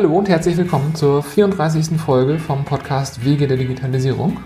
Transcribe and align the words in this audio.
Hallo 0.00 0.16
und 0.16 0.30
herzlich 0.30 0.56
willkommen 0.56 0.94
zur 0.94 1.22
34. 1.22 2.00
Folge 2.00 2.38
vom 2.38 2.64
Podcast 2.64 3.22
Wege 3.22 3.46
der 3.46 3.58
Digitalisierung. 3.58 4.38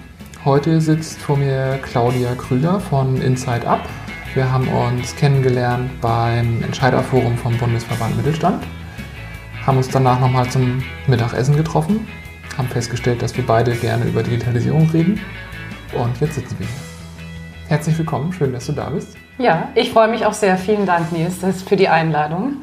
Heute 0.45 0.81
sitzt 0.81 1.21
vor 1.21 1.37
mir 1.37 1.79
Claudia 1.81 2.35
Krüger 2.35 2.81
von 2.81 3.23
Inside 3.23 3.65
Up. 3.65 3.89
Wir 4.35 4.51
haben 4.51 4.67
uns 4.67 5.15
kennengelernt 5.15 5.93
beim 6.01 6.61
Entscheiderforum 6.65 7.37
vom 7.37 7.57
Bundesverband 7.57 8.17
Mittelstand, 8.17 8.65
haben 9.65 9.77
uns 9.77 9.89
danach 9.89 10.19
nochmal 10.19 10.51
zum 10.51 10.83
Mittagessen 11.07 11.57
getroffen, 11.57 12.09
haben 12.59 12.67
festgestellt, 12.67 13.23
dass 13.23 13.37
wir 13.37 13.47
beide 13.47 13.77
gerne 13.77 14.07
über 14.07 14.25
Digitalisierung 14.25 14.91
reden 14.91 15.21
und 15.93 16.21
jetzt 16.21 16.35
sitzen 16.35 16.57
wir 16.59 16.67
hier. 16.67 17.69
Herzlich 17.69 17.97
willkommen, 17.97 18.33
schön, 18.33 18.53
dass 18.53 18.67
du 18.67 18.73
da 18.73 18.91
bist. 18.91 19.17
Ja, 19.39 19.69
ich 19.77 19.93
freue 19.93 20.09
mich 20.09 20.27
auch 20.27 20.35
sehr. 20.35 20.57
Vielen 20.57 20.85
Dank, 20.85 21.13
Nils, 21.13 21.39
für 21.63 21.77
die 21.77 21.89
Einladung. 21.89 22.57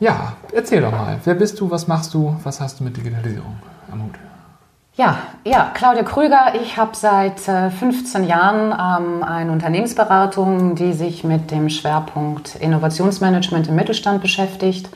Ja, 0.00 0.34
erzähl 0.52 0.80
doch 0.80 0.92
mal. 0.92 1.18
Wer 1.24 1.34
bist 1.34 1.60
du? 1.60 1.70
Was 1.70 1.86
machst 1.86 2.14
du? 2.14 2.36
Was 2.42 2.60
hast 2.60 2.80
du 2.80 2.84
mit 2.84 2.96
Digitalisierung 2.96 3.56
am 3.90 4.04
Hut? 4.04 4.14
Ja, 4.96 5.18
ja, 5.44 5.72
Claudia 5.74 6.04
Krüger. 6.04 6.54
Ich 6.62 6.76
habe 6.76 6.92
seit 6.94 7.40
15 7.40 8.22
äh, 8.22 8.26
Jahren 8.26 8.72
ähm, 8.72 9.24
eine 9.24 9.50
Unternehmensberatung, 9.50 10.76
die 10.76 10.92
sich 10.92 11.24
mit 11.24 11.50
dem 11.50 11.68
Schwerpunkt 11.68 12.54
Innovationsmanagement 12.56 13.68
im 13.68 13.74
Mittelstand 13.74 14.20
beschäftigt. 14.20 14.88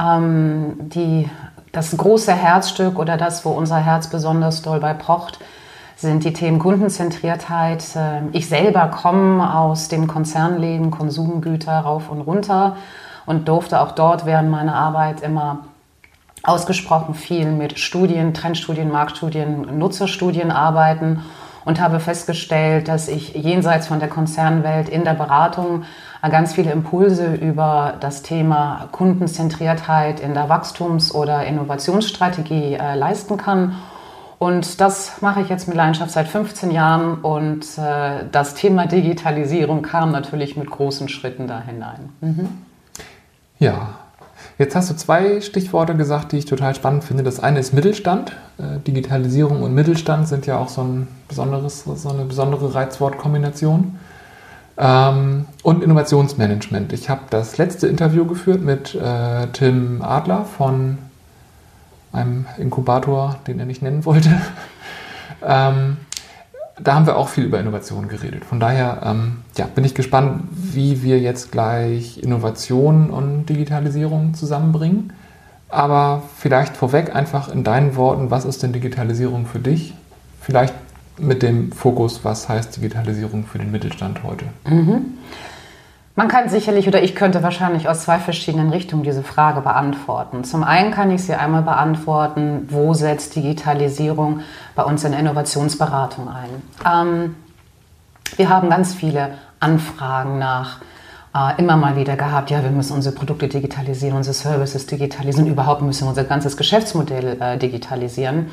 Ähm, 0.00 0.76
die, 0.78 1.28
das 1.72 1.96
große 1.96 2.32
Herzstück 2.32 2.98
oder 2.98 3.16
das, 3.16 3.44
wo 3.44 3.50
unser 3.50 3.78
Herz 3.78 4.08
besonders 4.08 4.62
doll 4.62 4.78
bei 4.78 4.94
pocht, 4.94 5.40
sind 5.96 6.22
die 6.22 6.32
Themen 6.32 6.60
Kundenzentriertheit. 6.60 7.84
Äh, 7.96 8.20
ich 8.30 8.48
selber 8.48 8.86
komme 8.86 9.52
aus 9.52 9.88
dem 9.88 10.06
Konzernleben, 10.06 10.92
Konsumgüter 10.92 11.80
rauf 11.80 12.08
und 12.08 12.20
runter 12.20 12.76
und 13.28 13.46
durfte 13.46 13.80
auch 13.80 13.92
dort 13.92 14.24
während 14.24 14.50
meiner 14.50 14.74
Arbeit 14.74 15.20
immer 15.20 15.66
ausgesprochen 16.42 17.14
viel 17.14 17.52
mit 17.52 17.78
Studien, 17.78 18.32
Trendstudien, 18.32 18.90
Marktstudien, 18.90 19.78
Nutzerstudien 19.78 20.50
arbeiten 20.50 21.22
und 21.66 21.78
habe 21.78 22.00
festgestellt, 22.00 22.88
dass 22.88 23.06
ich 23.06 23.34
jenseits 23.34 23.86
von 23.86 24.00
der 24.00 24.08
Konzernwelt 24.08 24.88
in 24.88 25.04
der 25.04 25.12
Beratung 25.12 25.82
ganz 26.22 26.54
viele 26.54 26.72
Impulse 26.72 27.34
über 27.34 27.96
das 28.00 28.22
Thema 28.22 28.88
Kundenzentriertheit 28.92 30.20
in 30.20 30.32
der 30.32 30.48
Wachstums- 30.48 31.14
oder 31.14 31.44
Innovationsstrategie 31.44 32.74
äh, 32.76 32.94
leisten 32.94 33.36
kann. 33.36 33.74
Und 34.38 34.80
das 34.80 35.20
mache 35.20 35.42
ich 35.42 35.50
jetzt 35.50 35.68
mit 35.68 35.76
Leidenschaft 35.76 36.12
seit 36.12 36.28
15 36.28 36.70
Jahren 36.70 37.18
und 37.20 37.66
äh, 37.76 38.24
das 38.32 38.54
Thema 38.54 38.86
Digitalisierung 38.86 39.82
kam 39.82 40.12
natürlich 40.12 40.56
mit 40.56 40.70
großen 40.70 41.10
Schritten 41.10 41.46
da 41.46 41.60
hinein. 41.60 42.08
Mhm. 42.22 42.48
Ja, 43.58 43.94
jetzt 44.58 44.76
hast 44.76 44.90
du 44.90 44.96
zwei 44.96 45.40
Stichworte 45.40 45.96
gesagt, 45.96 46.32
die 46.32 46.38
ich 46.38 46.46
total 46.46 46.74
spannend 46.74 47.04
finde. 47.04 47.22
Das 47.22 47.40
eine 47.40 47.58
ist 47.58 47.72
Mittelstand. 47.72 48.32
Äh, 48.58 48.78
Digitalisierung 48.86 49.62
und 49.62 49.74
Mittelstand 49.74 50.28
sind 50.28 50.46
ja 50.46 50.58
auch 50.58 50.68
so, 50.68 50.82
ein 50.82 51.08
besonderes, 51.28 51.84
so 51.84 52.08
eine 52.08 52.24
besondere 52.24 52.74
Reizwortkombination. 52.74 53.98
Ähm, 54.76 55.46
und 55.64 55.82
Innovationsmanagement. 55.82 56.92
Ich 56.92 57.10
habe 57.10 57.22
das 57.30 57.58
letzte 57.58 57.88
Interview 57.88 58.26
geführt 58.26 58.62
mit 58.62 58.94
äh, 58.94 59.48
Tim 59.52 60.02
Adler 60.02 60.44
von 60.44 60.98
einem 62.12 62.46
Inkubator, 62.58 63.36
den 63.48 63.58
er 63.58 63.66
nicht 63.66 63.82
nennen 63.82 64.04
wollte. 64.04 64.30
da 66.80 66.94
haben 66.94 67.06
wir 67.06 67.16
auch 67.16 67.28
viel 67.28 67.44
über 67.44 67.58
Innovation 67.60 68.08
geredet. 68.08 68.44
Von 68.44 68.60
daher 68.60 69.00
ähm, 69.04 69.38
ja, 69.56 69.66
bin 69.66 69.84
ich 69.84 69.94
gespannt, 69.94 70.44
wie 70.50 71.02
wir 71.02 71.18
jetzt 71.18 71.52
gleich 71.52 72.18
Innovation 72.18 73.10
und 73.10 73.46
Digitalisierung 73.46 74.34
zusammenbringen. 74.34 75.12
Aber 75.68 76.22
vielleicht 76.36 76.76
vorweg 76.76 77.14
einfach 77.14 77.48
in 77.48 77.64
deinen 77.64 77.96
Worten, 77.96 78.30
was 78.30 78.44
ist 78.44 78.62
denn 78.62 78.72
Digitalisierung 78.72 79.46
für 79.46 79.58
dich? 79.58 79.94
Vielleicht 80.40 80.74
mit 81.18 81.42
dem 81.42 81.72
Fokus, 81.72 82.24
was 82.24 82.48
heißt 82.48 82.76
Digitalisierung 82.76 83.44
für 83.44 83.58
den 83.58 83.70
Mittelstand 83.70 84.22
heute? 84.22 84.46
Mhm. 84.66 85.18
Man 86.18 86.26
kann 86.26 86.48
sicherlich 86.48 86.88
oder 86.88 87.00
ich 87.00 87.14
könnte 87.14 87.44
wahrscheinlich 87.44 87.88
aus 87.88 88.00
zwei 88.00 88.18
verschiedenen 88.18 88.70
Richtungen 88.70 89.04
diese 89.04 89.22
Frage 89.22 89.60
beantworten. 89.60 90.42
Zum 90.42 90.64
einen 90.64 90.90
kann 90.90 91.12
ich 91.12 91.22
sie 91.22 91.34
einmal 91.34 91.62
beantworten, 91.62 92.66
wo 92.70 92.92
setzt 92.92 93.36
Digitalisierung 93.36 94.40
bei 94.74 94.82
uns 94.82 95.04
in 95.04 95.12
Innovationsberatung 95.12 96.28
ein? 96.28 96.48
Ähm, 96.84 97.36
wir 98.34 98.48
haben 98.48 98.68
ganz 98.68 98.94
viele 98.94 99.34
Anfragen 99.60 100.40
nach 100.40 100.80
äh, 101.36 101.56
immer 101.60 101.76
mal 101.76 101.94
wieder 101.94 102.16
gehabt, 102.16 102.50
ja, 102.50 102.64
wir 102.64 102.72
müssen 102.72 102.94
unsere 102.94 103.14
Produkte 103.14 103.46
digitalisieren, 103.46 104.16
unsere 104.16 104.34
Services 104.34 104.86
digitalisieren, 104.86 105.48
überhaupt 105.48 105.82
müssen 105.82 106.02
wir 106.02 106.08
unser 106.08 106.24
ganzes 106.24 106.56
Geschäftsmodell 106.56 107.40
äh, 107.40 107.58
digitalisieren. 107.58 108.50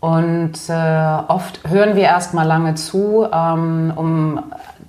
Und 0.00 0.58
äh, 0.68 1.18
oft 1.28 1.60
hören 1.68 1.94
wir 1.94 2.02
erst 2.02 2.34
mal 2.34 2.42
lange 2.42 2.74
zu, 2.74 3.28
ähm, 3.32 3.92
um 3.94 4.40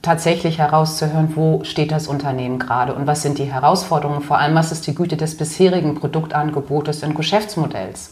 tatsächlich 0.01 0.57
herauszuhören, 0.57 1.35
wo 1.35 1.63
steht 1.63 1.91
das 1.91 2.07
Unternehmen 2.07 2.59
gerade 2.59 2.93
und 2.93 3.05
was 3.07 3.21
sind 3.21 3.37
die 3.37 3.51
Herausforderungen, 3.51 4.21
vor 4.21 4.39
allem 4.39 4.55
was 4.55 4.71
ist 4.71 4.87
die 4.87 4.95
Güte 4.95 5.17
des 5.17 5.37
bisherigen 5.37 5.95
Produktangebotes 5.95 7.03
und 7.03 7.15
Geschäftsmodells. 7.15 8.11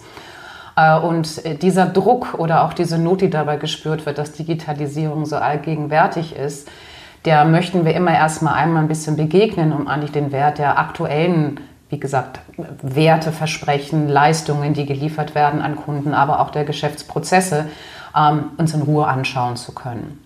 Äh, 0.75 0.99
und 0.99 1.45
äh, 1.45 1.55
dieser 1.55 1.87
Druck 1.87 2.35
oder 2.37 2.63
auch 2.63 2.73
diese 2.73 2.97
Not, 2.97 3.21
die 3.21 3.29
dabei 3.29 3.57
gespürt 3.57 4.05
wird, 4.05 4.17
dass 4.17 4.33
Digitalisierung 4.33 5.25
so 5.25 5.37
allgegenwärtig 5.37 6.35
ist, 6.35 6.69
der 7.25 7.43
möchten 7.43 7.85
wir 7.85 7.95
immer 7.95 8.13
erstmal 8.13 8.53
einmal 8.53 8.83
ein 8.83 8.87
bisschen 8.87 9.17
begegnen, 9.17 9.73
um 9.73 9.87
eigentlich 9.87 10.11
den 10.11 10.31
Wert 10.31 10.57
der 10.57 10.79
aktuellen, 10.79 11.59
wie 11.89 11.99
gesagt, 11.99 12.39
Werte, 12.81 13.31
Versprechen, 13.31 14.07
Leistungen, 14.07 14.73
die 14.73 14.85
geliefert 14.85 15.35
werden 15.35 15.61
an 15.61 15.75
Kunden, 15.75 16.13
aber 16.13 16.39
auch 16.39 16.51
der 16.51 16.63
Geschäftsprozesse, 16.63 17.65
ähm, 18.15 18.51
uns 18.57 18.73
in 18.73 18.83
Ruhe 18.83 19.07
anschauen 19.07 19.57
zu 19.57 19.73
können. 19.73 20.23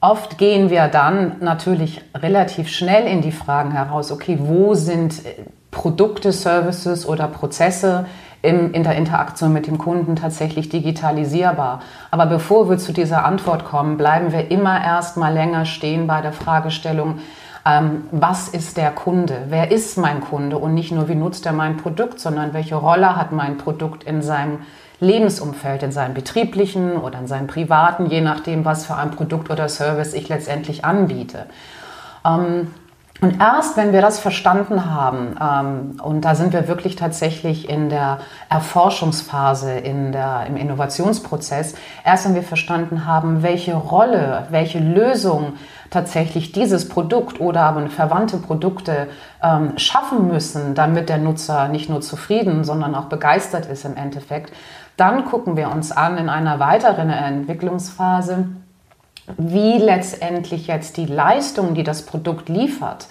Oft 0.00 0.38
gehen 0.38 0.70
wir 0.70 0.86
dann 0.86 1.38
natürlich 1.40 2.02
relativ 2.14 2.68
schnell 2.68 3.08
in 3.08 3.20
die 3.20 3.32
Fragen 3.32 3.72
heraus, 3.72 4.12
okay, 4.12 4.38
wo 4.40 4.74
sind 4.74 5.26
äh, 5.26 5.34
Produkte, 5.72 6.30
Services 6.30 7.06
oder 7.06 7.26
Prozesse 7.26 8.06
in, 8.40 8.72
in 8.74 8.84
der 8.84 8.94
Interaktion 8.94 9.52
mit 9.52 9.66
dem 9.66 9.76
Kunden 9.76 10.14
tatsächlich 10.14 10.68
digitalisierbar? 10.68 11.82
Aber 12.12 12.26
bevor 12.26 12.70
wir 12.70 12.78
zu 12.78 12.92
dieser 12.92 13.24
Antwort 13.24 13.64
kommen, 13.64 13.96
bleiben 13.96 14.30
wir 14.30 14.52
immer 14.52 14.80
erst 14.80 15.16
mal 15.16 15.34
länger 15.34 15.64
stehen 15.64 16.06
bei 16.06 16.20
der 16.20 16.32
Fragestellung, 16.32 17.18
ähm, 17.66 18.04
was 18.12 18.46
ist 18.46 18.76
der 18.76 18.92
Kunde? 18.92 19.46
Wer 19.48 19.72
ist 19.72 19.98
mein 19.98 20.20
Kunde? 20.20 20.58
Und 20.58 20.74
nicht 20.74 20.92
nur, 20.92 21.08
wie 21.08 21.16
nutzt 21.16 21.44
er 21.44 21.52
mein 21.52 21.76
Produkt, 21.76 22.20
sondern 22.20 22.54
welche 22.54 22.76
Rolle 22.76 23.16
hat 23.16 23.32
mein 23.32 23.58
Produkt 23.58 24.04
in 24.04 24.22
seinem 24.22 24.60
Lebensumfeld, 25.00 25.82
in 25.82 25.92
seinem 25.92 26.14
betrieblichen 26.14 26.96
oder 26.96 27.18
in 27.18 27.26
seinem 27.26 27.46
privaten, 27.46 28.06
je 28.06 28.20
nachdem, 28.20 28.64
was 28.64 28.86
für 28.86 28.94
ein 28.94 29.10
Produkt 29.10 29.50
oder 29.50 29.68
Service 29.68 30.12
ich 30.14 30.28
letztendlich 30.28 30.84
anbiete. 30.84 31.46
Ähm, 32.24 32.68
und 33.20 33.40
erst 33.40 33.76
wenn 33.76 33.92
wir 33.92 34.00
das 34.00 34.20
verstanden 34.20 34.94
haben, 34.94 35.36
ähm, 35.40 36.00
und 36.00 36.20
da 36.20 36.36
sind 36.36 36.52
wir 36.52 36.68
wirklich 36.68 36.94
tatsächlich 36.94 37.68
in 37.68 37.88
der 37.88 38.18
Erforschungsphase, 38.48 39.72
in 39.72 40.12
der, 40.12 40.46
im 40.46 40.56
Innovationsprozess, 40.56 41.74
erst 42.04 42.26
wenn 42.26 42.36
wir 42.36 42.44
verstanden 42.44 43.06
haben, 43.06 43.42
welche 43.42 43.74
Rolle, 43.74 44.46
welche 44.50 44.78
Lösung 44.78 45.54
tatsächlich 45.90 46.52
dieses 46.52 46.88
Produkt 46.88 47.40
oder 47.40 47.62
aber 47.62 47.88
verwandte 47.88 48.36
Produkte 48.36 49.08
ähm, 49.42 49.76
schaffen 49.78 50.28
müssen, 50.28 50.76
damit 50.76 51.08
der 51.08 51.18
Nutzer 51.18 51.66
nicht 51.66 51.90
nur 51.90 52.02
zufrieden, 52.02 52.62
sondern 52.62 52.94
auch 52.94 53.06
begeistert 53.06 53.66
ist 53.66 53.84
im 53.84 53.96
Endeffekt, 53.96 54.52
dann 54.98 55.24
gucken 55.24 55.56
wir 55.56 55.70
uns 55.70 55.92
an 55.92 56.18
in 56.18 56.28
einer 56.28 56.58
weiteren 56.58 57.08
Entwicklungsphase, 57.08 58.48
wie 59.36 59.78
letztendlich 59.78 60.66
jetzt 60.66 60.96
die 60.96 61.06
Leistung, 61.06 61.74
die 61.74 61.84
das 61.84 62.02
Produkt 62.02 62.48
liefert, 62.48 63.06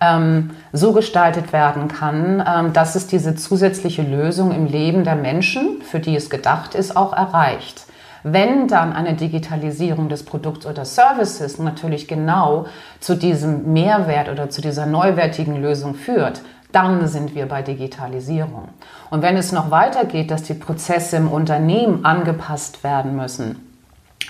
ähm, 0.00 0.50
so 0.72 0.92
gestaltet 0.92 1.52
werden 1.52 1.88
kann, 1.88 2.42
ähm, 2.46 2.72
dass 2.72 2.96
es 2.96 3.06
diese 3.06 3.36
zusätzliche 3.36 4.02
Lösung 4.02 4.52
im 4.52 4.66
Leben 4.66 5.04
der 5.04 5.16
Menschen, 5.16 5.80
für 5.82 6.00
die 6.00 6.16
es 6.16 6.28
gedacht 6.28 6.74
ist, 6.74 6.96
auch 6.96 7.12
erreicht. 7.12 7.84
Wenn 8.24 8.66
dann 8.66 8.92
eine 8.92 9.14
Digitalisierung 9.14 10.08
des 10.08 10.24
Produkts 10.24 10.66
oder 10.66 10.84
Services 10.84 11.58
natürlich 11.58 12.08
genau 12.08 12.66
zu 12.98 13.14
diesem 13.14 13.72
Mehrwert 13.72 14.28
oder 14.28 14.50
zu 14.50 14.60
dieser 14.60 14.86
neuwertigen 14.86 15.62
Lösung 15.62 15.94
führt, 15.94 16.42
dann 16.72 17.06
sind 17.08 17.34
wir 17.34 17.46
bei 17.46 17.62
Digitalisierung. 17.62 18.68
Und 19.10 19.22
wenn 19.22 19.36
es 19.36 19.52
noch 19.52 19.70
weitergeht, 19.70 20.30
dass 20.30 20.42
die 20.42 20.54
Prozesse 20.54 21.16
im 21.16 21.28
Unternehmen 21.28 22.04
angepasst 22.04 22.84
werden 22.84 23.16
müssen, 23.16 23.64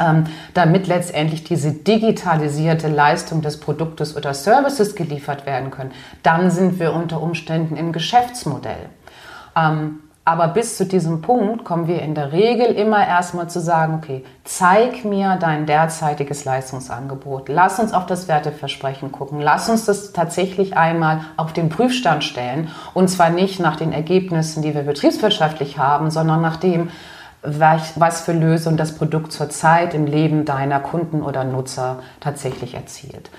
ähm, 0.00 0.24
damit 0.54 0.86
letztendlich 0.86 1.44
diese 1.44 1.72
digitalisierte 1.72 2.88
Leistung 2.88 3.42
des 3.42 3.58
Produktes 3.58 4.16
oder 4.16 4.34
Services 4.34 4.94
geliefert 4.94 5.46
werden 5.46 5.70
können, 5.70 5.90
dann 6.22 6.50
sind 6.50 6.78
wir 6.78 6.92
unter 6.92 7.20
Umständen 7.20 7.76
im 7.76 7.92
Geschäftsmodell. 7.92 8.88
Aber 10.28 10.48
bis 10.48 10.76
zu 10.76 10.84
diesem 10.84 11.22
Punkt 11.22 11.64
kommen 11.64 11.88
wir 11.88 12.02
in 12.02 12.14
der 12.14 12.32
Regel 12.32 12.66
immer 12.66 13.06
erstmal 13.06 13.48
zu 13.48 13.60
sagen, 13.60 13.94
okay, 13.94 14.26
zeig 14.44 15.02
mir 15.06 15.36
dein 15.40 15.64
derzeitiges 15.64 16.44
Leistungsangebot. 16.44 17.48
Lass 17.48 17.78
uns 17.78 17.94
auf 17.94 18.04
das 18.04 18.28
Werteversprechen 18.28 19.10
gucken. 19.10 19.40
Lass 19.40 19.70
uns 19.70 19.86
das 19.86 20.12
tatsächlich 20.12 20.76
einmal 20.76 21.22
auf 21.38 21.54
den 21.54 21.70
Prüfstand 21.70 22.24
stellen. 22.24 22.68
Und 22.92 23.08
zwar 23.08 23.30
nicht 23.30 23.58
nach 23.58 23.76
den 23.76 23.90
Ergebnissen, 23.90 24.62
die 24.62 24.74
wir 24.74 24.82
betriebswirtschaftlich 24.82 25.78
haben, 25.78 26.10
sondern 26.10 26.42
nach 26.42 26.56
dem, 26.56 26.90
was 27.40 28.20
für 28.20 28.32
Lösung 28.32 28.76
das 28.76 28.96
Produkt 28.96 29.32
zurzeit 29.32 29.94
im 29.94 30.04
Leben 30.04 30.44
deiner 30.44 30.80
Kunden 30.80 31.22
oder 31.22 31.44
Nutzer 31.44 32.00
tatsächlich 32.20 32.74
erzielt. 32.74 33.30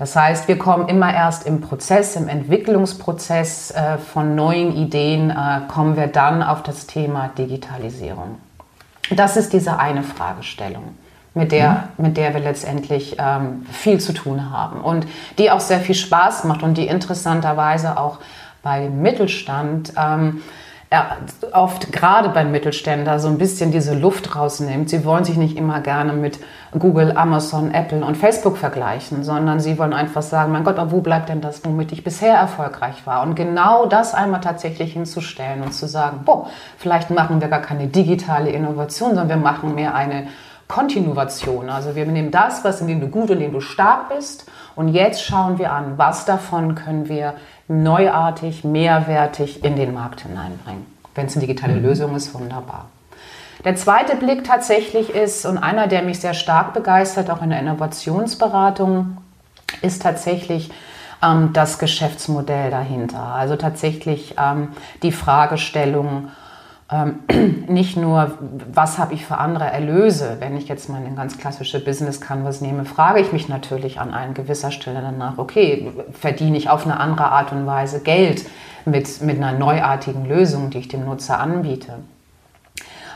Das 0.00 0.16
heißt, 0.16 0.48
wir 0.48 0.56
kommen 0.56 0.88
immer 0.88 1.12
erst 1.12 1.46
im 1.46 1.60
Prozess, 1.60 2.16
im 2.16 2.26
Entwicklungsprozess 2.26 3.70
äh, 3.70 3.98
von 3.98 4.34
neuen 4.34 4.74
Ideen, 4.74 5.28
äh, 5.28 5.60
kommen 5.68 5.94
wir 5.94 6.06
dann 6.06 6.42
auf 6.42 6.62
das 6.62 6.86
Thema 6.86 7.28
Digitalisierung. 7.36 8.38
Das 9.10 9.36
ist 9.36 9.52
diese 9.52 9.78
eine 9.78 10.02
Fragestellung, 10.02 10.96
mit 11.34 11.52
der, 11.52 11.90
mhm. 11.98 12.06
mit 12.06 12.16
der 12.16 12.32
wir 12.32 12.40
letztendlich 12.40 13.16
ähm, 13.18 13.66
viel 13.70 14.00
zu 14.00 14.14
tun 14.14 14.50
haben 14.50 14.80
und 14.80 15.06
die 15.36 15.50
auch 15.50 15.60
sehr 15.60 15.80
viel 15.80 15.94
Spaß 15.94 16.44
macht 16.44 16.62
und 16.62 16.78
die 16.78 16.86
interessanterweise 16.86 17.98
auch 17.98 18.20
bei 18.62 18.88
Mittelstand 18.88 19.92
ähm, 19.98 20.40
oft 21.52 21.92
gerade 21.92 22.30
beim 22.30 22.50
Mittelständler 22.50 23.20
so 23.20 23.28
ein 23.28 23.38
bisschen 23.38 23.70
diese 23.70 23.94
Luft 23.94 24.34
rausnimmt. 24.34 24.90
Sie 24.90 25.04
wollen 25.04 25.24
sich 25.24 25.36
nicht 25.36 25.56
immer 25.56 25.80
gerne 25.80 26.12
mit 26.12 26.40
Google, 26.76 27.16
Amazon, 27.16 27.72
Apple 27.72 28.04
und 28.04 28.16
Facebook 28.16 28.56
vergleichen, 28.56 29.22
sondern 29.22 29.60
sie 29.60 29.78
wollen 29.78 29.92
einfach 29.92 30.22
sagen, 30.22 30.50
mein 30.50 30.64
Gott, 30.64 30.80
aber 30.80 30.90
wo 30.90 31.00
bleibt 31.00 31.28
denn 31.28 31.40
das, 31.40 31.64
womit 31.64 31.92
ich 31.92 32.02
bisher 32.02 32.34
erfolgreich 32.34 33.06
war? 33.06 33.22
Und 33.22 33.36
genau 33.36 33.86
das 33.86 34.14
einmal 34.14 34.40
tatsächlich 34.40 34.92
hinzustellen 34.92 35.62
und 35.62 35.72
zu 35.72 35.86
sagen, 35.86 36.22
boah, 36.24 36.48
vielleicht 36.76 37.10
machen 37.10 37.40
wir 37.40 37.46
gar 37.46 37.62
keine 37.62 37.86
digitale 37.86 38.50
Innovation, 38.50 39.10
sondern 39.10 39.28
wir 39.28 39.36
machen 39.36 39.76
mehr 39.76 39.94
eine 39.94 40.26
Kontinuation. 40.66 41.70
Also 41.70 41.94
wir 41.94 42.06
nehmen 42.06 42.32
das, 42.32 42.64
was 42.64 42.80
in 42.80 42.88
dem 42.88 43.00
du 43.00 43.08
gut 43.08 43.30
und 43.30 43.36
in 43.36 43.42
dem 43.42 43.52
du 43.52 43.60
stark 43.60 44.08
bist 44.08 44.50
und 44.76 44.88
jetzt 44.88 45.24
schauen 45.24 45.58
wir 45.58 45.72
an, 45.72 45.98
was 45.98 46.24
davon 46.24 46.74
können 46.74 47.08
wir 47.08 47.34
neuartig, 47.70 48.64
mehrwertig 48.64 49.64
in 49.64 49.76
den 49.76 49.94
Markt 49.94 50.22
hineinbringen. 50.22 50.84
Wenn 51.14 51.26
es 51.26 51.36
eine 51.36 51.46
digitale 51.46 51.74
mhm. 51.74 51.82
Lösung 51.82 52.16
ist, 52.16 52.34
wunderbar. 52.34 52.86
Der 53.64 53.76
zweite 53.76 54.16
Blick 54.16 54.44
tatsächlich 54.44 55.10
ist, 55.10 55.46
und 55.46 55.58
einer, 55.58 55.86
der 55.86 56.02
mich 56.02 56.20
sehr 56.20 56.34
stark 56.34 56.74
begeistert, 56.74 57.30
auch 57.30 57.42
in 57.42 57.50
der 57.50 57.60
Innovationsberatung, 57.60 59.18
ist 59.82 60.02
tatsächlich 60.02 60.70
ähm, 61.22 61.50
das 61.52 61.78
Geschäftsmodell 61.78 62.70
dahinter. 62.70 63.22
Also 63.22 63.56
tatsächlich 63.56 64.34
ähm, 64.38 64.68
die 65.02 65.12
Fragestellung, 65.12 66.30
ähm, 66.90 67.20
nicht 67.68 67.96
nur, 67.96 68.38
was 68.72 68.98
habe 68.98 69.14
ich 69.14 69.24
für 69.24 69.38
andere 69.38 69.64
Erlöse, 69.64 70.36
wenn 70.40 70.56
ich 70.56 70.68
jetzt 70.68 70.88
mal 70.88 70.98
eine 70.98 71.14
ganz 71.14 71.38
klassische 71.38 71.82
Business 71.82 72.20
Canvas 72.20 72.60
nehme, 72.60 72.84
frage 72.84 73.20
ich 73.20 73.32
mich 73.32 73.48
natürlich 73.48 74.00
an 74.00 74.12
einer 74.12 74.32
gewisser 74.32 74.70
Stelle 74.70 75.00
danach, 75.00 75.38
okay, 75.38 75.92
verdiene 76.12 76.56
ich 76.56 76.68
auf 76.68 76.84
eine 76.84 76.98
andere 76.98 77.26
Art 77.26 77.52
und 77.52 77.66
Weise 77.66 78.00
Geld 78.00 78.44
mit, 78.84 79.20
mit 79.20 79.36
einer 79.36 79.52
neuartigen 79.52 80.26
Lösung, 80.26 80.70
die 80.70 80.78
ich 80.78 80.88
dem 80.88 81.04
Nutzer 81.04 81.38
anbiete. 81.38 81.94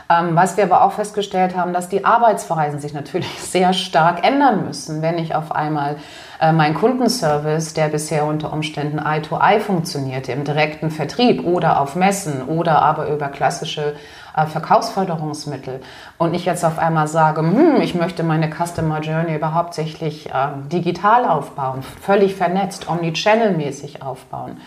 Ähm, 0.09 0.35
was 0.35 0.55
wir 0.55 0.65
aber 0.65 0.83
auch 0.83 0.91
festgestellt 0.91 1.55
haben, 1.57 1.73
dass 1.73 1.89
die 1.89 2.05
Arbeitsweisen 2.05 2.79
sich 2.79 2.93
natürlich 2.93 3.27
sehr 3.41 3.73
stark 3.73 4.25
ändern 4.25 4.65
müssen, 4.65 5.01
wenn 5.01 5.17
ich 5.17 5.35
auf 5.35 5.51
einmal 5.51 5.97
äh, 6.39 6.51
mein 6.51 6.75
Kundenservice, 6.75 7.73
der 7.73 7.87
bisher 7.87 8.25
unter 8.25 8.53
Umständen 8.53 8.99
Eye-to-Eye 8.99 9.57
-Eye 9.57 9.59
funktionierte, 9.59 10.31
im 10.31 10.43
direkten 10.43 10.91
Vertrieb 10.91 11.43
oder 11.43 11.81
auf 11.81 11.95
Messen 11.95 12.43
oder 12.43 12.81
aber 12.81 13.07
über 13.09 13.29
klassische 13.29 13.95
äh, 14.35 14.45
Verkaufsförderungsmittel 14.45 15.81
und 16.17 16.33
ich 16.33 16.45
jetzt 16.45 16.63
auf 16.63 16.77
einmal 16.77 17.07
sage, 17.07 17.41
hm, 17.41 17.81
ich 17.81 17.95
möchte 17.95 18.21
meine 18.23 18.49
Customer 18.49 18.99
Journey 18.99 19.35
überhaupt 19.35 19.55
hauptsächlich 19.55 20.29
äh, 20.29 20.47
digital 20.71 21.25
aufbauen, 21.25 21.81
völlig 22.01 22.35
vernetzt, 22.35 22.87
omnichannel-mäßig 22.87 24.01
aufbauen, 24.03 24.57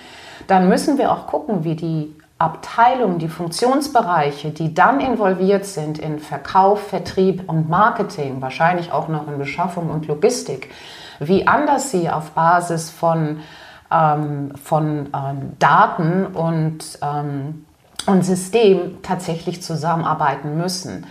dann 0.46 0.68
müssen 0.68 0.98
wir 0.98 1.12
auch 1.12 1.26
gucken, 1.26 1.62
wie 1.62 1.76
die 1.76 2.16
Abteilungen, 2.38 3.18
die 3.18 3.28
Funktionsbereiche, 3.28 4.50
die 4.50 4.72
dann 4.72 5.00
involviert 5.00 5.64
sind 5.64 5.98
in 5.98 6.20
Verkauf, 6.20 6.88
Vertrieb 6.88 7.48
und 7.48 7.68
Marketing, 7.68 8.40
wahrscheinlich 8.40 8.92
auch 8.92 9.08
noch 9.08 9.26
in 9.26 9.38
Beschaffung 9.38 9.90
und 9.90 10.06
Logistik, 10.06 10.70
wie 11.18 11.48
anders 11.48 11.90
sie 11.90 12.08
auf 12.08 12.30
Basis 12.30 12.90
von, 12.90 13.40
ähm, 13.90 14.52
von 14.62 15.08
ähm, 15.12 15.52
Daten 15.58 16.26
und, 16.26 16.98
ähm, 17.02 17.64
und 18.06 18.24
System 18.24 19.02
tatsächlich 19.02 19.60
zusammenarbeiten 19.60 20.56
müssen. 20.56 21.06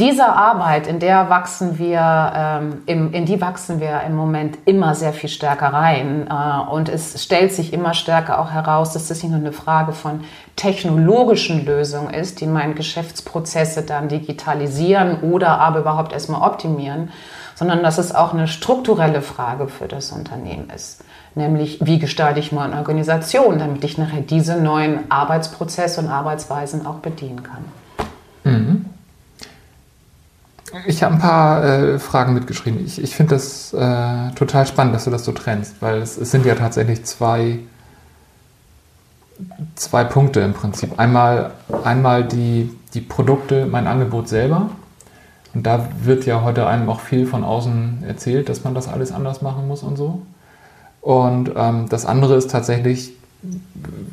Diese 0.00 0.26
Arbeit, 0.26 0.88
in 0.88 0.98
der 0.98 1.30
wachsen 1.30 1.78
wir, 1.78 2.32
ähm, 2.34 2.82
im, 2.86 3.12
in 3.12 3.26
die 3.26 3.40
wachsen 3.40 3.78
wir 3.78 4.00
im 4.00 4.16
Moment 4.16 4.58
immer 4.64 4.96
sehr 4.96 5.12
viel 5.12 5.28
stärker 5.28 5.68
rein. 5.68 6.26
Äh, 6.28 6.68
und 6.68 6.88
es 6.88 7.22
stellt 7.22 7.52
sich 7.52 7.72
immer 7.72 7.94
stärker 7.94 8.40
auch 8.40 8.50
heraus, 8.50 8.92
dass 8.92 9.06
das 9.06 9.22
nicht 9.22 9.30
nur 9.30 9.38
eine 9.38 9.52
Frage 9.52 9.92
von 9.92 10.24
technologischen 10.56 11.64
Lösungen 11.64 12.12
ist, 12.12 12.40
die 12.40 12.46
meine 12.46 12.74
Geschäftsprozesse 12.74 13.82
dann 13.82 14.08
digitalisieren 14.08 15.20
oder 15.20 15.60
aber 15.60 15.80
überhaupt 15.80 16.12
erstmal 16.12 16.42
optimieren, 16.42 17.10
sondern 17.54 17.84
dass 17.84 17.98
es 17.98 18.12
auch 18.12 18.32
eine 18.32 18.48
strukturelle 18.48 19.22
Frage 19.22 19.68
für 19.68 19.86
das 19.86 20.10
Unternehmen 20.10 20.70
ist. 20.74 21.04
Nämlich, 21.36 21.78
wie 21.80 22.00
gestalte 22.00 22.40
ich 22.40 22.50
meine 22.50 22.78
Organisation, 22.78 23.60
damit 23.60 23.84
ich 23.84 23.96
nachher 23.96 24.22
diese 24.22 24.56
neuen 24.56 25.08
Arbeitsprozesse 25.08 26.00
und 26.00 26.08
Arbeitsweisen 26.08 26.84
auch 26.84 26.96
bedienen 26.96 27.44
kann. 27.44 27.64
Mhm. 28.42 28.86
Ich 30.86 31.02
habe 31.02 31.14
ein 31.14 31.20
paar 31.20 31.64
äh, 31.64 31.98
Fragen 31.98 32.34
mitgeschrieben. 32.34 32.84
Ich, 32.84 33.02
ich 33.02 33.14
finde 33.14 33.34
das 33.34 33.72
äh, 33.72 34.30
total 34.34 34.66
spannend, 34.66 34.94
dass 34.94 35.04
du 35.04 35.10
das 35.10 35.24
so 35.24 35.32
trennst, 35.32 35.80
weil 35.80 35.98
es, 35.98 36.16
es, 36.16 36.30
sind 36.30 36.44
ja 36.46 36.54
tatsächlich 36.54 37.04
zwei, 37.04 37.60
zwei 39.74 40.04
Punkte 40.04 40.40
im 40.40 40.52
Prinzip. 40.52 40.98
Einmal, 40.98 41.52
einmal 41.84 42.24
die, 42.24 42.70
die 42.94 43.00
Produkte, 43.00 43.66
mein 43.66 43.86
Angebot 43.86 44.28
selber 44.28 44.70
und 45.54 45.64
da 45.64 45.88
wird 46.02 46.26
ja 46.26 46.42
heute 46.42 46.66
einem 46.66 46.88
auch 46.88 47.00
viel 47.00 47.26
von 47.26 47.44
außen 47.44 48.04
erzählt, 48.06 48.48
dass 48.48 48.64
man 48.64 48.74
das 48.74 48.88
alles 48.88 49.12
anders 49.12 49.40
machen 49.40 49.68
muss 49.68 49.82
und 49.82 49.96
so. 49.96 50.22
Und 51.00 51.52
ähm, 51.56 51.86
das 51.88 52.06
andere 52.06 52.34
ist 52.34 52.50
tatsächlich 52.50 53.12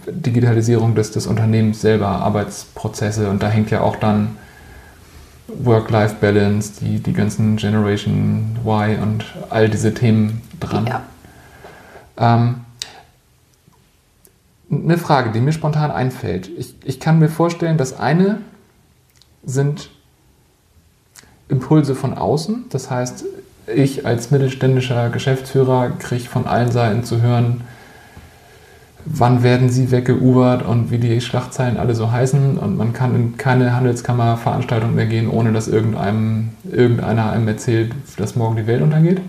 Digitalisierung 0.08 0.94
des, 0.94 1.12
des 1.12 1.26
Unternehmens 1.26 1.82
selber, 1.82 2.08
Arbeitsprozesse. 2.08 3.30
Und 3.30 3.42
da 3.42 3.48
hängt 3.48 3.72
ja 3.72 3.82
auch 3.82 3.96
dann 3.96 4.38
Work-Life-Balance, 5.64 6.74
die, 6.82 7.00
die 7.00 7.14
ganzen 7.14 7.58
Generation 7.58 8.58
Y 8.66 9.02
und 9.02 9.26
all 9.50 9.70
diese 9.70 9.94
Themen 9.94 10.42
dran. 10.60 10.88
Ja. 10.88 11.04
Ähm, 12.18 12.62
eine 14.72 14.98
Frage, 14.98 15.32
die 15.32 15.42
mir 15.42 15.52
spontan 15.52 15.92
einfällt. 15.92 16.50
Ich, 16.58 16.76
ich 16.84 17.00
kann 17.00 17.20
mir 17.20 17.30
vorstellen, 17.30 17.78
das 17.78 18.00
eine 18.00 18.40
sind 19.44 19.90
Impulse 21.50 21.96
von 21.96 22.14
außen. 22.14 22.66
Das 22.70 22.90
heißt, 22.90 23.26
ich 23.68 24.06
als 24.06 24.32
mittelständischer 24.32 25.10
Geschäftsführer 25.10 25.92
kriege 26.00 26.24
von 26.24 26.48
allen 26.48 26.72
Seiten 26.72 27.04
zu 27.04 27.22
hören, 27.22 27.62
wann 29.06 29.44
werden 29.44 29.70
sie 29.70 29.92
weggeubert 29.92 30.64
und 30.64 30.92
wie 30.92 30.98
die 30.98 31.22
Schlachtzeilen 31.22 31.78
alle 31.78 31.96
so 31.96 32.12
heißen. 32.12 32.58
Und 32.58 32.78
man 32.78 32.94
kann 32.94 33.16
in 33.16 33.38
keine 33.38 33.76
Handelskammerveranstaltung 33.76 34.96
mehr 34.96 35.06
gehen, 35.06 35.30
ohne 35.30 35.52
dass 35.52 35.68
irgendeinem, 35.68 36.50
irgendeiner 36.70 37.32
einem 37.32 37.48
erzählt, 37.48 37.94
dass 38.18 38.36
morgen 38.36 38.56
die 38.56 38.68
Welt 38.68 38.82
untergeht. 38.82 39.22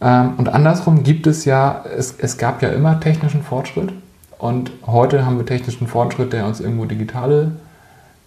Ähm, 0.00 0.34
und 0.36 0.48
andersrum 0.48 1.02
gibt 1.02 1.26
es 1.26 1.44
ja, 1.44 1.84
es, 1.96 2.14
es 2.18 2.38
gab 2.38 2.62
ja 2.62 2.68
immer 2.70 3.00
technischen 3.00 3.42
Fortschritt. 3.42 3.92
Und 4.38 4.70
heute 4.86 5.26
haben 5.26 5.38
wir 5.38 5.46
technischen 5.46 5.88
Fortschritt, 5.88 6.32
der 6.32 6.46
uns 6.46 6.60
irgendwo 6.60 6.84
digitale 6.84 7.52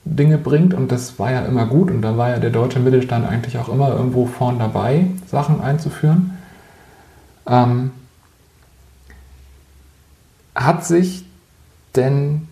Dinge 0.03 0.37
bringt 0.37 0.73
und 0.73 0.91
das 0.91 1.19
war 1.19 1.31
ja 1.31 1.41
immer 1.41 1.67
gut 1.67 1.91
und 1.91 2.01
da 2.01 2.17
war 2.17 2.29
ja 2.29 2.39
der 2.39 2.49
deutsche 2.49 2.79
Mittelstand 2.79 3.27
eigentlich 3.27 3.57
auch 3.59 3.69
immer 3.69 3.89
irgendwo 3.89 4.25
vorn 4.25 4.57
dabei, 4.57 5.05
Sachen 5.27 5.61
einzuführen. 5.61 6.37
Ähm, 7.47 7.91
hat 10.55 10.85
sich 10.85 11.25
denn 11.95 12.47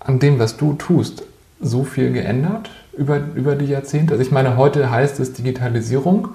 an 0.00 0.18
dem, 0.18 0.38
was 0.38 0.56
du 0.56 0.74
tust, 0.74 1.22
so 1.60 1.84
viel 1.84 2.12
geändert 2.12 2.70
über, 2.96 3.20
über 3.34 3.56
die 3.56 3.66
Jahrzehnte? 3.66 4.14
Also 4.14 4.22
ich 4.22 4.32
meine, 4.32 4.56
heute 4.56 4.90
heißt 4.90 5.20
es 5.20 5.32
Digitalisierung, 5.32 6.28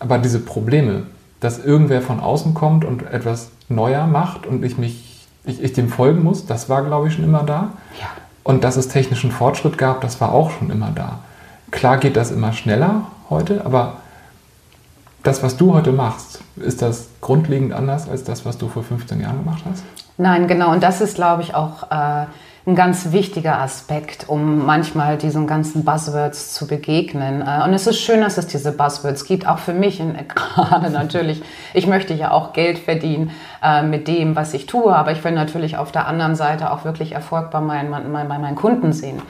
aber 0.00 0.18
diese 0.18 0.40
Probleme, 0.40 1.04
dass 1.40 1.64
irgendwer 1.64 2.02
von 2.02 2.20
außen 2.20 2.54
kommt 2.54 2.84
und 2.84 3.02
etwas 3.02 3.50
neuer 3.68 4.06
macht 4.06 4.46
und 4.46 4.64
ich 4.64 4.78
mich, 4.78 5.26
ich, 5.44 5.62
ich 5.62 5.72
dem 5.72 5.88
folgen 5.88 6.22
muss, 6.22 6.46
das 6.46 6.68
war, 6.68 6.84
glaube 6.84 7.08
ich, 7.08 7.14
schon 7.14 7.24
immer 7.24 7.42
da. 7.42 7.72
Ja. 7.98 8.08
Und 8.42 8.62
dass 8.64 8.76
es 8.76 8.88
technischen 8.88 9.32
Fortschritt 9.32 9.76
gab, 9.76 10.00
das 10.00 10.20
war 10.20 10.32
auch 10.32 10.50
schon 10.50 10.70
immer 10.70 10.92
da. 10.94 11.20
Klar 11.70 11.98
geht 11.98 12.16
das 12.16 12.30
immer 12.30 12.52
schneller 12.52 13.06
heute, 13.28 13.64
aber 13.66 13.96
das, 15.26 15.42
was 15.42 15.56
du 15.56 15.74
heute 15.74 15.92
machst, 15.92 16.40
ist 16.56 16.82
das 16.82 17.08
grundlegend 17.20 17.72
anders 17.72 18.08
als 18.08 18.24
das, 18.24 18.46
was 18.46 18.58
du 18.58 18.68
vor 18.68 18.82
15 18.82 19.20
Jahren 19.20 19.38
gemacht 19.38 19.62
hast? 19.68 19.82
Nein, 20.18 20.46
genau. 20.46 20.72
Und 20.72 20.82
das 20.82 21.00
ist, 21.00 21.16
glaube 21.16 21.42
ich, 21.42 21.54
auch 21.54 21.90
äh, 21.90 22.26
ein 22.66 22.74
ganz 22.74 23.12
wichtiger 23.12 23.60
Aspekt, 23.60 24.28
um 24.28 24.64
manchmal 24.64 25.18
diesen 25.18 25.46
ganzen 25.46 25.84
Buzzwords 25.84 26.54
zu 26.54 26.66
begegnen. 26.66 27.42
Äh, 27.42 27.64
und 27.64 27.74
es 27.74 27.86
ist 27.86 28.00
schön, 28.00 28.20
dass 28.20 28.38
es 28.38 28.46
diese 28.46 28.72
Buzzwords 28.72 29.24
gibt, 29.24 29.46
auch 29.46 29.58
für 29.58 29.74
mich 29.74 30.00
gerade 30.34 30.90
natürlich. 30.90 31.42
Ich 31.74 31.86
möchte 31.86 32.14
ja 32.14 32.30
auch 32.30 32.52
Geld 32.52 32.78
verdienen 32.78 33.30
äh, 33.62 33.82
mit 33.82 34.08
dem, 34.08 34.36
was 34.36 34.54
ich 34.54 34.66
tue, 34.66 34.94
aber 34.94 35.12
ich 35.12 35.22
will 35.22 35.32
natürlich 35.32 35.76
auf 35.76 35.92
der 35.92 36.06
anderen 36.06 36.36
Seite 36.36 36.72
auch 36.72 36.84
wirklich 36.84 37.12
Erfolg 37.12 37.50
bei 37.50 37.60
meinen, 37.60 37.90
bei 37.90 38.24
meinen 38.24 38.56
Kunden 38.56 38.92
sehen. 38.92 39.20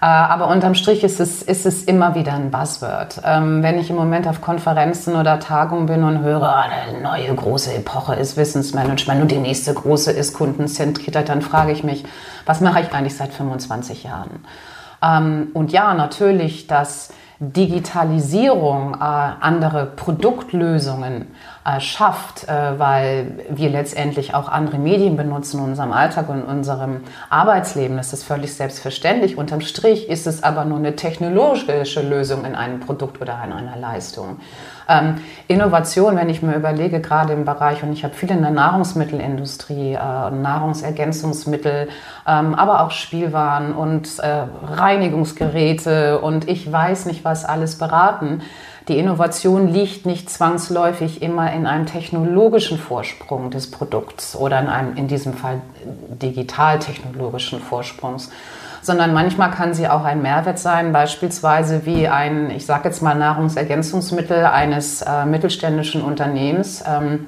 Äh, 0.00 0.06
aber 0.06 0.48
unterm 0.48 0.74
Strich 0.74 1.02
ist 1.02 1.18
es, 1.18 1.42
ist 1.42 1.66
es 1.66 1.82
immer 1.84 2.14
wieder 2.14 2.32
ein 2.34 2.50
Buzzword. 2.50 3.20
Ähm, 3.24 3.62
wenn 3.62 3.78
ich 3.78 3.90
im 3.90 3.96
Moment 3.96 4.28
auf 4.28 4.40
Konferenzen 4.40 5.16
oder 5.16 5.40
Tagungen 5.40 5.86
bin 5.86 6.04
und 6.04 6.20
höre, 6.20 6.42
oh, 6.42 6.44
eine 6.44 7.02
neue 7.02 7.34
große 7.34 7.74
Epoche 7.74 8.14
ist 8.14 8.36
Wissensmanagement 8.36 9.22
und 9.22 9.30
die 9.30 9.38
nächste 9.38 9.74
große 9.74 10.12
ist 10.12 10.34
Kundenzentriertheit, 10.34 11.28
dann 11.28 11.42
frage 11.42 11.72
ich 11.72 11.82
mich, 11.82 12.04
was 12.46 12.60
mache 12.60 12.80
ich 12.80 12.92
eigentlich 12.92 13.16
seit 13.16 13.32
25 13.32 14.04
Jahren? 14.04 14.44
Ähm, 15.02 15.48
und 15.54 15.72
ja, 15.72 15.94
natürlich, 15.94 16.68
dass 16.68 17.10
Digitalisierung 17.40 18.94
äh, 18.94 18.98
andere 18.98 19.86
Produktlösungen 19.86 21.28
äh, 21.68 21.80
schafft, 21.80 22.48
äh, 22.48 22.78
weil 22.78 23.32
wir 23.50 23.68
letztendlich 23.68 24.34
auch 24.34 24.48
andere 24.48 24.78
Medien 24.78 25.16
benutzen 25.16 25.58
in 25.58 25.64
unserem 25.64 25.92
Alltag 25.92 26.30
und 26.30 26.40
in 26.40 26.46
unserem 26.46 27.02
Arbeitsleben. 27.28 27.96
Das 27.96 28.14
ist 28.14 28.24
völlig 28.24 28.54
selbstverständlich. 28.54 29.36
Unterm 29.36 29.60
Strich 29.60 30.08
ist 30.08 30.26
es 30.26 30.42
aber 30.42 30.64
nur 30.64 30.78
eine 30.78 30.96
technologische 30.96 32.00
Lösung 32.00 32.46
in 32.46 32.54
einem 32.54 32.80
Produkt 32.80 33.20
oder 33.20 33.38
in 33.44 33.52
einer 33.52 33.76
Leistung. 33.76 34.38
Ähm, 34.88 35.16
Innovation, 35.46 36.16
wenn 36.16 36.30
ich 36.30 36.40
mir 36.40 36.54
überlege, 36.54 37.00
gerade 37.00 37.34
im 37.34 37.44
Bereich, 37.44 37.82
und 37.82 37.92
ich 37.92 38.02
habe 38.02 38.14
viel 38.14 38.30
in 38.30 38.40
der 38.40 38.50
Nahrungsmittelindustrie, 38.50 39.92
äh, 39.92 40.30
Nahrungsergänzungsmittel, 40.30 41.88
ähm, 42.26 42.54
aber 42.54 42.82
auch 42.82 42.92
Spielwaren 42.92 43.74
und 43.74 44.08
Reinigungsgeräte 44.18 46.20
und 46.20 46.48
ich 46.48 46.70
weiß 46.70 47.06
nicht, 47.06 47.24
was 47.24 47.44
alles 47.44 47.76
beraten. 47.76 48.42
Die 48.88 48.98
Innovation 48.98 49.68
liegt 49.68 50.06
nicht 50.06 50.30
zwangsläufig 50.30 51.20
immer 51.20 51.52
in 51.52 51.66
einem 51.66 51.84
technologischen 51.84 52.78
Vorsprung 52.78 53.50
des 53.50 53.70
Produkts 53.70 54.34
oder 54.34 54.58
in 54.60 54.66
einem, 54.66 54.96
in 54.96 55.08
diesem 55.08 55.34
Fall 55.34 55.60
digital-technologischen 55.84 57.60
Vorsprungs, 57.60 58.30
sondern 58.80 59.12
manchmal 59.12 59.50
kann 59.50 59.74
sie 59.74 59.88
auch 59.88 60.04
ein 60.04 60.22
Mehrwert 60.22 60.58
sein, 60.58 60.94
beispielsweise 60.94 61.84
wie 61.84 62.08
ein, 62.08 62.50
ich 62.50 62.64
sage 62.64 62.88
jetzt 62.88 63.02
mal, 63.02 63.14
Nahrungsergänzungsmittel 63.14 64.46
eines 64.46 65.02
äh, 65.02 65.26
mittelständischen 65.26 66.00
Unternehmens. 66.00 66.82
Ähm, 66.86 67.26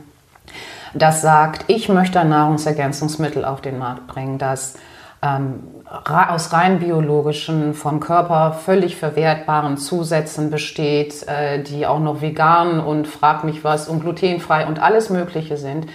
das 0.94 1.20
sagt, 1.20 1.66
ich 1.66 1.90
möchte 1.90 2.20
ein 2.20 2.30
Nahrungsergänzungsmittel 2.30 3.44
auf 3.44 3.60
den 3.60 3.78
Markt 3.78 4.06
bringen, 4.06 4.38
das 4.38 4.76
ähm, 5.22 5.62
aus 5.90 6.52
rein 6.52 6.78
biologischen, 6.78 7.74
vom 7.74 7.98
Körper 7.98 8.52
völlig 8.52 8.96
verwertbaren 8.96 9.76
Zusätzen 9.76 10.50
besteht, 10.50 11.26
äh, 11.26 11.62
die 11.62 11.84
auch 11.86 11.98
noch 11.98 12.20
vegan 12.20 12.78
und 12.78 13.08
frag 13.08 13.42
mich 13.42 13.64
was 13.64 13.88
und 13.88 14.00
glutenfrei 14.00 14.66
und 14.66 14.80
alles 14.80 15.10
Mögliche 15.10 15.56
sind. 15.56 15.86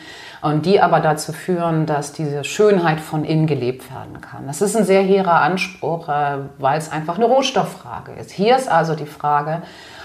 Und 0.42 0.66
die 0.66 0.80
aber 0.80 1.00
dazu 1.00 1.32
führen, 1.34 1.86
dass 1.86 2.12
diese 2.12 2.44
Schönheit 2.44 3.00
von 3.00 3.24
innen 3.24 3.48
gelebt 3.48 3.90
werden 3.90 4.22
kann. 4.22 4.46
Das 4.46 4.62
ist 4.62 4.75
ein 4.75 4.84
sehr 4.84 5.02
hehrer 5.02 5.42
Anspruch, 5.42 6.10
äh, 6.10 6.40
weil 6.60 6.78
es 6.78 6.92
einfach 6.92 7.16
eine 7.16 7.25
Rohstofffrage 7.25 8.12
ist. 8.20 8.32
Hier 8.32 8.58
ist 8.58 8.70
also 8.70 8.96
die 8.96 9.06
Frage, 9.06 9.62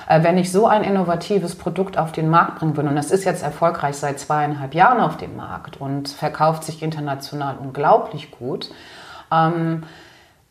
äh, 0.08 0.22
wenn 0.22 0.38
ich 0.38 0.52
so 0.52 0.66
ein 0.68 0.84
innovatives 0.84 1.56
Produkt 1.56 1.98
auf 1.98 2.12
den 2.12 2.30
Markt 2.30 2.60
bringen 2.60 2.76
will, 2.76 2.86
und 2.86 2.94
das 2.94 3.10
ist 3.10 3.24
jetzt 3.24 3.42
erfolgreich 3.42 3.96
seit 3.96 4.20
zweieinhalb 4.20 4.74
Jahren 4.74 5.00
auf 5.00 5.16
dem 5.16 5.36
Markt 5.36 5.80
und 5.80 6.08
verkauft 6.08 6.62
sich 6.62 6.80
international 6.80 7.56
unglaublich 7.60 8.30
gut, 8.30 8.70
ähm, 9.32 9.82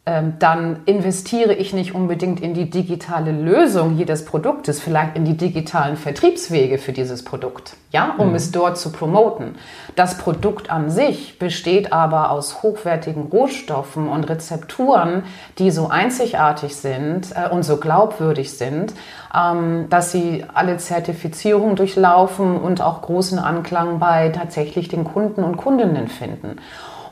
ähm, 0.09 0.37
dann 0.39 0.79
investiere 0.85 1.53
ich 1.53 1.71
nicht 1.71 1.93
unbedingt 1.93 2.39
in 2.39 2.55
die 2.55 2.67
digitale 2.67 3.31
Lösung 3.31 3.95
jedes 3.95 4.25
Produktes, 4.25 4.79
vielleicht 4.79 5.15
in 5.15 5.23
die 5.23 5.37
digitalen 5.37 5.97
Vertriebswege 5.97 6.79
für 6.79 6.93
dieses 6.93 7.23
Produkt, 7.23 7.75
ja, 7.91 8.15
um 8.17 8.29
mhm. 8.29 8.35
es 8.35 8.51
dort 8.51 8.79
zu 8.79 8.91
promoten. 8.91 9.55
Das 9.95 10.17
Produkt 10.17 10.71
an 10.71 10.89
sich 10.89 11.37
besteht 11.37 11.93
aber 11.93 12.31
aus 12.31 12.63
hochwertigen 12.63 13.23
Rohstoffen 13.23 14.07
und 14.07 14.23
Rezepturen, 14.27 15.25
die 15.59 15.69
so 15.69 15.89
einzigartig 15.89 16.75
sind 16.75 17.27
äh, 17.35 17.47
und 17.47 17.61
so 17.61 17.77
glaubwürdig 17.77 18.53
sind, 18.53 18.95
ähm, 19.35 19.89
dass 19.91 20.11
sie 20.11 20.43
alle 20.51 20.77
Zertifizierungen 20.77 21.75
durchlaufen 21.75 22.57
und 22.57 22.81
auch 22.81 23.03
großen 23.03 23.37
Anklang 23.37 23.99
bei 23.99 24.29
tatsächlich 24.29 24.87
den 24.87 25.03
Kunden 25.03 25.43
und 25.43 25.57
Kundinnen 25.57 26.07
finden. 26.07 26.55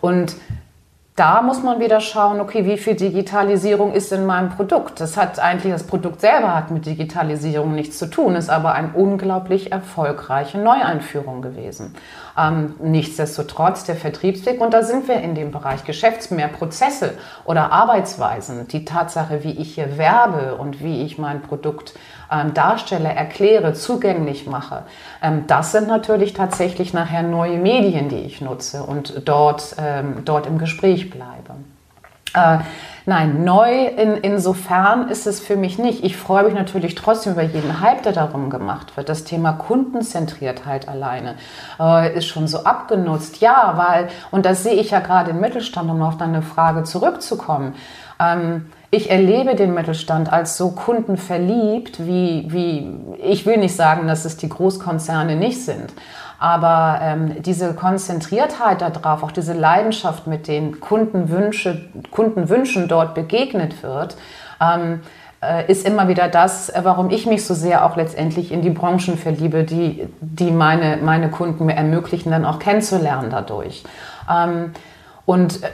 Und 0.01 0.35
da 1.17 1.41
muss 1.41 1.63
man 1.63 1.79
wieder 1.79 1.99
schauen, 1.99 2.39
okay, 2.39 2.63
wie 2.65 2.77
viel 2.77 2.93
Digitalisierung 2.93 3.91
ist 3.93 4.11
in 4.11 4.27
meinem 4.27 4.49
Produkt? 4.49 4.99
Das 4.99 5.17
hat 5.17 5.39
eigentlich, 5.39 5.73
das 5.73 5.81
Produkt 5.81 6.21
selber 6.21 6.53
hat 6.53 6.69
mit 6.69 6.85
Digitalisierung 6.85 7.73
nichts 7.73 7.97
zu 7.97 8.05
tun, 8.05 8.35
ist 8.35 8.51
aber 8.51 8.73
eine 8.73 8.89
unglaublich 8.93 9.71
erfolgreiche 9.71 10.59
Neueinführung 10.59 11.41
gewesen. 11.41 11.95
Ähm, 12.37 12.75
nichtsdestotrotz 12.79 13.83
der 13.85 13.95
Vertriebsweg, 13.95 14.61
und 14.61 14.75
da 14.75 14.83
sind 14.83 15.07
wir 15.07 15.19
in 15.19 15.33
dem 15.33 15.49
Bereich 15.49 15.85
Geschäfts, 15.85 16.29
Prozesse 16.55 17.15
oder 17.45 17.71
Arbeitsweisen, 17.71 18.67
die 18.67 18.85
Tatsache, 18.85 19.43
wie 19.43 19.53
ich 19.53 19.73
hier 19.73 19.97
werbe 19.97 20.53
und 20.53 20.83
wie 20.83 21.01
ich 21.01 21.17
mein 21.17 21.41
Produkt 21.41 21.95
ähm, 22.31 22.53
darstelle, 22.53 23.09
erkläre, 23.09 23.73
zugänglich 23.73 24.47
mache. 24.47 24.83
Ähm, 25.21 25.45
das 25.47 25.71
sind 25.71 25.87
natürlich 25.87 26.33
tatsächlich 26.33 26.93
nachher 26.93 27.23
neue 27.23 27.57
Medien, 27.57 28.09
die 28.09 28.21
ich 28.21 28.41
nutze 28.41 28.83
und 28.83 29.21
dort, 29.25 29.75
ähm, 29.79 30.23
dort 30.25 30.47
im 30.47 30.57
Gespräch 30.57 31.09
bleibe. 31.09 31.55
Äh, 32.33 32.59
nein, 33.05 33.43
neu 33.43 33.87
in, 33.87 34.17
insofern 34.17 35.09
ist 35.09 35.25
es 35.27 35.39
für 35.39 35.55
mich 35.55 35.79
nicht. 35.79 36.03
Ich 36.03 36.17
freue 36.17 36.43
mich 36.43 36.53
natürlich 36.53 36.93
trotzdem 36.95 37.33
über 37.33 37.41
jeden 37.41 37.81
Hype, 37.81 38.03
der 38.03 38.11
darum 38.11 38.49
gemacht 38.49 38.95
wird. 38.97 39.09
Das 39.09 39.23
Thema 39.23 39.53
Kundenzentriertheit 39.53 40.87
alleine 40.87 41.35
äh, 41.79 42.15
ist 42.15 42.25
schon 42.25 42.47
so 42.47 42.63
abgenutzt. 42.63 43.39
Ja, 43.39 43.73
weil, 43.77 44.09
und 44.29 44.45
das 44.45 44.63
sehe 44.63 44.73
ich 44.73 44.91
ja 44.91 44.99
gerade 44.99 45.31
im 45.31 45.39
Mittelstand, 45.39 45.89
um 45.89 46.01
auf 46.01 46.17
deine 46.17 46.41
Frage 46.41 46.83
zurückzukommen. 46.83 47.75
Ähm, 48.19 48.67
ich 48.89 49.09
erlebe 49.09 49.55
den 49.55 49.73
Mittelstand 49.73 50.31
als 50.31 50.57
so 50.57 50.71
kundenverliebt, 50.71 52.05
wie, 52.05 52.45
wie 52.49 52.93
ich 53.21 53.45
will 53.45 53.57
nicht 53.57 53.75
sagen, 53.75 54.07
dass 54.07 54.25
es 54.25 54.37
die 54.37 54.49
Großkonzerne 54.49 55.35
nicht 55.35 55.63
sind. 55.63 55.91
Aber 56.39 56.99
ähm, 57.01 57.41
diese 57.41 57.73
Konzentriertheit 57.73 58.81
darauf, 58.81 59.23
auch 59.23 59.31
diese 59.31 59.53
Leidenschaft, 59.53 60.27
mit 60.27 60.47
den 60.47 60.79
Kundenwünsche, 60.79 61.89
Kundenwünschen 62.11 62.87
dort 62.87 63.15
begegnet 63.15 63.81
wird, 63.81 64.15
ähm, 64.61 65.01
äh, 65.41 65.69
ist 65.69 65.85
immer 65.85 66.07
wieder 66.07 66.27
das, 66.29 66.71
warum 66.81 67.09
ich 67.09 67.25
mich 67.25 67.45
so 67.45 67.53
sehr 67.53 67.85
auch 67.85 67.95
letztendlich 67.95 68.51
in 68.51 68.61
die 68.61 68.69
Branchen 68.69 69.17
verliebe, 69.17 69.63
die, 69.63 70.07
die 70.21 70.51
meine, 70.51 70.97
meine 70.97 71.29
Kunden 71.29 71.65
mir 71.65 71.75
ermöglichen, 71.75 72.31
dann 72.31 72.45
auch 72.45 72.59
kennenzulernen 72.59 73.29
dadurch. 73.31 73.83
Ähm, 74.31 74.73
und 75.25 75.63
äh, 75.63 75.67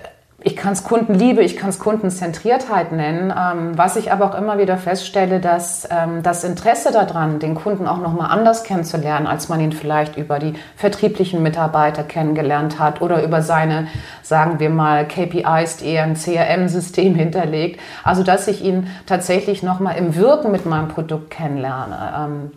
ich 0.46 0.58
kann 0.58 0.74
es 0.74 0.84
Kundenliebe, 0.84 1.42
ich 1.42 1.56
kann 1.56 1.70
es 1.70 1.80
Kundenzentriertheit 1.80 2.92
nennen. 2.92 3.32
Ähm, 3.32 3.78
was 3.78 3.96
ich 3.96 4.12
aber 4.12 4.26
auch 4.26 4.36
immer 4.36 4.58
wieder 4.58 4.78
feststelle, 4.78 5.40
dass 5.40 5.88
ähm, 5.90 6.22
das 6.22 6.44
Interesse 6.44 6.92
daran, 6.92 7.40
den 7.40 7.56
Kunden 7.56 7.88
auch 7.88 8.00
nochmal 8.00 8.30
anders 8.30 8.66
kennenzulernen, 8.66 9.26
als 9.26 9.48
man 9.48 9.62
ihn 9.62 9.72
vielleicht 9.72 10.18
über 10.18 10.40
die 10.40 10.54
vertrieblichen 10.76 11.42
Mitarbeiter 11.42 12.04
kennengelernt 12.04 12.78
hat 12.78 13.02
oder 13.02 13.24
über 13.24 13.42
seine, 13.42 13.88
sagen 14.22 14.60
wir 14.60 14.70
mal, 14.70 15.08
KPIs, 15.08 15.78
die 15.78 15.92
er 15.92 16.04
im 16.04 16.16
CRM-System 16.16 17.16
hinterlegt. 17.24 17.80
Also, 18.04 18.24
dass 18.24 18.50
ich 18.50 18.62
ihn 18.64 18.88
tatsächlich 19.06 19.64
nochmal 19.64 19.98
im 19.98 20.16
Wirken 20.16 20.52
mit 20.52 20.66
meinem 20.66 20.90
Produkt 20.90 21.30
kennenlerne. 21.30 22.14
Ähm, 22.18 22.52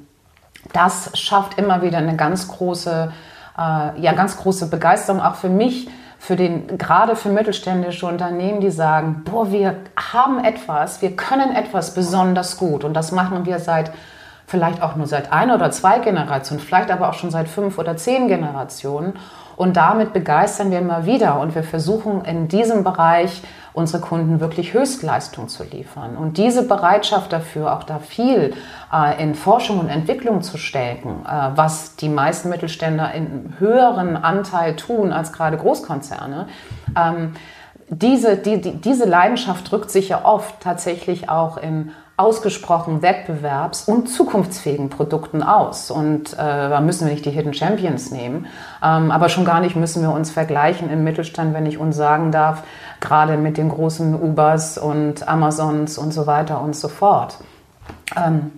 das 0.72 1.12
schafft 1.14 1.56
immer 1.56 1.82
wieder 1.82 1.98
eine 1.98 2.16
ganz 2.16 2.48
große, 2.48 3.12
äh, 3.56 4.00
ja, 4.00 4.12
ganz 4.12 4.36
große 4.38 4.68
Begeisterung 4.70 5.20
auch 5.20 5.36
für 5.36 5.48
mich 5.48 5.88
für 6.26 6.34
den, 6.34 6.76
gerade 6.76 7.14
für 7.14 7.28
mittelständische 7.28 8.04
Unternehmen, 8.04 8.60
die 8.60 8.72
sagen, 8.72 9.22
boah, 9.24 9.52
wir 9.52 9.76
haben 10.12 10.42
etwas, 10.42 11.00
wir 11.00 11.14
können 11.14 11.54
etwas 11.54 11.94
besonders 11.94 12.56
gut 12.56 12.82
und 12.82 12.94
das 12.94 13.12
machen 13.12 13.46
wir 13.46 13.60
seit 13.60 13.92
vielleicht 14.48 14.82
auch 14.82 14.96
nur 14.96 15.06
seit 15.06 15.32
ein 15.32 15.52
oder 15.52 15.70
zwei 15.70 16.00
Generationen, 16.00 16.60
vielleicht 16.60 16.90
aber 16.90 17.10
auch 17.10 17.14
schon 17.14 17.30
seit 17.30 17.46
fünf 17.46 17.78
oder 17.78 17.96
zehn 17.96 18.26
Generationen. 18.26 19.12
Und 19.54 19.76
damit 19.76 20.12
begeistern 20.12 20.72
wir 20.72 20.80
immer 20.80 21.06
wieder 21.06 21.38
und 21.38 21.54
wir 21.54 21.62
versuchen 21.62 22.24
in 22.24 22.48
diesem 22.48 22.82
Bereich 22.82 23.42
unsere 23.76 24.00
Kunden 24.00 24.40
wirklich 24.40 24.72
Höchstleistung 24.72 25.48
zu 25.48 25.62
liefern. 25.62 26.16
Und 26.16 26.38
diese 26.38 26.66
Bereitschaft 26.66 27.30
dafür, 27.30 27.74
auch 27.74 27.84
da 27.84 27.98
viel 27.98 28.54
äh, 28.90 29.22
in 29.22 29.34
Forschung 29.34 29.78
und 29.78 29.90
Entwicklung 29.90 30.40
zu 30.40 30.56
stecken, 30.56 31.26
äh, 31.26 31.50
was 31.56 31.94
die 31.96 32.08
meisten 32.08 32.48
Mittelständler 32.48 33.12
in 33.12 33.54
höheren 33.58 34.16
Anteil 34.16 34.76
tun 34.76 35.12
als 35.12 35.30
gerade 35.34 35.58
Großkonzerne, 35.58 36.48
ähm, 36.96 37.34
diese, 37.88 38.38
die, 38.38 38.62
die, 38.62 38.80
diese 38.80 39.04
Leidenschaft 39.04 39.70
drückt 39.70 39.90
sich 39.90 40.08
ja 40.08 40.24
oft 40.24 40.58
tatsächlich 40.60 41.28
auch 41.28 41.58
in 41.58 41.92
ausgesprochen 42.18 43.02
wettbewerbs- 43.02 43.86
und 43.86 44.08
zukunftsfähigen 44.08 44.88
Produkten 44.88 45.42
aus. 45.42 45.90
Und 45.90 46.32
äh, 46.32 46.36
da 46.36 46.80
müssen 46.80 47.06
wir 47.06 47.12
nicht 47.12 47.26
die 47.26 47.30
Hidden 47.30 47.52
Champions 47.52 48.10
nehmen, 48.10 48.46
ähm, 48.82 49.10
aber 49.10 49.28
schon 49.28 49.44
gar 49.44 49.60
nicht 49.60 49.76
müssen 49.76 50.02
wir 50.02 50.10
uns 50.10 50.30
vergleichen 50.30 50.88
im 50.88 51.04
Mittelstand, 51.04 51.52
wenn 51.52 51.66
ich 51.66 51.76
uns 51.76 51.94
sagen 51.94 52.32
darf, 52.32 52.62
gerade 53.00 53.36
mit 53.36 53.56
den 53.56 53.68
großen 53.68 54.14
Ubers 54.20 54.78
und 54.78 55.28
Amazons 55.28 55.98
und 55.98 56.12
so 56.12 56.26
weiter 56.26 56.60
und 56.60 56.74
so 56.76 56.88
fort. 56.88 57.38
Ähm, 58.16 58.52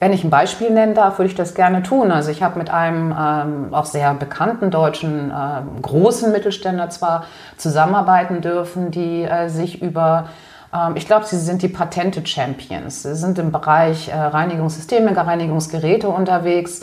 wenn 0.00 0.12
ich 0.12 0.22
ein 0.22 0.30
Beispiel 0.30 0.70
nennen 0.70 0.94
darf, 0.94 1.18
würde 1.18 1.30
ich 1.30 1.34
das 1.34 1.54
gerne 1.54 1.82
tun. 1.82 2.12
Also 2.12 2.30
ich 2.30 2.42
habe 2.42 2.58
mit 2.58 2.68
einem 2.68 3.14
ähm, 3.18 3.68
auch 3.72 3.86
sehr 3.86 4.12
bekannten 4.14 4.70
deutschen 4.70 5.30
äh, 5.30 5.80
großen 5.80 6.30
Mittelständler 6.30 6.90
zwar 6.90 7.24
zusammenarbeiten 7.56 8.40
dürfen, 8.42 8.90
die 8.90 9.22
äh, 9.22 9.48
sich 9.48 9.80
über 9.80 10.28
ähm, 10.74 10.96
ich 10.96 11.06
glaube, 11.06 11.24
sie 11.24 11.38
sind 11.38 11.62
die 11.62 11.68
Patente-Champions. 11.68 13.02
Sie 13.04 13.14
sind 13.14 13.38
im 13.38 13.52
Bereich 13.52 14.08
äh, 14.08 14.14
Reinigungssysteme, 14.14 15.16
Reinigungsgeräte 15.16 16.08
unterwegs. 16.08 16.82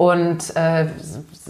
Und 0.00 0.56
äh, 0.56 0.86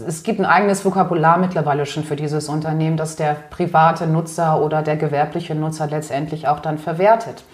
es 0.05 0.23
gibt 0.23 0.41
ein 0.41 0.45
eigenes 0.45 0.83
Vokabular 0.83 1.37
mittlerweile 1.37 1.85
schon 1.85 2.03
für 2.03 2.17
dieses 2.17 2.49
Unternehmen, 2.49 2.97
das 2.97 3.15
der 3.15 3.37
private 3.49 4.07
Nutzer 4.07 4.61
oder 4.61 4.81
der 4.81 4.97
gewerbliche 4.97 5.55
Nutzer 5.55 5.87
letztendlich 5.87 6.49
auch 6.49 6.59
dann 6.59 6.77
verwertet. 6.77 7.45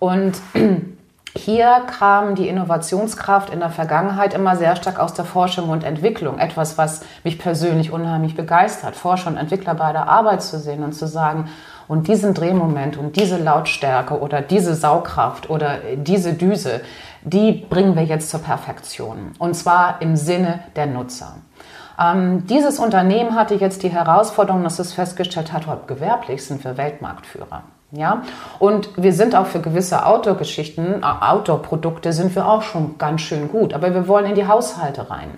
Und 0.00 0.32
hier 1.36 1.82
kam 1.96 2.34
die 2.34 2.48
Innovationskraft 2.48 3.50
in 3.50 3.60
der 3.60 3.70
Vergangenheit 3.70 4.34
immer 4.34 4.56
sehr 4.56 4.74
stark 4.74 4.98
aus 4.98 5.14
der 5.14 5.26
Forschung 5.26 5.68
und 5.68 5.84
Entwicklung. 5.84 6.40
Etwas, 6.40 6.76
was 6.76 7.02
mich 7.22 7.38
persönlich 7.38 7.92
unheimlich 7.92 8.34
begeistert, 8.34 8.96
Forscher 8.96 9.30
und 9.30 9.36
Entwickler 9.36 9.76
bei 9.76 9.92
der 9.92 10.08
Arbeit 10.08 10.42
zu 10.42 10.58
sehen 10.58 10.82
und 10.82 10.92
zu 10.92 11.06
sagen, 11.06 11.50
und 11.86 12.08
diesen 12.08 12.32
Drehmoment 12.34 12.96
und 12.96 13.16
diese 13.16 13.36
Lautstärke 13.36 14.18
oder 14.18 14.40
diese 14.40 14.74
Saugkraft 14.74 15.50
oder 15.50 15.78
diese 15.96 16.32
Düse, 16.32 16.80
die 17.24 17.52
bringen 17.52 17.96
wir 17.96 18.04
jetzt 18.04 18.30
zur 18.30 18.40
Perfektion. 18.40 19.32
Und 19.38 19.54
zwar 19.54 20.00
im 20.00 20.16
Sinne 20.16 20.60
der 20.76 20.86
Nutzer. 20.86 21.36
Ähm, 22.00 22.46
dieses 22.46 22.78
Unternehmen 22.78 23.34
hatte 23.34 23.54
jetzt 23.54 23.82
die 23.82 23.90
Herausforderung, 23.90 24.64
dass 24.64 24.78
es 24.78 24.92
festgestellt 24.92 25.52
hat, 25.52 25.66
gewerblich 25.86 26.44
sind 26.44 26.64
wir 26.64 26.76
Weltmarktführer. 26.76 27.62
Ja, 27.94 28.22
und 28.58 28.88
wir 28.96 29.12
sind 29.12 29.34
auch 29.34 29.44
für 29.44 29.60
gewisse 29.60 30.06
Outdoor-Geschichten, 30.06 31.02
äh, 31.02 31.24
Outdoor-Produkte 31.24 32.14
sind 32.14 32.34
wir 32.34 32.48
auch 32.48 32.62
schon 32.62 32.96
ganz 32.96 33.20
schön 33.20 33.48
gut, 33.48 33.74
aber 33.74 33.92
wir 33.92 34.08
wollen 34.08 34.24
in 34.26 34.34
die 34.34 34.46
Haushalte 34.46 35.10
rein. 35.10 35.28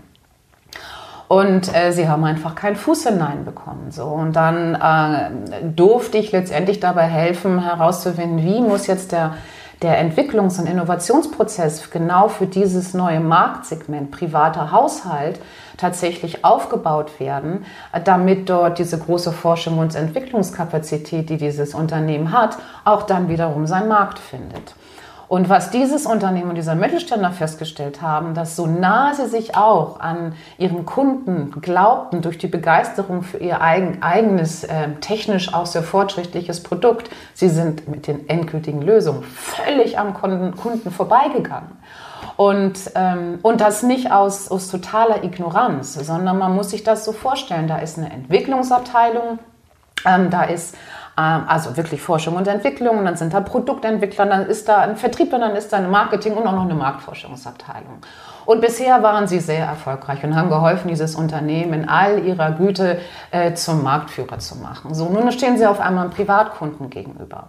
Und 1.27 1.75
äh, 1.75 1.91
sie 1.91 2.09
haben 2.09 2.23
einfach 2.23 2.55
keinen 2.55 2.77
Fuß 2.77 3.09
hineinbekommen. 3.09 3.91
So. 3.91 4.05
Und 4.05 4.37
dann 4.37 4.75
äh, 4.75 5.65
durfte 5.65 6.19
ich 6.19 6.31
letztendlich 6.31 6.79
dabei 6.79 7.05
helfen, 7.05 7.61
herauszufinden, 7.61 8.45
wie 8.45 8.61
muss 8.61 8.87
jetzt 8.87 9.11
der, 9.11 9.35
der 9.83 9.99
Entwicklungs- 9.99 10.61
und 10.61 10.67
Innovationsprozess 10.67 11.91
genau 11.91 12.29
für 12.29 12.47
dieses 12.47 12.95
neue 12.95 13.21
Marktsegment 13.21 14.11
privater 14.11 14.71
Haushalt 14.73 15.41
tatsächlich 15.77 16.45
aufgebaut 16.45 17.19
werden, 17.21 17.65
damit 18.05 18.49
dort 18.49 18.79
diese 18.79 18.99
große 18.99 19.33
Forschung 19.33 19.79
und 19.79 19.95
Entwicklungskapazität, 19.95 21.29
die 21.29 21.37
dieses 21.37 21.75
Unternehmen 21.75 22.33
hat, 22.33 22.57
auch 22.85 23.03
dann 23.03 23.29
wiederum 23.29 23.67
seinen 23.67 23.89
Markt 23.89 24.19
findet. 24.19 24.75
Und 25.29 25.49
was 25.49 25.71
dieses 25.71 26.07
Unternehmen 26.07 26.51
und 26.51 26.55
dieser 26.57 26.75
Mittelständler 26.75 27.33
festgestellt 27.33 28.03
haben, 28.03 28.35
dass 28.35 28.57
so 28.57 28.67
nah 28.67 29.15
sie 29.15 29.27
sich 29.27 29.57
auch 29.57 30.01
an 30.01 30.35
ihren 30.59 30.85
Kunden 30.85 31.61
glaubten 31.61 32.21
durch 32.23 32.39
die 32.39 32.47
Begeisterung 32.47 33.23
für 33.23 33.39
ihr 33.39 33.61
eigen, 33.61 34.03
eigenes, 34.03 34.65
äh, 34.65 34.89
technisch 35.01 35.55
auch 35.55 35.67
sehr 35.67 35.83
fortschrittliches 35.83 36.63
Produkt, 36.63 37.11
sie 37.33 37.49
sind 37.49 37.89
mit 37.89 38.07
den 38.07 38.29
endgültigen 38.29 38.83
Lösungen 38.83 39.23
völlig 39.23 39.99
am 39.99 40.15
Kunden, 40.15 40.57
Kunden 40.57 40.91
vorbeigegangen. 40.91 41.71
Und, 42.37 42.91
ähm, 42.97 43.39
und 43.43 43.61
das 43.61 43.83
nicht 43.83 44.11
aus, 44.11 44.51
aus 44.51 44.69
totaler 44.69 45.23
Ignoranz, 45.23 45.95
sondern 45.95 46.39
man 46.39 46.55
muss 46.55 46.71
sich 46.71 46.83
das 46.83 47.05
so 47.05 47.13
vorstellen. 47.13 47.69
Da 47.69 47.79
ist 47.79 47.97
eine 47.97 48.11
Entwicklungsabteilung, 48.11 49.39
ähm, 50.05 50.31
da 50.31 50.43
ist 50.43 50.75
also 51.17 51.77
wirklich 51.77 52.03
Forschung 52.03 52.37
und 52.37 52.49
Entwicklung, 52.49 52.99
und 52.99 53.05
dann 53.05 53.17
sind 53.17 53.33
da 53.33 53.41
Produktentwickler, 53.41 54.27
dann 54.27 54.47
ist 54.47 54.69
da 54.69 54.79
ein 54.79 54.97
Vertrieb 54.97 55.33
und 55.33 55.41
dann 55.41 55.55
ist 55.55 55.73
da 55.73 55.77
ein 55.77 55.91
Marketing 55.91 56.35
und 56.35 56.47
auch 56.47 56.53
noch 56.53 56.65
eine 56.65 56.75
Marktforschungsabteilung. 56.75 58.01
Und 58.47 58.61
bisher 58.61 59.03
waren 59.03 59.27
sie 59.27 59.41
sehr 59.41 59.65
erfolgreich 59.65 60.23
und 60.25 60.37
haben 60.37 60.51
geholfen, 60.51 60.89
dieses 60.89 61.15
Unternehmen 61.15 61.73
in 61.73 61.89
all 61.89 62.25
ihrer 62.25 62.51
Güte 62.53 63.01
äh, 63.31 63.55
zum 63.55 63.83
Marktführer 63.83 64.39
zu 64.39 64.57
machen. 64.57 64.93
So, 64.95 65.09
nun 65.09 65.31
stehen 65.33 65.57
sie 65.57 65.67
auf 65.67 65.81
einmal 65.81 66.05
einem 66.05 66.13
Privatkunden 66.13 66.91
gegenüber. 66.91 67.49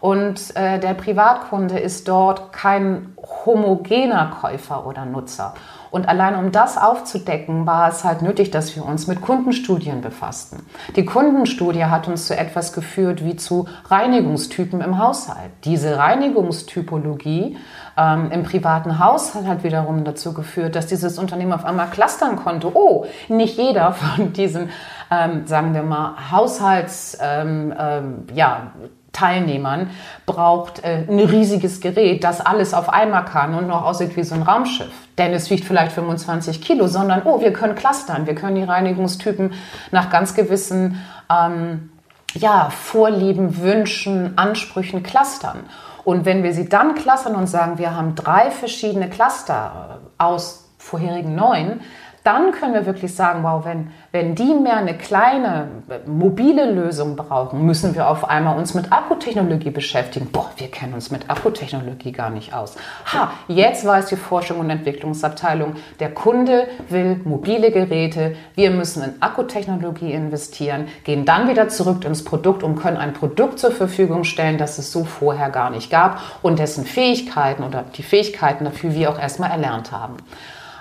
Und 0.00 0.54
äh, 0.54 0.78
der 0.78 0.94
Privatkunde 0.94 1.78
ist 1.78 2.06
dort 2.06 2.52
kein 2.52 3.14
homogener 3.44 4.30
Käufer 4.40 4.86
oder 4.86 5.04
Nutzer. 5.04 5.54
Und 5.90 6.08
allein 6.08 6.36
um 6.36 6.52
das 6.52 6.76
aufzudecken, 6.78 7.66
war 7.66 7.88
es 7.88 8.04
halt 8.04 8.22
nötig, 8.22 8.50
dass 8.50 8.76
wir 8.76 8.84
uns 8.84 9.06
mit 9.06 9.20
Kundenstudien 9.20 10.00
befassten. 10.00 10.66
Die 10.96 11.04
Kundenstudie 11.04 11.84
hat 11.84 12.08
uns 12.08 12.26
zu 12.26 12.36
etwas 12.36 12.72
geführt 12.72 13.24
wie 13.24 13.36
zu 13.36 13.66
Reinigungstypen 13.86 14.80
im 14.80 14.98
Haushalt. 14.98 15.50
Diese 15.64 15.96
Reinigungstypologie 15.96 17.56
ähm, 17.96 18.30
im 18.30 18.42
privaten 18.44 18.98
Haushalt 18.98 19.46
hat 19.46 19.64
wiederum 19.64 20.04
dazu 20.04 20.32
geführt, 20.32 20.76
dass 20.76 20.86
dieses 20.86 21.18
Unternehmen 21.18 21.52
auf 21.52 21.64
einmal 21.64 21.88
clustern 21.88 22.36
konnte. 22.36 22.70
Oh, 22.74 23.06
nicht 23.28 23.58
jeder 23.58 23.92
von 23.92 24.32
diesen, 24.32 24.70
ähm, 25.10 25.46
sagen 25.46 25.74
wir 25.74 25.82
mal, 25.82 26.30
Haushalts, 26.30 27.18
ähm, 27.20 27.74
ähm 27.78 28.26
ja, 28.34 28.72
Teilnehmern 29.12 29.90
braucht 30.26 30.84
äh, 30.84 31.04
ein 31.08 31.18
riesiges 31.18 31.80
Gerät, 31.80 32.24
das 32.24 32.40
alles 32.40 32.74
auf 32.74 32.88
einmal 32.90 33.24
kann 33.24 33.54
und 33.54 33.66
noch 33.66 33.84
aussieht 33.84 34.16
wie 34.16 34.22
so 34.22 34.34
ein 34.34 34.42
Raumschiff. 34.42 34.92
Denn 35.16 35.32
es 35.32 35.50
wiegt 35.50 35.64
vielleicht 35.64 35.92
25 35.92 36.60
Kilo, 36.60 36.86
sondern, 36.86 37.22
oh, 37.24 37.40
wir 37.40 37.52
können 37.52 37.74
clustern, 37.74 38.26
wir 38.26 38.34
können 38.34 38.56
die 38.56 38.62
Reinigungstypen 38.62 39.52
nach 39.90 40.10
ganz 40.10 40.34
gewissen 40.34 41.02
ähm, 41.30 41.90
ja, 42.34 42.70
Vorlieben, 42.70 43.58
Wünschen, 43.58 44.36
Ansprüchen 44.36 45.02
clustern. 45.02 45.64
Und 46.04 46.24
wenn 46.24 46.42
wir 46.42 46.54
sie 46.54 46.68
dann 46.68 46.94
clustern 46.94 47.34
und 47.34 47.48
sagen, 47.48 47.78
wir 47.78 47.94
haben 47.94 48.14
drei 48.14 48.50
verschiedene 48.50 49.08
Cluster 49.08 50.00
aus 50.16 50.68
vorherigen 50.78 51.34
neun, 51.34 51.80
dann 52.24 52.52
können 52.52 52.74
wir 52.74 52.86
wirklich 52.86 53.14
sagen, 53.14 53.42
wow, 53.42 53.64
wenn, 53.64 53.90
wenn 54.12 54.34
die 54.34 54.54
mehr 54.54 54.76
eine 54.76 54.96
kleine 54.96 55.68
mobile 56.06 56.70
Lösung 56.70 57.16
brauchen, 57.16 57.64
müssen 57.64 57.94
wir 57.94 58.08
auf 58.08 58.28
einmal 58.28 58.58
uns 58.58 58.74
mit 58.74 58.92
Akkutechnologie 58.92 59.70
beschäftigen. 59.70 60.30
Boah, 60.30 60.50
wir 60.56 60.70
kennen 60.70 60.94
uns 60.94 61.10
mit 61.10 61.30
Akkutechnologie 61.30 62.12
gar 62.12 62.30
nicht 62.30 62.52
aus. 62.54 62.76
Ha, 63.12 63.32
jetzt 63.48 63.84
weiß 63.84 64.06
die 64.06 64.16
Forschung 64.16 64.58
und 64.60 64.70
Entwicklungsabteilung, 64.70 65.74
der 66.00 66.12
Kunde 66.12 66.68
will 66.88 67.20
mobile 67.24 67.70
Geräte, 67.70 68.36
wir 68.54 68.70
müssen 68.70 69.02
in 69.02 69.22
Akkutechnologie 69.22 70.12
investieren, 70.12 70.88
gehen 71.04 71.24
dann 71.24 71.48
wieder 71.48 71.68
zurück 71.68 72.04
ins 72.04 72.24
Produkt 72.24 72.62
und 72.62 72.76
können 72.76 72.96
ein 72.96 73.12
Produkt 73.12 73.58
zur 73.58 73.70
Verfügung 73.70 74.24
stellen, 74.24 74.58
das 74.58 74.78
es 74.78 74.92
so 74.92 75.04
vorher 75.04 75.50
gar 75.50 75.70
nicht 75.70 75.90
gab 75.90 76.20
und 76.42 76.58
dessen 76.58 76.84
Fähigkeiten 76.84 77.62
oder 77.62 77.84
die 77.96 78.02
Fähigkeiten 78.02 78.64
dafür 78.64 78.94
wir 78.94 79.10
auch 79.10 79.18
erstmal 79.18 79.50
erlernt 79.50 79.92
haben. 79.92 80.16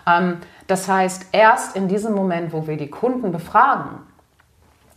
Ähm, 0.08 0.38
das 0.67 0.88
heißt, 0.88 1.27
erst 1.32 1.75
in 1.75 1.88
diesem 1.88 2.13
Moment, 2.13 2.53
wo 2.53 2.67
wir 2.67 2.77
die 2.77 2.89
Kunden 2.89 3.32
befragen, 3.32 3.99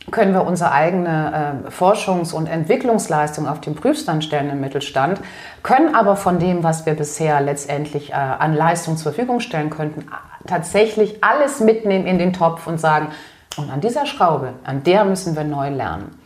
können 0.09 0.33
wir 0.33 0.45
unsere 0.45 0.71
eigene 0.71 1.63
äh, 1.65 1.69
Forschungs- 1.69 2.33
und 2.33 2.47
Entwicklungsleistung 2.47 3.47
auf 3.47 3.61
den 3.61 3.75
Prüfstand 3.75 4.23
stellen 4.23 4.49
im 4.49 4.59
Mittelstand, 4.59 5.21
können 5.61 5.93
aber 5.93 6.15
von 6.15 6.39
dem, 6.39 6.63
was 6.63 6.85
wir 6.85 6.95
bisher 6.95 7.39
letztendlich 7.39 8.11
äh, 8.11 8.13
an 8.13 8.55
Leistung 8.55 8.97
zur 8.97 9.13
Verfügung 9.13 9.39
stellen 9.39 9.69
könnten, 9.69 10.07
tatsächlich 10.47 11.23
alles 11.23 11.59
mitnehmen 11.59 12.07
in 12.07 12.17
den 12.17 12.33
Topf 12.33 12.65
und 12.67 12.79
sagen, 12.79 13.09
und 13.57 13.69
an 13.69 13.81
dieser 13.81 14.05
Schraube, 14.05 14.53
an 14.63 14.83
der 14.83 15.05
müssen 15.05 15.35
wir 15.35 15.43
neu 15.43 15.69
lernen. 15.69 16.17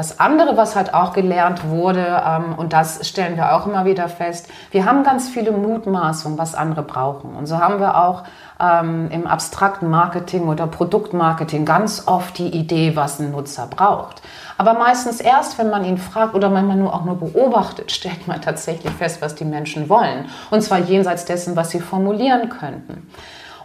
Das 0.00 0.18
andere, 0.18 0.56
was 0.56 0.76
halt 0.76 0.94
auch 0.94 1.12
gelernt 1.12 1.68
wurde, 1.68 2.22
ähm, 2.26 2.54
und 2.56 2.72
das 2.72 3.06
stellen 3.06 3.36
wir 3.36 3.54
auch 3.54 3.66
immer 3.66 3.84
wieder 3.84 4.08
fest, 4.08 4.48
wir 4.70 4.86
haben 4.86 5.04
ganz 5.04 5.28
viele 5.28 5.52
Mutmaßungen, 5.52 6.38
was 6.38 6.54
andere 6.54 6.82
brauchen. 6.82 7.34
Und 7.34 7.44
so 7.44 7.58
haben 7.58 7.80
wir 7.80 7.98
auch 7.98 8.22
ähm, 8.58 9.10
im 9.10 9.26
abstrakten 9.26 9.90
Marketing 9.90 10.48
oder 10.48 10.66
Produktmarketing 10.66 11.66
ganz 11.66 12.04
oft 12.06 12.38
die 12.38 12.48
Idee, 12.48 12.96
was 12.96 13.20
ein 13.20 13.32
Nutzer 13.32 13.66
braucht. 13.66 14.22
Aber 14.56 14.72
meistens 14.72 15.20
erst, 15.20 15.58
wenn 15.58 15.68
man 15.68 15.84
ihn 15.84 15.98
fragt 15.98 16.34
oder 16.34 16.48
manchmal 16.48 16.78
nur 16.78 16.94
auch 16.94 17.04
nur 17.04 17.16
beobachtet, 17.16 17.92
stellt 17.92 18.26
man 18.26 18.40
tatsächlich 18.40 18.94
fest, 18.94 19.20
was 19.20 19.34
die 19.34 19.44
Menschen 19.44 19.90
wollen. 19.90 20.30
Und 20.50 20.62
zwar 20.62 20.78
jenseits 20.78 21.26
dessen, 21.26 21.56
was 21.56 21.72
sie 21.72 21.80
formulieren 21.80 22.48
könnten. 22.48 23.06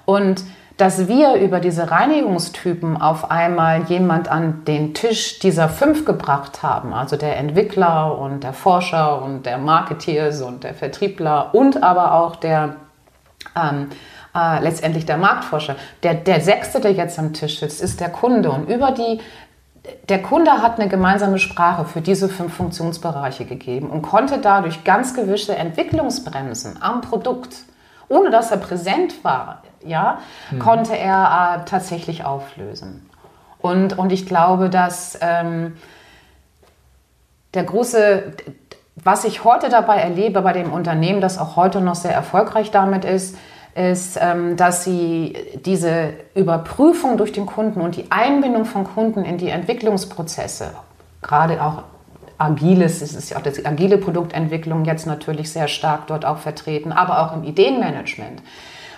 Und 0.03 0.43
dass 0.77 1.07
wir 1.07 1.35
über 1.35 1.59
diese 1.59 1.89
Reinigungstypen 1.89 3.01
auf 3.01 3.31
einmal 3.31 3.83
jemand 3.83 4.27
an 4.27 4.65
den 4.65 4.93
Tisch 4.93 5.39
dieser 5.39 5.69
fünf 5.69 6.05
gebracht 6.05 6.63
haben, 6.63 6.93
also 6.93 7.15
der 7.15 7.37
Entwickler 7.37 8.17
und 8.17 8.43
der 8.43 8.53
Forscher 8.53 9.21
und 9.21 9.45
der 9.45 9.57
Marketeers 9.57 10.41
und 10.41 10.63
der 10.63 10.73
Vertriebler 10.73 11.53
und 11.53 11.81
aber 11.81 12.13
auch 12.13 12.35
der 12.35 12.75
ähm, 13.55 13.89
äh, 14.35 14.61
letztendlich 14.61 15.05
der 15.05 15.17
Marktforscher. 15.17 15.77
Der, 16.03 16.13
der 16.13 16.41
sechste, 16.41 16.81
der 16.81 16.91
jetzt 16.91 17.17
am 17.17 17.31
Tisch 17.31 17.59
sitzt, 17.59 17.81
ist 17.81 18.01
der 18.01 18.09
Kunde 18.09 18.51
und 18.51 18.69
über 18.69 18.91
die 18.91 19.21
der 20.09 20.21
Kunde 20.21 20.51
hat 20.63 20.79
eine 20.79 20.89
gemeinsame 20.89 21.37
Sprache 21.37 21.85
für 21.85 22.01
diese 22.01 22.27
fünf 22.27 22.55
Funktionsbereiche 22.55 23.45
gegeben 23.45 23.91
und 23.91 24.01
konnte 24.01 24.39
dadurch 24.39 24.83
ganz 24.83 25.13
gewisse 25.13 25.55
Entwicklungsbremsen 25.55 26.81
am 26.81 27.01
Produkt, 27.01 27.55
ohne 28.09 28.29
dass 28.29 28.51
er 28.51 28.57
präsent 28.57 29.23
war, 29.23 29.61
ja, 29.83 30.19
mhm. 30.51 30.59
konnte 30.59 30.97
er 30.97 31.61
äh, 31.61 31.69
tatsächlich 31.69 32.25
auflösen. 32.25 33.09
Und, 33.59 33.97
und 33.97 34.11
ich 34.11 34.25
glaube, 34.25 34.69
dass 34.69 35.17
ähm, 35.21 35.75
der 37.53 37.63
große, 37.63 38.33
was 38.95 39.23
ich 39.25 39.43
heute 39.43 39.69
dabei 39.69 39.97
erlebe 39.97 40.41
bei 40.41 40.53
dem 40.53 40.71
Unternehmen, 40.71 41.21
das 41.21 41.37
auch 41.37 41.55
heute 41.55 41.81
noch 41.81 41.95
sehr 41.95 42.13
erfolgreich 42.13 42.71
damit 42.71 43.05
ist, 43.05 43.37
ist, 43.75 44.17
ähm, 44.21 44.55
dass 44.55 44.83
sie 44.83 45.35
diese 45.65 46.13
Überprüfung 46.33 47.17
durch 47.17 47.33
den 47.33 47.45
Kunden 47.45 47.81
und 47.81 47.97
die 47.97 48.09
Einbindung 48.09 48.65
von 48.65 48.85
Kunden 48.85 49.25
in 49.25 49.37
die 49.37 49.49
Entwicklungsprozesse, 49.49 50.71
gerade 51.21 51.61
auch 51.61 51.83
agiles, 52.37 53.01
es 53.01 53.13
ist 53.13 53.29
ja 53.29 53.37
auch 53.37 53.41
die 53.41 53.65
agile 53.65 53.97
Produktentwicklung 53.97 54.85
jetzt 54.85 55.07
natürlich 55.07 55.51
sehr 55.51 55.67
stark 55.67 56.07
dort 56.07 56.25
auch 56.25 56.37
vertreten, 56.37 56.91
aber 56.91 57.21
auch 57.21 57.35
im 57.35 57.43
Ideenmanagement. 57.43 58.41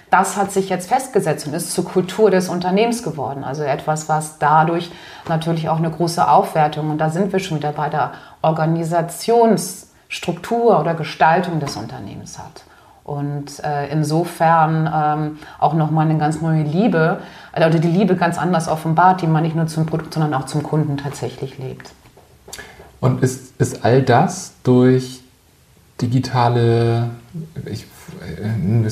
Das 0.10 0.38
hat 0.38 0.54
sich 0.54 0.70
jetzt 0.70 0.88
festgesetzt 0.88 1.48
und 1.48 1.54
ist 1.54 1.74
zur 1.74 1.84
Kultur 1.84 2.32
des 2.32 2.48
Unternehmens 2.48 3.04
geworden. 3.04 3.44
Also 3.44 3.64
etwas, 3.64 4.08
was 4.08 4.40
dadurch 4.40 4.90
natürlich 5.28 5.68
auch 5.68 5.76
eine 5.78 5.92
große 5.92 6.26
Aufwertung, 6.28 6.92
und 6.92 7.00
da 7.00 7.10
sind 7.10 7.34
wir 7.34 7.40
schon 7.40 7.58
wieder 7.58 7.74
bei 7.74 7.90
der 7.90 8.14
Organisationsstruktur 8.42 10.80
oder 10.80 10.94
Gestaltung 10.94 11.60
des 11.60 11.76
Unternehmens 11.76 12.40
hat. 12.40 12.64
Und 13.04 13.62
äh, 13.64 13.88
insofern 13.88 14.90
ähm, 14.94 15.40
auch 15.60 15.74
nochmal 15.74 16.10
eine 16.10 16.18
ganz 16.18 16.40
neue 16.42 16.64
Liebe, 16.64 17.20
oder 17.56 17.70
die 17.70 17.88
Liebe 17.88 18.16
ganz 18.16 18.38
anders 18.38 18.70
offenbart, 18.70 19.22
die 19.22 19.28
man 19.28 19.44
nicht 19.44 19.56
nur 19.56 19.68
zum 19.68 19.86
Produkt, 19.86 20.14
sondern 20.14 20.34
auch 20.34 20.46
zum 20.46 20.64
Kunden 20.64 20.98
tatsächlich 20.98 21.58
lebt. 21.58 21.92
Und 23.08 23.24
ist, 23.24 23.54
ist 23.58 23.86
all 23.86 24.02
das 24.02 24.54
durch 24.64 25.22
digitale 26.02 27.12
ich, 27.66 27.86
äh, 28.44 28.90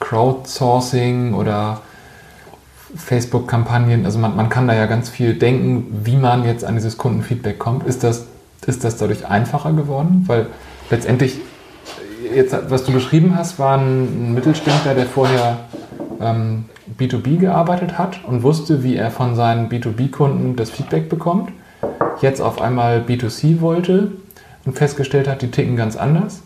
Crowdsourcing 0.00 1.32
oder 1.32 1.80
Facebook-Kampagnen, 2.96 4.04
also 4.04 4.18
man, 4.18 4.34
man 4.34 4.48
kann 4.48 4.66
da 4.66 4.74
ja 4.74 4.86
ganz 4.86 5.08
viel 5.08 5.34
denken, 5.34 6.00
wie 6.04 6.16
man 6.16 6.44
jetzt 6.44 6.64
an 6.64 6.74
dieses 6.74 6.98
Kundenfeedback 6.98 7.60
kommt. 7.60 7.86
Ist 7.86 8.02
das, 8.02 8.26
ist 8.66 8.82
das 8.82 8.96
dadurch 8.96 9.26
einfacher 9.28 9.72
geworden? 9.72 10.24
Weil 10.26 10.48
letztendlich 10.90 11.38
jetzt, 12.34 12.56
was 12.68 12.84
du 12.84 12.92
beschrieben 12.92 13.36
hast, 13.36 13.60
war 13.60 13.78
ein 13.78 14.34
Mittelständler, 14.34 14.94
der 14.94 15.06
vorher 15.06 15.60
ähm, 16.20 16.64
B2B 16.98 17.38
gearbeitet 17.38 17.96
hat 17.96 18.24
und 18.24 18.42
wusste, 18.42 18.82
wie 18.82 18.96
er 18.96 19.12
von 19.12 19.36
seinen 19.36 19.68
B2B-Kunden 19.68 20.56
das 20.56 20.70
Feedback 20.70 21.08
bekommt. 21.08 21.50
Jetzt 22.20 22.40
auf 22.40 22.60
einmal 22.60 23.00
B2C 23.00 23.60
wollte 23.60 24.12
und 24.64 24.76
festgestellt 24.76 25.28
hat, 25.28 25.42
die 25.42 25.50
ticken 25.50 25.76
ganz 25.76 25.96
anders. 25.96 26.42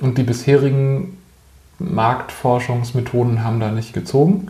Und 0.00 0.18
die 0.18 0.22
bisherigen 0.22 1.18
Marktforschungsmethoden 1.78 3.42
haben 3.42 3.60
da 3.60 3.70
nicht 3.70 3.92
gezogen. 3.92 4.48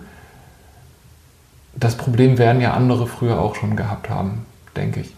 Das 1.74 1.96
Problem 1.96 2.38
werden 2.38 2.60
ja 2.60 2.72
andere 2.74 3.06
früher 3.06 3.40
auch 3.40 3.54
schon 3.54 3.76
gehabt 3.76 4.10
haben, 4.10 4.44
denke 4.76 5.00
ich. 5.00 5.14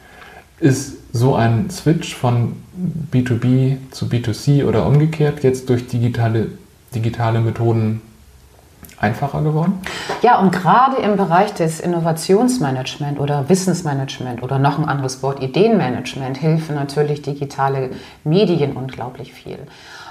Ist 0.60 0.98
so 1.12 1.34
ein 1.34 1.70
Switch 1.70 2.14
von 2.14 2.56
B2B 3.12 3.78
zu 3.90 4.06
B2C 4.06 4.64
oder 4.64 4.86
umgekehrt 4.86 5.42
jetzt 5.42 5.68
durch 5.68 5.88
digitale, 5.88 6.48
digitale 6.94 7.40
Methoden 7.40 8.00
einfacher 9.02 9.42
geworden? 9.42 9.80
Ja, 10.22 10.38
und 10.38 10.52
gerade 10.52 10.96
im 10.96 11.16
Bereich 11.16 11.52
des 11.54 11.80
Innovationsmanagement 11.80 13.18
oder 13.20 13.48
Wissensmanagement 13.48 14.42
oder 14.42 14.58
noch 14.58 14.78
ein 14.78 14.88
anderes 14.88 15.22
Wort, 15.22 15.42
Ideenmanagement, 15.42 16.40
helfen 16.40 16.76
natürlich 16.76 17.22
digitale 17.22 17.90
Medien 18.24 18.72
unglaublich 18.72 19.32
viel. 19.32 19.58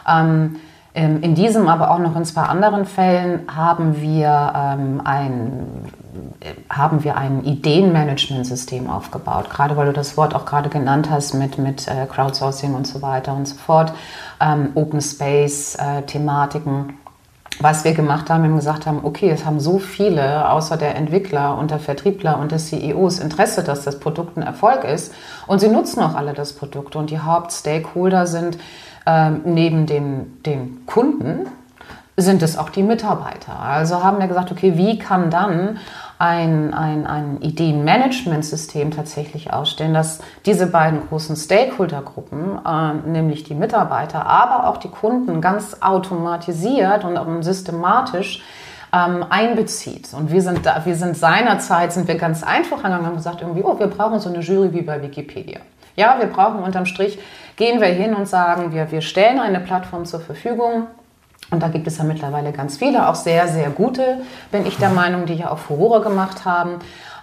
Ähm, 0.08 0.58
in 0.94 1.36
diesem, 1.36 1.70
aber 1.70 1.92
auch 1.92 2.00
noch 2.00 2.18
in 2.18 2.26
zwei 2.26 2.42
anderen 2.42 2.86
Fällen 2.86 3.44
haben 3.48 4.02
wir 4.02 4.54
ähm, 4.54 5.02
ein 5.06 5.90
haben 6.70 7.04
wir 7.04 7.16
ein 7.16 7.44
Ideenmanagementsystem 7.44 8.90
aufgebaut, 8.90 9.50
gerade 9.50 9.78
weil 9.78 9.86
du 9.88 9.94
das 9.94 10.18
Wort 10.18 10.36
auch 10.36 10.46
gerade 10.46 10.70
genannt 10.70 11.10
hast 11.10 11.34
mit, 11.34 11.58
mit 11.58 11.88
äh, 11.88 12.06
Crowdsourcing 12.08 12.74
und 12.74 12.88
so 12.88 13.02
weiter 13.02 13.34
und 13.34 13.48
so 13.48 13.56
fort, 13.56 13.94
ähm, 14.40 14.72
Open 14.76 15.00
Space-Thematiken. 15.02 16.98
Was 17.60 17.84
wir 17.84 17.94
gemacht 17.94 18.30
haben, 18.30 18.44
wir 18.44 18.56
gesagt 18.56 18.88
haben, 18.88 19.02
okay, 19.04 19.30
es 19.30 19.46
haben 19.46 19.60
so 19.60 19.78
viele, 19.78 20.50
außer 20.50 20.78
der 20.78 20.96
Entwickler 20.96 21.58
und 21.58 21.70
der 21.70 21.80
Vertriebler 21.80 22.40
und 22.40 22.52
des 22.52 22.70
CEOs, 22.70 23.20
Interesse, 23.20 23.64
dass 23.64 23.84
das 23.84 24.00
Produkt 24.00 24.38
ein 24.38 24.42
Erfolg 24.42 24.84
ist. 24.84 25.14
Und 25.48 25.60
sie 25.60 25.68
nutzen 25.68 26.02
auch 26.02 26.16
alle 26.16 26.34
das 26.34 26.54
Produkt. 26.54 26.96
Und 26.96 27.12
die 27.12 27.20
Hauptstakeholder 27.20 28.26
sind 28.26 28.58
ähm, 29.06 29.42
neben 29.46 29.86
dem, 29.86 30.42
den 30.44 30.86
Kunden, 30.86 31.48
sind 32.18 32.42
es 32.42 32.58
auch 32.58 32.70
die 32.70 32.84
Mitarbeiter. 32.84 33.60
Also 33.60 34.04
haben 34.04 34.20
wir 34.20 34.28
gesagt, 34.28 34.52
okay, 34.52 34.74
wie 34.76 34.98
kann 34.98 35.30
dann 35.30 35.78
ein, 36.22 36.72
ein, 36.76 37.08
ein 37.08 37.42
Ideenmanagementsystem 37.42 38.92
tatsächlich 38.92 39.52
ausstellen, 39.52 39.96
dass 39.96 40.20
diese 40.46 40.68
beiden 40.68 41.08
großen 41.08 41.36
Stakeholdergruppen, 41.36 42.60
äh, 42.64 42.94
nämlich 43.10 43.44
die 43.44 43.56
Mitarbeiter, 43.56 44.28
aber 44.28 44.70
auch 44.70 44.78
die 44.78 44.90
Kunden, 44.90 45.42
ganz 45.42 45.78
automatisiert 45.82 47.04
und 47.06 47.42
systematisch 47.42 48.44
ähm, 48.94 49.26
einbezieht. 49.32 50.14
Und 50.14 50.32
wir 50.32 50.44
sind, 50.44 50.64
da, 50.64 50.86
wir 50.86 50.96
sind 50.96 51.18
seinerzeit, 51.18 51.92
sind 51.92 52.08
wir 52.08 52.16
ganz 52.16 52.44
einfach 52.44 52.78
angegangen 52.78 53.00
und 53.00 53.08
haben 53.08 53.16
gesagt, 53.16 53.42
irgendwie, 53.42 53.64
oh, 53.64 53.80
wir 53.80 53.88
brauchen 53.88 54.20
so 54.20 54.30
eine 54.30 54.42
Jury 54.42 54.72
wie 54.74 54.84
bei 54.84 55.02
Wikipedia. 55.02 55.62
Ja, 55.96 56.18
wir 56.20 56.28
brauchen 56.28 56.62
unterm 56.62 56.86
Strich, 56.86 57.18
gehen 57.56 57.82
wir 57.82 57.88
hin 57.88 58.14
und 58.14 58.28
sagen, 58.28 58.74
wir, 58.74 58.92
wir 58.92 59.02
stellen 59.02 59.40
eine 59.40 59.60
Plattform 59.60 60.06
zur 60.06 60.20
Verfügung, 60.20 60.86
und 61.52 61.62
da 61.62 61.68
gibt 61.68 61.86
es 61.86 61.98
ja 61.98 62.06
mittlerweile 62.06 62.54
ganz 62.54 62.78
viele, 62.78 63.08
auch 63.08 63.16
sehr, 63.16 63.48
sehr 63.50 63.70
gute, 63.70 64.22
bin 64.52 64.66
ich 64.66 64.78
der 64.78 64.90
Meinung, 64.90 65.26
die 65.26 65.34
ja 65.34 65.52
auch 65.52 65.60
Furore 65.60 66.02
gemacht 66.02 66.46
haben. 66.46 66.80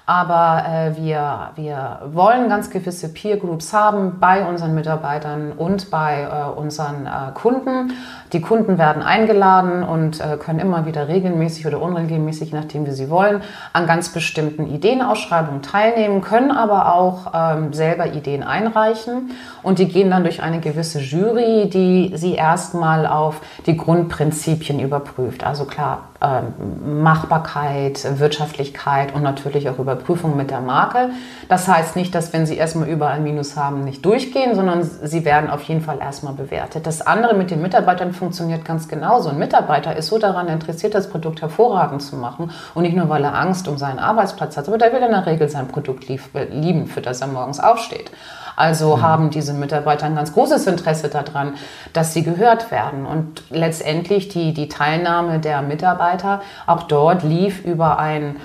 Aber 0.09 0.65
äh, 0.67 0.97
wir, 0.97 1.51
wir 1.55 1.99
wollen 2.15 2.49
ganz 2.49 2.71
gewisse 2.71 3.13
Peer 3.13 3.37
Groups 3.37 3.75
haben 3.75 4.19
bei 4.19 4.43
unseren 4.43 4.75
Mitarbeitern 4.75 5.53
und 5.53 5.91
bei 5.91 6.23
äh, 6.23 6.59
unseren 6.59 7.05
äh, 7.05 7.33
Kunden. 7.35 7.93
Die 8.33 8.41
Kunden 8.41 8.79
werden 8.79 9.03
eingeladen 9.03 9.83
und 9.83 10.19
äh, 10.19 10.39
können 10.39 10.61
immer 10.61 10.87
wieder 10.87 11.09
regelmäßig 11.09 11.67
oder 11.67 11.83
unregelmäßig, 11.83 12.55
nachdem 12.55 12.87
wie 12.87 12.93
sie 12.93 13.11
wollen, 13.11 13.43
an 13.75 13.87
ganz 13.87 14.09
bestimmten 14.09 14.67
Ideenausschreibungen 14.67 15.61
teilnehmen, 15.61 16.23
können 16.23 16.53
aber 16.53 16.95
auch 16.95 17.33
ähm, 17.35 17.75
selber 17.75 18.07
Ideen 18.07 18.43
einreichen 18.43 19.33
und 19.63 19.79
die 19.79 19.89
gehen 19.89 20.11
dann 20.11 20.23
durch 20.23 20.43
eine 20.43 20.61
gewisse 20.61 21.01
Jury, 21.01 21.69
die 21.69 22.13
sie 22.17 22.35
erstmal 22.35 23.07
auf 23.07 23.43
die 23.67 23.77
Grundprinzipien 23.77 24.81
überprüft. 24.81 25.45
Also 25.45 25.67
klar, 25.67 26.05
Machbarkeit, 26.21 28.19
Wirtschaftlichkeit 28.19 29.15
und 29.15 29.23
natürlich 29.23 29.69
auch 29.69 29.79
Überprüfung 29.79 30.37
mit 30.37 30.51
der 30.51 30.61
Marke. 30.61 31.11
Das 31.49 31.69
heißt 31.69 31.95
nicht, 31.95 32.13
dass 32.13 32.33
wenn 32.33 32.45
sie 32.45 32.57
erstmal 32.57 32.89
überall 32.89 33.21
Minus 33.21 33.57
haben, 33.57 33.85
nicht 33.85 34.05
durchgehen, 34.05 34.57
sondern 34.57 34.83
sie 34.83 35.25
werden 35.25 35.49
auf 35.49 35.63
jeden 35.63 35.81
Fall 35.81 36.01
erstmal 36.01 36.33
bewertet. 36.33 36.89
Das 36.89 37.07
andere 37.07 37.35
mit 37.35 37.53
den 37.53 37.63
Mitarbeitern 37.63 38.13
funktioniert 38.13 38.65
ganz 38.65 38.89
genauso. 38.89 39.29
Ein 39.29 39.39
Mitarbeiter 39.39 39.95
ist 39.95 40.09
so 40.09 40.19
daran 40.19 40.49
interessiert, 40.49 40.95
das 40.95 41.09
Produkt 41.09 41.41
hervorragend 41.41 42.03
zu 42.03 42.17
machen 42.17 42.51
und 42.75 42.83
nicht 42.83 42.97
nur, 42.97 43.09
weil 43.09 43.23
er 43.23 43.39
Angst 43.39 43.69
um 43.69 43.79
seinen 43.79 44.01
Arbeitsplatz 44.01 44.57
hat, 44.57 44.67
aber 44.67 44.79
der 44.79 44.93
will 44.93 45.03
in 45.03 45.13
der 45.13 45.27
Regel 45.27 45.49
sein 45.49 45.69
Produkt 45.69 46.09
lieben, 46.09 46.87
für 46.89 47.01
das 47.01 47.21
er 47.21 47.29
morgens 47.29 47.61
aufsteht. 47.61 48.11
Also 48.59 48.97
mhm. 48.97 49.03
haben 49.03 49.31
diese 49.31 49.53
Mitarbeiter 49.53 50.07
ein 50.07 50.17
ganz 50.17 50.33
großes 50.33 50.67
Interesse 50.67 51.09
daran, 51.09 51.55
dass 51.93 52.13
sie 52.13 52.25
gehört 52.25 52.73
werden. 52.73 53.07
Und 53.07 53.45
letztendlich 53.51 54.29
die, 54.29 54.53
die 54.53 54.69
Teilnahme 54.69 55.39
der 55.39 55.63
Mitarbeiter 55.63 56.43
auch 56.67 56.83
dort 56.83 57.23
lief 57.23 57.65
über 57.65 57.99
ein 57.99 58.37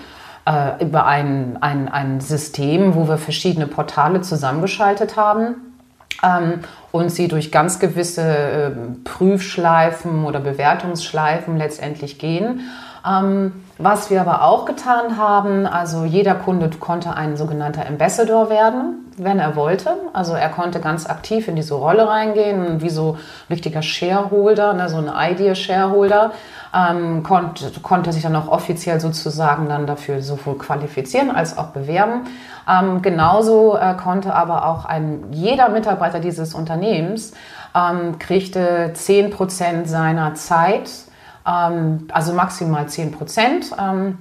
äh, 0.46 0.84
über 0.84 1.06
ein, 1.06 1.58
ein, 1.62 1.88
ein 1.88 2.20
System, 2.20 2.96
wo 2.96 3.08
wir 3.08 3.18
verschiedene 3.18 3.66
Portale 3.66 4.22
zusammengeschaltet 4.22 5.16
haben 5.16 5.56
ähm, 6.22 6.60
und 6.92 7.10
sie 7.10 7.28
durch 7.28 7.52
ganz 7.52 7.80
gewisse 7.80 8.22
äh, 8.22 8.72
Prüfschleifen 9.06 10.26
oder 10.26 10.42
Bewertungsschleifen 10.42 11.58
letztendlich 11.58 12.20
gehen. 12.20 12.60
Ähm, 13.06 13.52
was 13.78 14.10
wir 14.10 14.22
aber 14.22 14.44
auch 14.44 14.66
getan 14.66 15.18
haben, 15.18 15.66
also 15.66 16.06
jeder 16.06 16.36
Kunde 16.36 16.70
konnte 16.80 17.14
ein 17.16 17.36
sogenannter 17.36 17.86
Ambassador 17.86 18.50
werden, 18.50 19.12
wenn 19.18 19.40
er 19.40 19.56
wollte. 19.56 19.98
Also 20.14 20.34
er 20.34 20.50
konnte 20.50 20.80
ganz 20.80 21.06
aktiv 21.06 21.48
in 21.48 21.56
diese 21.56 21.74
Rolle 21.74 22.08
reingehen, 22.08 22.82
wie 22.82 22.90
so 22.90 23.18
ein 23.50 23.54
richtiger 23.54 23.82
Shareholder, 23.82 24.74
ne, 24.74 24.88
so 24.88 24.98
ein 24.98 25.12
Idea-Shareholder, 25.14 26.32
ähm, 26.74 27.24
konnte, 27.24 27.72
konnte 27.82 28.14
sich 28.14 28.24
dann 28.24 28.36
auch 28.36 28.48
offiziell 28.48 29.00
sozusagen 29.00 29.68
dann 29.68 29.86
dafür 29.86 30.22
sowohl 30.22 30.58
qualifizieren 30.58 31.30
als 31.30 31.58
auch 31.58 31.68
bewerben. 31.68 32.28
Ähm, 32.70 33.02
genauso 33.02 33.76
äh, 33.76 33.96
konnte 33.96 34.34
aber 34.34 34.66
auch 34.66 34.86
ein, 34.86 35.26
jeder 35.32 35.70
Mitarbeiter 35.70 36.20
dieses 36.20 36.54
Unternehmens 36.54 37.34
ähm, 37.76 38.18
kriegte 38.18 38.94
10% 38.96 39.88
seiner 39.88 40.36
Zeit, 40.36 40.90
ähm, 41.48 42.08
also 42.12 42.34
maximal 42.34 42.86
10% 42.86 43.74
ähm, 43.80 44.18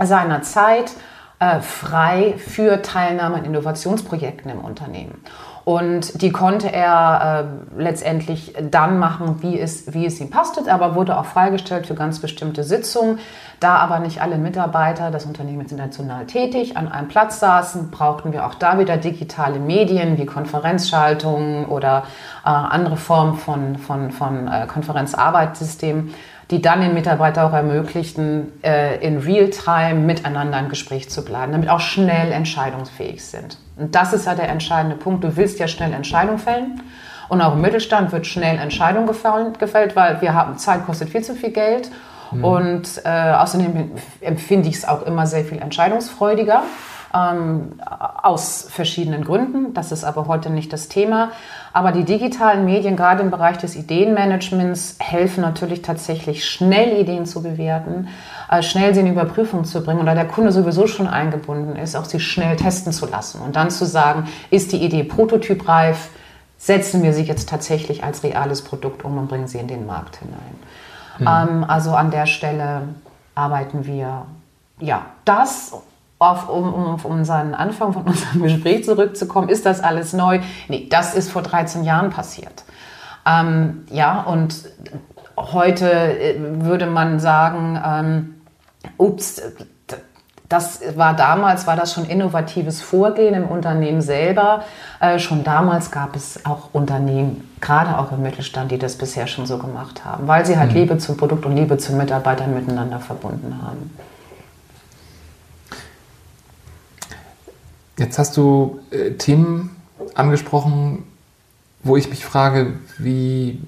seiner 0.00 0.42
Zeit 0.42 0.92
äh, 1.40 1.60
frei 1.60 2.34
für 2.38 2.82
Teilnahme 2.82 3.36
an 3.36 3.44
Innovationsprojekten 3.44 4.50
im 4.50 4.60
Unternehmen. 4.60 5.22
Und 5.68 6.22
die 6.22 6.32
konnte 6.32 6.72
er 6.72 7.50
äh, 7.76 7.80
letztendlich 7.82 8.54
dann 8.70 8.98
machen, 8.98 9.42
wie 9.42 9.60
es, 9.60 9.92
wie 9.92 10.06
es 10.06 10.18
ihm 10.18 10.30
passte, 10.30 10.72
aber 10.72 10.94
wurde 10.94 11.18
auch 11.18 11.26
freigestellt 11.26 11.86
für 11.86 11.94
ganz 11.94 12.20
bestimmte 12.20 12.64
Sitzungen. 12.64 13.18
Da 13.60 13.76
aber 13.76 13.98
nicht 13.98 14.22
alle 14.22 14.38
Mitarbeiter, 14.38 15.10
das 15.10 15.26
Unternehmen 15.26 15.66
ist 15.66 15.70
international 15.70 16.24
tätig, 16.24 16.78
an 16.78 16.90
einem 16.90 17.08
Platz 17.08 17.38
saßen, 17.38 17.90
brauchten 17.90 18.32
wir 18.32 18.46
auch 18.46 18.54
da 18.54 18.78
wieder 18.78 18.96
digitale 18.96 19.58
Medien 19.58 20.16
wie 20.16 20.24
Konferenzschaltungen 20.24 21.66
oder 21.66 22.04
äh, 22.46 22.48
andere 22.48 22.96
Formen 22.96 23.34
von, 23.34 23.76
von, 23.76 24.10
von 24.10 24.48
äh, 24.48 24.66
Konferenzarbeitssystemen 24.66 26.14
die 26.50 26.62
dann 26.62 26.80
den 26.80 26.94
Mitarbeiter 26.94 27.46
auch 27.46 27.52
ermöglichten, 27.52 28.52
äh, 28.62 29.04
in 29.06 29.18
Realtime 29.18 29.94
miteinander 29.94 30.58
im 30.58 30.68
Gespräch 30.68 31.10
zu 31.10 31.24
bleiben, 31.24 31.52
damit 31.52 31.68
auch 31.68 31.80
schnell 31.80 32.32
entscheidungsfähig 32.32 33.24
sind. 33.24 33.58
Und 33.76 33.94
das 33.94 34.12
ist 34.12 34.26
ja 34.26 34.34
der 34.34 34.48
entscheidende 34.48 34.96
Punkt. 34.96 35.24
Du 35.24 35.36
willst 35.36 35.58
ja 35.58 35.68
schnell 35.68 35.92
Entscheidungen 35.92 36.38
fällen. 36.38 36.82
Und 37.28 37.42
auch 37.42 37.52
im 37.52 37.60
Mittelstand 37.60 38.10
wird 38.12 38.26
schnell 38.26 38.58
Entscheidungen 38.58 39.06
gefällt, 39.58 39.94
weil 39.94 40.20
wir 40.22 40.32
haben, 40.32 40.56
Zeit 40.56 40.86
kostet 40.86 41.10
viel 41.10 41.22
zu 41.22 41.34
viel 41.34 41.50
Geld. 41.50 41.90
Mhm. 42.30 42.44
Und 42.44 43.02
äh, 43.04 43.32
außerdem 43.32 43.90
empfinde 44.22 44.68
ich 44.68 44.76
es 44.76 44.88
auch 44.88 45.02
immer 45.02 45.26
sehr 45.26 45.44
viel 45.44 45.58
entscheidungsfreudiger 45.58 46.62
ähm, 47.14 47.80
aus 48.22 48.66
verschiedenen 48.70 49.24
Gründen. 49.24 49.74
Das 49.74 49.92
ist 49.92 50.04
aber 50.04 50.26
heute 50.26 50.50
nicht 50.50 50.72
das 50.72 50.88
Thema. 50.88 51.30
Aber 51.78 51.92
die 51.92 52.02
digitalen 52.02 52.64
Medien, 52.64 52.96
gerade 52.96 53.22
im 53.22 53.30
Bereich 53.30 53.56
des 53.56 53.76
Ideenmanagements, 53.76 54.96
helfen 54.98 55.42
natürlich 55.42 55.80
tatsächlich 55.80 56.44
schnell 56.44 57.00
Ideen 57.00 57.24
zu 57.24 57.40
bewerten, 57.40 58.08
äh, 58.50 58.64
schnell 58.64 58.94
sie 58.94 59.00
in 59.02 59.06
Überprüfung 59.06 59.64
zu 59.64 59.84
bringen 59.84 60.00
oder 60.00 60.16
der 60.16 60.26
Kunde 60.26 60.50
sowieso 60.50 60.88
schon 60.88 61.06
eingebunden 61.06 61.76
ist, 61.76 61.94
auch 61.94 62.04
sie 62.04 62.18
schnell 62.18 62.56
testen 62.56 62.92
zu 62.92 63.06
lassen 63.06 63.40
und 63.42 63.54
dann 63.54 63.70
zu 63.70 63.86
sagen, 63.86 64.26
ist 64.50 64.72
die 64.72 64.78
Idee 64.78 65.04
prototypreif, 65.04 66.08
setzen 66.56 67.04
wir 67.04 67.12
sie 67.12 67.22
jetzt 67.22 67.48
tatsächlich 67.48 68.02
als 68.02 68.24
reales 68.24 68.62
Produkt 68.62 69.04
um 69.04 69.16
und 69.16 69.28
bringen 69.28 69.46
sie 69.46 69.58
in 69.58 69.68
den 69.68 69.86
Markt 69.86 70.18
hinein. 70.18 71.60
Mhm. 71.60 71.62
Also 71.62 71.92
an 71.92 72.10
der 72.10 72.26
Stelle 72.26 72.88
arbeiten 73.36 73.86
wir 73.86 74.26
ja 74.80 75.06
das 75.24 75.74
auf, 76.18 76.48
um, 76.48 76.72
um 76.72 76.86
auf 76.86 77.04
unseren 77.04 77.54
Anfang 77.54 77.92
von 77.92 78.02
unserem 78.02 78.42
Gespräch 78.42 78.84
zurückzukommen, 78.84 79.48
ist 79.48 79.66
das 79.66 79.80
alles 79.80 80.12
neu? 80.12 80.40
Nee, 80.68 80.86
das 80.90 81.14
ist 81.14 81.30
vor 81.30 81.42
13 81.42 81.84
Jahren 81.84 82.10
passiert. 82.10 82.64
Ähm, 83.26 83.86
ja, 83.90 84.22
und 84.22 84.64
heute 85.36 85.90
äh, 85.90 86.36
würde 86.38 86.86
man 86.86 87.20
sagen, 87.20 87.80
ähm, 87.84 88.34
ups, 88.96 89.42
das 90.48 90.80
war 90.96 91.14
damals, 91.14 91.66
war 91.66 91.76
das 91.76 91.92
schon 91.92 92.06
innovatives 92.06 92.80
Vorgehen 92.80 93.34
im 93.34 93.44
Unternehmen 93.44 94.00
selber. 94.00 94.64
Äh, 94.98 95.18
schon 95.18 95.44
damals 95.44 95.90
gab 95.90 96.16
es 96.16 96.46
auch 96.46 96.70
Unternehmen, 96.72 97.48
gerade 97.60 97.98
auch 97.98 98.12
im 98.12 98.22
Mittelstand, 98.22 98.70
die 98.70 98.78
das 98.78 98.96
bisher 98.96 99.26
schon 99.26 99.44
so 99.44 99.58
gemacht 99.58 100.06
haben, 100.06 100.26
weil 100.26 100.46
sie 100.46 100.56
halt 100.56 100.70
mhm. 100.70 100.76
Liebe 100.78 100.98
zum 100.98 101.18
Produkt 101.18 101.44
und 101.44 101.54
Liebe 101.54 101.76
zu 101.76 101.92
Mitarbeitern 101.92 102.54
miteinander 102.54 102.98
verbunden 102.98 103.60
haben. 103.62 103.90
Jetzt 107.98 108.18
hast 108.18 108.36
du 108.36 108.78
äh, 108.90 109.12
Themen 109.12 109.76
angesprochen, 110.14 111.04
wo 111.82 111.96
ich 111.96 112.08
mich 112.10 112.24
frage, 112.24 112.74
wie, 112.98 113.60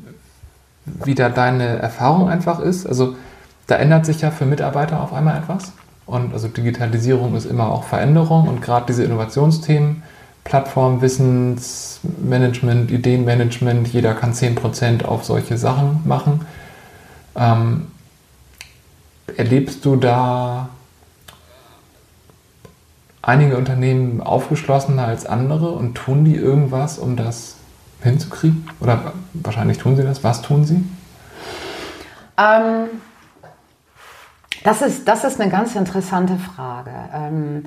wie 0.84 1.14
da 1.14 1.28
deine 1.28 1.78
Erfahrung 1.78 2.28
einfach 2.28 2.60
ist. 2.60 2.86
Also 2.86 3.16
da 3.66 3.76
ändert 3.76 4.06
sich 4.06 4.20
ja 4.20 4.30
für 4.30 4.46
Mitarbeiter 4.46 5.00
auf 5.02 5.12
einmal 5.12 5.38
etwas. 5.38 5.72
Und 6.06 6.32
also 6.32 6.48
Digitalisierung 6.48 7.36
ist 7.36 7.44
immer 7.44 7.70
auch 7.70 7.84
Veränderung 7.84 8.48
und 8.48 8.62
gerade 8.62 8.86
diese 8.86 9.04
Innovationsthemen, 9.04 10.02
Plattform, 10.42 11.02
Wissensmanagement, 11.02 12.90
Ideenmanagement, 12.90 13.88
jeder 13.88 14.14
kann 14.14 14.32
10% 14.32 15.04
auf 15.04 15.24
solche 15.24 15.56
Sachen 15.56 16.00
machen. 16.04 16.46
Ähm, 17.36 17.86
erlebst 19.36 19.84
du 19.84 19.96
da 19.96 20.70
einige 23.22 23.56
Unternehmen 23.56 24.20
aufgeschlossener 24.20 25.06
als 25.06 25.26
andere 25.26 25.70
und 25.70 25.94
tun 25.94 26.24
die 26.24 26.36
irgendwas, 26.36 26.98
um 26.98 27.16
das 27.16 27.56
hinzukriegen? 28.02 28.68
Oder 28.80 29.12
wahrscheinlich 29.32 29.78
tun 29.78 29.96
sie 29.96 30.02
das. 30.02 30.24
Was 30.24 30.42
tun 30.42 30.64
sie? 30.64 30.84
Ähm, 32.38 32.88
das, 34.64 34.82
ist, 34.82 35.06
das 35.06 35.24
ist 35.24 35.40
eine 35.40 35.50
ganz 35.50 35.74
interessante 35.74 36.36
Frage. 36.36 36.90
Ähm, 37.14 37.64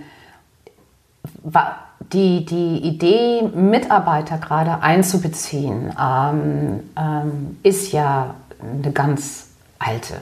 die, 2.11 2.45
die 2.45 2.77
Idee, 2.83 3.43
Mitarbeiter 3.43 4.37
gerade 4.37 4.81
einzubeziehen, 4.81 5.93
ähm, 5.99 6.79
ähm, 6.97 7.57
ist 7.63 7.91
ja 7.91 8.35
eine 8.59 8.91
ganz 8.91 9.47
alte. 9.79 10.15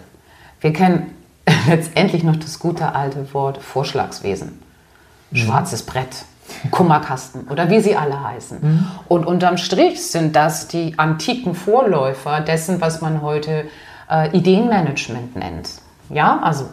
Wir 0.60 0.74
kennen 0.74 1.14
letztendlich 1.68 2.24
noch 2.24 2.36
das 2.36 2.60
gute 2.60 2.94
alte 2.94 3.34
Wort 3.34 3.58
Vorschlagswesen. 3.58 4.61
Schwarzes 5.34 5.84
Brett, 5.84 6.26
Kummerkasten 6.72 7.48
oder 7.50 7.70
wie 7.70 7.80
sie 7.80 7.96
alle 7.96 8.24
heißen. 8.24 8.58
Mhm. 8.62 8.88
Und 9.08 9.26
unterm 9.26 9.58
Strich 9.58 10.06
sind 10.06 10.36
das 10.36 10.68
die 10.68 10.98
antiken 10.98 11.56
Vorläufer 11.56 12.42
dessen, 12.42 12.82
was 12.82 13.02
man 13.02 13.22
heute 13.22 13.66
äh, 14.10 14.36
Ideenmanagement 14.36 15.36
nennt. 15.36 15.70
Ja, 16.10 16.40
also 16.44 16.66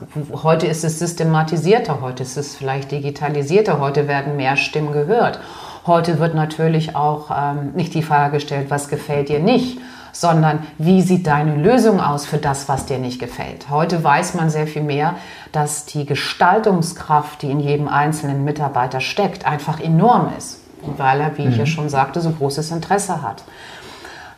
heute 0.43 0.67
ist 0.67 0.85
es 0.85 0.99
systematisierter, 0.99 2.01
heute 2.01 2.25
ist 2.25 2.37
es 2.37 2.57
vielleicht 2.57 2.91
digitalisierter, 2.91 3.79
heute 3.79 4.09
werden 4.09 4.37
mehr 4.37 4.57
Stimmen 4.57 4.93
gehört. 4.93 5.39
Heute 5.87 6.19
wird 6.19 6.35
natürlich 6.35 6.97
auch 6.97 7.31
ähm, 7.31 7.73
nicht 7.75 7.95
die 7.95 8.03
Frage 8.03 8.35
gestellt, 8.35 8.67
was 8.69 8.89
gefällt 8.89 9.29
dir 9.29 9.39
nicht, 9.39 9.79
sondern 10.13 10.65
wie 10.79 11.03
sieht 11.03 11.29
deine 11.29 11.55
Lösung 11.55 12.01
aus 12.01 12.27
für 12.27 12.39
das, 12.39 12.69
was 12.69 12.87
dir 12.87 12.99
nicht 12.99 13.21
gefällt. 13.21 13.71
Heute 13.71 14.03
weiß 14.03 14.35
man 14.35 14.51
sehr 14.51 14.67
viel 14.67 14.83
mehr, 14.83 15.15
dass 15.53 15.87
die 15.87 16.07
Gestaltungskraft, 16.07 17.43
die 17.43 17.51
in 17.51 17.61
jedem 17.61 17.89
einzelnen 17.89 18.45
Mitarbeiter 18.45 19.01
steckt, 19.01 19.47
einfach 19.47 19.81
enorm 19.81 20.33
ist, 20.37 20.61
weil 20.83 21.21
er, 21.21 21.37
wie 21.39 21.43
mhm. 21.43 21.51
ich 21.51 21.57
ja 21.57 21.65
mhm. 21.65 21.69
schon 21.69 21.89
sagte, 21.89 22.21
so 22.21 22.31
großes 22.31 22.71
Interesse 22.71 23.23
hat. 23.23 23.45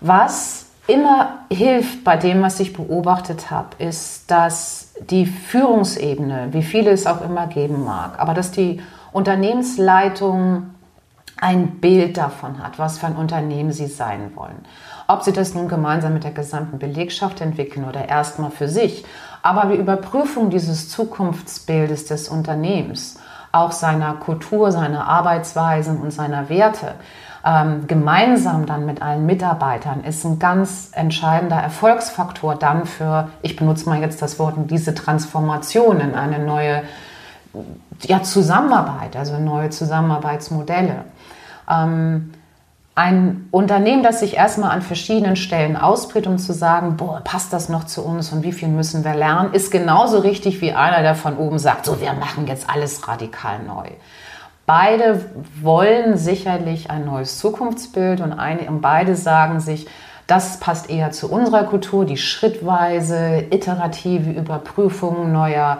Was 0.00 0.66
immer 0.86 1.40
hilft 1.50 2.04
bei 2.04 2.16
dem, 2.16 2.42
was 2.42 2.58
ich 2.60 2.72
beobachtet 2.72 3.50
habe, 3.50 3.68
ist, 3.78 4.30
dass 4.30 4.92
die 5.08 5.26
Führungsebene, 5.26 6.48
wie 6.52 6.62
viele 6.62 6.90
es 6.90 7.06
auch 7.06 7.22
immer 7.22 7.46
geben 7.46 7.84
mag, 7.84 8.18
aber 8.18 8.34
dass 8.34 8.50
die 8.50 8.80
Unternehmensleitung 9.12 10.70
ein 11.40 11.80
Bild 11.80 12.16
davon 12.16 12.62
hat, 12.62 12.78
was 12.78 12.98
für 12.98 13.06
ein 13.06 13.16
Unternehmen 13.16 13.72
sie 13.72 13.86
sein 13.86 14.32
wollen. 14.34 14.58
Ob 15.08 15.22
sie 15.22 15.32
das 15.32 15.54
nun 15.54 15.68
gemeinsam 15.68 16.12
mit 16.12 16.24
der 16.24 16.32
gesamten 16.32 16.78
Belegschaft 16.78 17.40
entwickeln 17.40 17.86
oder 17.88 18.08
erstmal 18.08 18.50
für 18.50 18.68
sich. 18.68 19.04
Aber 19.42 19.66
die 19.66 19.76
Überprüfung 19.76 20.50
dieses 20.50 20.88
Zukunftsbildes 20.90 22.06
des 22.06 22.28
Unternehmens, 22.28 23.18
auch 23.52 23.72
seiner 23.72 24.14
Kultur, 24.14 24.70
seiner 24.70 25.08
Arbeitsweisen 25.08 26.00
und 26.00 26.12
seiner 26.12 26.48
Werte, 26.48 26.94
ähm, 27.44 27.86
gemeinsam 27.86 28.66
dann 28.66 28.84
mit 28.84 29.00
allen 29.00 29.24
Mitarbeitern 29.24 30.04
ist 30.04 30.24
ein 30.24 30.38
ganz 30.38 30.90
entscheidender 30.92 31.56
Erfolgsfaktor 31.56 32.54
dann 32.54 32.84
für, 32.84 33.28
ich 33.40 33.56
benutze 33.56 33.88
mal 33.88 34.00
jetzt 34.00 34.20
das 34.20 34.38
Wort, 34.38 34.54
diese 34.66 34.94
Transformation 34.94 36.00
in 36.00 36.14
eine 36.14 36.38
neue 36.38 36.82
ja, 38.02 38.22
Zusammenarbeit, 38.22 39.16
also 39.16 39.38
neue 39.38 39.70
Zusammenarbeitsmodelle. 39.70 41.04
Ähm, 41.68 42.34
ein 42.94 43.48
Unternehmen, 43.50 44.02
das 44.02 44.20
sich 44.20 44.36
erstmal 44.36 44.70
an 44.70 44.82
verschiedenen 44.82 45.36
Stellen 45.36 45.76
ausbricht, 45.76 46.26
um 46.26 46.38
zu 46.38 46.52
sagen, 46.52 46.96
boah, 46.96 47.20
passt 47.22 47.52
das 47.52 47.68
noch 47.68 47.84
zu 47.84 48.04
uns 48.04 48.32
und 48.32 48.42
wie 48.42 48.52
viel 48.52 48.68
müssen 48.68 49.04
wir 49.04 49.14
lernen, 49.14 49.54
ist 49.54 49.70
genauso 49.70 50.18
richtig 50.18 50.60
wie 50.60 50.72
einer, 50.72 51.02
der 51.02 51.14
von 51.14 51.36
oben 51.36 51.58
sagt, 51.58 51.86
so, 51.86 52.00
wir 52.00 52.12
machen 52.14 52.46
jetzt 52.46 52.68
alles 52.68 53.06
radikal 53.08 53.62
neu. 53.62 53.86
Beide 54.66 55.24
wollen 55.60 56.16
sicherlich 56.16 56.90
ein 56.90 57.04
neues 57.04 57.38
Zukunftsbild 57.38 58.20
und, 58.20 58.32
eine, 58.32 58.68
und 58.68 58.80
beide 58.80 59.16
sagen 59.16 59.60
sich, 59.60 59.86
das 60.26 60.60
passt 60.60 60.90
eher 60.90 61.10
zu 61.10 61.30
unserer 61.30 61.64
Kultur, 61.64 62.04
die 62.04 62.16
schrittweise, 62.16 63.44
iterative 63.50 64.30
Überprüfung 64.30 65.32
neuer 65.32 65.78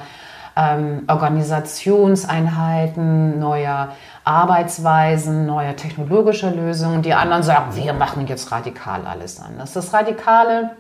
ähm, 0.57 1.05
Organisationseinheiten, 1.07 3.39
neuer 3.39 3.91
Arbeitsweisen, 4.25 5.47
neuer 5.47 5.77
technologischer 5.77 6.51
Lösungen. 6.51 7.03
Die 7.03 7.15
anderen 7.15 7.43
sagen, 7.43 7.75
wir 7.75 7.93
machen 7.93 8.27
jetzt 8.27 8.53
radikal 8.53 9.07
alles 9.07 9.41
anders. 9.41 9.73
Das 9.73 9.93
Radikale 9.93 10.73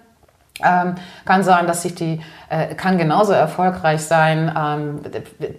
ähm, 0.62 0.94
kann 1.24 1.42
sein, 1.42 1.66
dass 1.66 1.82
sich 1.82 1.94
die, 1.94 2.20
äh, 2.48 2.74
kann 2.74 2.98
genauso 2.98 3.32
erfolgreich 3.32 4.02
sein. 4.02 4.52
Ähm, 4.56 5.00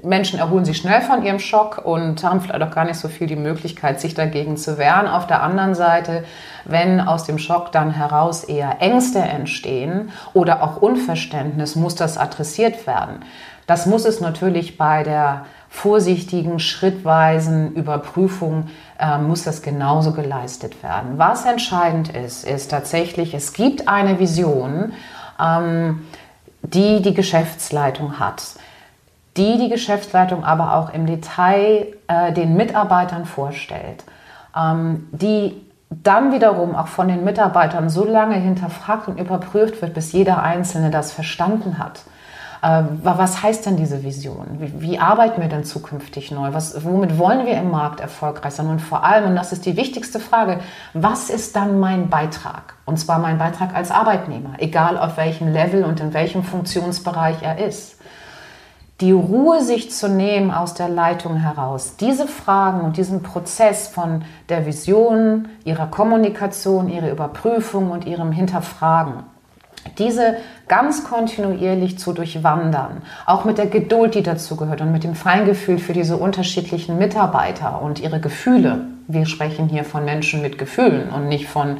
Menschen 0.04 0.40
erholen 0.40 0.66
sich 0.66 0.78
schnell 0.78 1.02
von 1.02 1.24
ihrem 1.24 1.40
Schock 1.40 1.84
und 1.84 2.24
haben 2.24 2.42
vielleicht 2.42 2.62
auch 2.62 2.72
gar 2.72 2.86
nicht 2.86 2.98
so 2.98 3.08
viel 3.08 3.28
die 3.28 3.36
Möglichkeit, 3.36 4.00
sich 4.00 4.14
dagegen 4.14 4.58
zu 4.58 4.78
wehren. 4.78 5.08
Auf 5.08 5.28
der 5.28 5.44
anderen 5.44 5.76
Seite, 5.76 6.24
wenn 6.66 7.00
aus 7.02 7.24
dem 7.24 7.40
Schock 7.40 7.72
dann 7.72 7.92
heraus 7.92 8.44
eher 8.44 8.78
Ängste 8.80 9.20
entstehen 9.20 10.12
oder 10.34 10.64
auch 10.64 10.78
Unverständnis, 10.78 11.76
muss 11.76 11.96
das 11.96 12.18
adressiert 12.18 12.86
werden. 12.86 13.26
Das 13.68 13.86
muss 13.86 14.06
es 14.06 14.22
natürlich 14.22 14.78
bei 14.78 15.04
der 15.04 15.46
vorsichtigen, 15.72 16.60
schrittweisen 16.60 17.74
Überprüfung 17.74 18.68
äh, 19.00 19.18
muss 19.18 19.44
das 19.44 19.62
genauso 19.62 20.12
geleistet 20.12 20.84
werden. 20.84 21.14
Was 21.18 21.46
entscheidend 21.46 22.10
ist, 22.10 22.46
ist 22.46 22.70
tatsächlich, 22.70 23.34
es 23.34 23.54
gibt 23.54 23.88
eine 23.88 24.20
Vision, 24.20 24.92
ähm, 25.40 26.06
die 26.62 27.02
die 27.02 27.14
Geschäftsleitung 27.14 28.20
hat, 28.20 28.44
die 29.38 29.58
die 29.58 29.70
Geschäftsleitung 29.70 30.44
aber 30.44 30.76
auch 30.76 30.94
im 30.94 31.06
Detail 31.08 31.88
äh, 32.08 32.34
den 32.34 32.58
Mitarbeitern 32.58 33.26
vorstellt, 33.26 34.04
ähm, 34.56 35.08
die 35.14 35.56
dann 35.90 36.34
wiederum 36.34 36.76
auch 36.76 36.88
von 36.88 37.08
den 37.08 37.24
Mitarbeitern 37.24 37.90
so 37.90 38.06
lange 38.06 38.36
hinterfragt 38.36 39.08
und 39.08 39.18
überprüft 39.18 39.82
wird, 39.82 39.94
bis 39.94 40.12
jeder 40.12 40.44
Einzelne 40.44 40.92
das 40.92 41.14
verstanden 41.14 41.80
hat. 41.80 42.04
Äh, 42.62 42.84
was 43.04 43.42
heißt 43.42 43.66
denn 43.66 43.78
diese 43.78 44.04
Vision? 44.04 44.46
Wie, 44.60 44.82
wie, 44.82 45.00
arbeiten 45.00 45.42
wir 45.42 45.50
denn 45.50 45.64
zukünftig 45.64 46.32
neu? 46.32 46.54
Was, 46.54 46.84
womit 46.84 47.18
wollen 47.18 47.46
wir 47.46 47.58
im 47.58 47.72
Markt 47.72 48.00
erfolgreich 48.00 48.54
sein? 48.54 48.68
Und 48.68 48.80
vor 48.80 49.04
allem, 49.04 49.30
und 49.30 49.36
das 49.36 49.52
ist 49.52 49.66
die 49.66 49.78
wichtigste 49.78 50.20
Frage, 50.20 50.60
was 50.94 51.30
ist 51.30 51.56
dann 51.56 51.80
mein 51.80 52.10
Beitrag? 52.10 52.76
Und 52.86 52.98
zwar 52.98 53.20
mein 53.20 53.38
Beitrag 53.38 53.76
als 53.76 53.92
Arbeitnehmer, 53.92 54.54
egal 54.60 54.98
auf 54.98 55.18
welchem 55.18 55.52
Level 55.52 55.84
und 55.84 56.00
in 56.00 56.14
welchem 56.14 56.44
Funktionsbereich 56.44 57.38
er 57.42 57.66
ist 57.66 57.98
die 59.02 59.12
Ruhe 59.12 59.62
sich 59.64 59.92
zu 59.92 60.08
nehmen 60.08 60.52
aus 60.52 60.76
der 60.76 60.88
Leitung 60.88 61.36
heraus, 61.36 61.96
diese 61.98 62.28
Fragen 62.28 62.82
und 62.82 62.98
diesen 62.98 63.24
Prozess 63.24 63.88
von 63.88 64.24
der 64.48 64.68
Vision, 64.68 65.50
ihrer 65.66 65.88
Kommunikation, 65.88 66.88
ihrer 66.88 67.10
Überprüfung 67.10 67.90
und 67.90 68.06
ihrem 68.06 68.32
Hinterfragen, 68.32 69.24
diese 69.98 70.38
ganz 70.68 71.04
kontinuierlich 71.04 71.98
zu 72.00 72.14
durchwandern, 72.14 73.02
auch 73.26 73.46
mit 73.46 73.58
der 73.58 73.68
Geduld, 73.68 74.16
die 74.16 74.24
dazu 74.24 74.56
gehört 74.56 74.82
und 74.82 74.92
mit 74.92 75.04
dem 75.04 75.16
Feingefühl 75.16 75.80
für 75.80 75.94
diese 75.94 76.18
unterschiedlichen 76.18 76.98
Mitarbeiter 76.98 77.82
und 77.82 78.00
ihre 78.00 78.20
Gefühle. 78.20 78.86
Wir 79.08 79.26
sprechen 79.26 79.68
hier 79.68 79.84
von 79.84 80.06
Menschen 80.06 80.42
mit 80.42 80.58
Gefühlen 80.58 81.10
und 81.10 81.28
nicht 81.28 81.48
von 81.48 81.78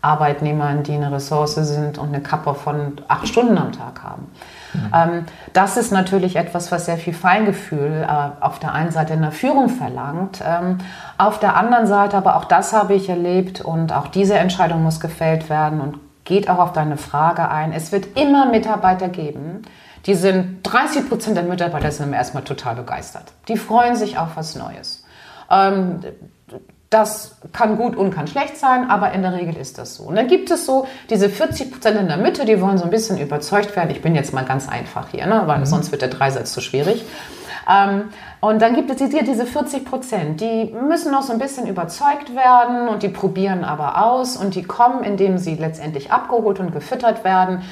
Arbeitnehmern, 0.00 0.84
die 0.84 0.92
eine 0.92 1.10
Ressource 1.10 1.56
sind 1.56 1.98
und 1.98 2.08
eine 2.08 2.20
Kappe 2.20 2.54
von 2.54 3.00
acht 3.08 3.26
Stunden 3.26 3.58
am 3.58 3.72
Tag 3.72 4.02
haben. 4.02 4.30
Mhm. 4.74 5.24
das 5.54 5.78
ist 5.78 5.92
natürlich 5.92 6.36
etwas, 6.36 6.70
was 6.70 6.84
sehr 6.84 6.98
viel 6.98 7.14
Feingefühl 7.14 8.06
äh, 8.06 8.44
auf 8.44 8.58
der 8.58 8.74
einen 8.74 8.90
Seite 8.90 9.14
in 9.14 9.22
der 9.22 9.32
Führung 9.32 9.70
verlangt. 9.70 10.42
Ähm, 10.44 10.76
auf 11.16 11.40
der 11.40 11.56
anderen 11.56 11.86
Seite, 11.86 12.18
aber 12.18 12.36
auch 12.36 12.44
das 12.44 12.74
habe 12.74 12.92
ich 12.92 13.08
erlebt 13.08 13.62
und 13.62 13.94
auch 13.94 14.08
diese 14.08 14.38
Entscheidung 14.38 14.82
muss 14.82 15.00
gefällt 15.00 15.48
werden 15.48 15.80
und 15.80 15.98
geht 16.28 16.48
auch 16.50 16.58
auf 16.58 16.72
deine 16.74 16.98
Frage 16.98 17.48
ein. 17.50 17.72
Es 17.72 17.90
wird 17.90 18.18
immer 18.18 18.46
Mitarbeiter 18.46 19.08
geben, 19.08 19.62
die 20.06 20.14
sind 20.14 20.60
30 20.62 21.08
Prozent 21.08 21.36
der 21.36 21.44
Mitarbeiter 21.44 21.90
sind 21.90 22.12
erstmal 22.12 22.44
total 22.44 22.76
begeistert. 22.76 23.32
Die 23.48 23.56
freuen 23.56 23.96
sich 23.96 24.18
auf 24.18 24.36
was 24.36 24.54
Neues. 24.54 25.04
Ähm, 25.50 26.00
das 26.90 27.36
kann 27.52 27.76
gut 27.76 27.96
und 27.96 28.12
kann 28.12 28.26
schlecht 28.26 28.56
sein, 28.56 28.90
aber 28.90 29.12
in 29.12 29.22
der 29.22 29.32
Regel 29.32 29.56
ist 29.56 29.78
das 29.78 29.96
so. 29.96 30.04
Und 30.04 30.16
dann 30.16 30.28
gibt 30.28 30.50
es 30.50 30.64
so 30.64 30.86
diese 31.10 31.28
40 31.28 31.72
Prozent 31.72 31.98
in 31.98 32.08
der 32.08 32.16
Mitte, 32.18 32.44
die 32.44 32.60
wollen 32.60 32.78
so 32.78 32.84
ein 32.84 32.90
bisschen 32.90 33.18
überzeugt 33.18 33.74
werden. 33.74 33.90
Ich 33.90 34.02
bin 34.02 34.14
jetzt 34.14 34.32
mal 34.32 34.44
ganz 34.44 34.68
einfach 34.68 35.08
hier, 35.10 35.26
ne? 35.26 35.42
weil 35.46 35.58
mhm. 35.58 35.66
sonst 35.66 35.92
wird 35.92 36.02
der 36.02 36.08
Dreisatz 36.08 36.52
zu 36.52 36.60
schwierig. 36.60 37.04
Ähm, 37.68 38.04
und 38.40 38.62
dann 38.62 38.74
gibt 38.74 38.90
es 38.90 38.98
hier 38.98 39.24
diese 39.24 39.46
40 39.46 39.84
Prozent, 39.84 40.40
die 40.40 40.74
müssen 40.88 41.10
noch 41.10 41.22
so 41.22 41.32
ein 41.32 41.38
bisschen 41.38 41.66
überzeugt 41.66 42.34
werden 42.34 42.88
und 42.88 43.02
die 43.02 43.08
probieren 43.08 43.64
aber 43.64 44.04
aus 44.04 44.36
und 44.36 44.54
die 44.54 44.62
kommen, 44.62 45.02
indem 45.02 45.38
sie 45.38 45.54
letztendlich 45.54 46.12
abgeholt 46.12 46.60
und 46.60 46.72
gefüttert 46.72 47.24
werden, 47.24 47.62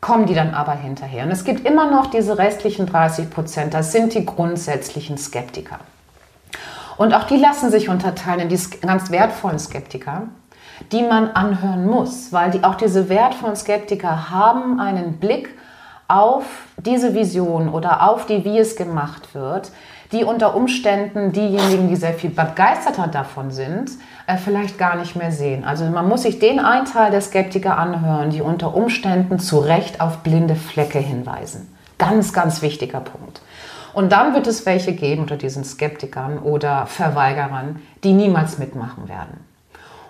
kommen 0.00 0.26
die 0.26 0.34
dann 0.34 0.54
aber 0.54 0.72
hinterher. 0.72 1.24
Und 1.24 1.30
es 1.30 1.44
gibt 1.44 1.66
immer 1.66 1.90
noch 1.90 2.06
diese 2.06 2.38
restlichen 2.38 2.86
30 2.86 3.30
Prozent, 3.30 3.74
das 3.74 3.92
sind 3.92 4.14
die 4.14 4.26
grundsätzlichen 4.26 5.18
Skeptiker. 5.18 5.78
Und 6.96 7.14
auch 7.14 7.24
die 7.24 7.36
lassen 7.36 7.70
sich 7.70 7.88
unterteilen 7.88 8.40
in 8.40 8.48
die 8.48 8.60
ganz 8.80 9.12
wertvollen 9.12 9.60
Skeptiker, 9.60 10.24
die 10.90 11.02
man 11.02 11.30
anhören 11.30 11.86
muss, 11.86 12.32
weil 12.32 12.50
die, 12.50 12.64
auch 12.64 12.74
diese 12.74 13.08
wertvollen 13.08 13.56
Skeptiker 13.56 14.30
haben 14.30 14.80
einen 14.80 15.18
Blick 15.18 15.56
auf 16.08 16.44
diese 16.76 17.14
Vision 17.14 17.68
oder 17.68 18.08
auf 18.08 18.26
die, 18.26 18.44
wie 18.44 18.58
es 18.58 18.74
gemacht 18.74 19.34
wird, 19.34 19.70
die 20.12 20.24
unter 20.24 20.54
Umständen 20.54 21.32
diejenigen, 21.32 21.88
die 21.88 21.96
sehr 21.96 22.14
viel 22.14 22.30
begeisterter 22.30 23.08
davon 23.08 23.50
sind, 23.50 23.90
äh, 24.26 24.36
vielleicht 24.36 24.78
gar 24.78 24.96
nicht 24.96 25.16
mehr 25.16 25.32
sehen. 25.32 25.64
Also 25.64 25.84
man 25.84 26.08
muss 26.08 26.22
sich 26.22 26.38
den 26.38 26.60
einen 26.60 26.86
Teil 26.86 27.10
der 27.10 27.20
Skeptiker 27.20 27.78
anhören, 27.78 28.30
die 28.30 28.40
unter 28.40 28.74
Umständen 28.74 29.38
zu 29.38 29.58
Recht 29.58 30.00
auf 30.00 30.18
blinde 30.18 30.56
Flecke 30.56 30.98
hinweisen. 30.98 31.74
Ganz, 31.98 32.32
ganz 32.32 32.62
wichtiger 32.62 33.00
Punkt. 33.00 33.42
Und 33.92 34.12
dann 34.12 34.34
wird 34.34 34.46
es 34.46 34.64
welche 34.64 34.92
geben 34.92 35.22
unter 35.22 35.36
diesen 35.36 35.64
Skeptikern 35.64 36.38
oder 36.38 36.86
Verweigerern, 36.86 37.82
die 38.04 38.12
niemals 38.12 38.58
mitmachen 38.58 39.08
werden. 39.08 39.44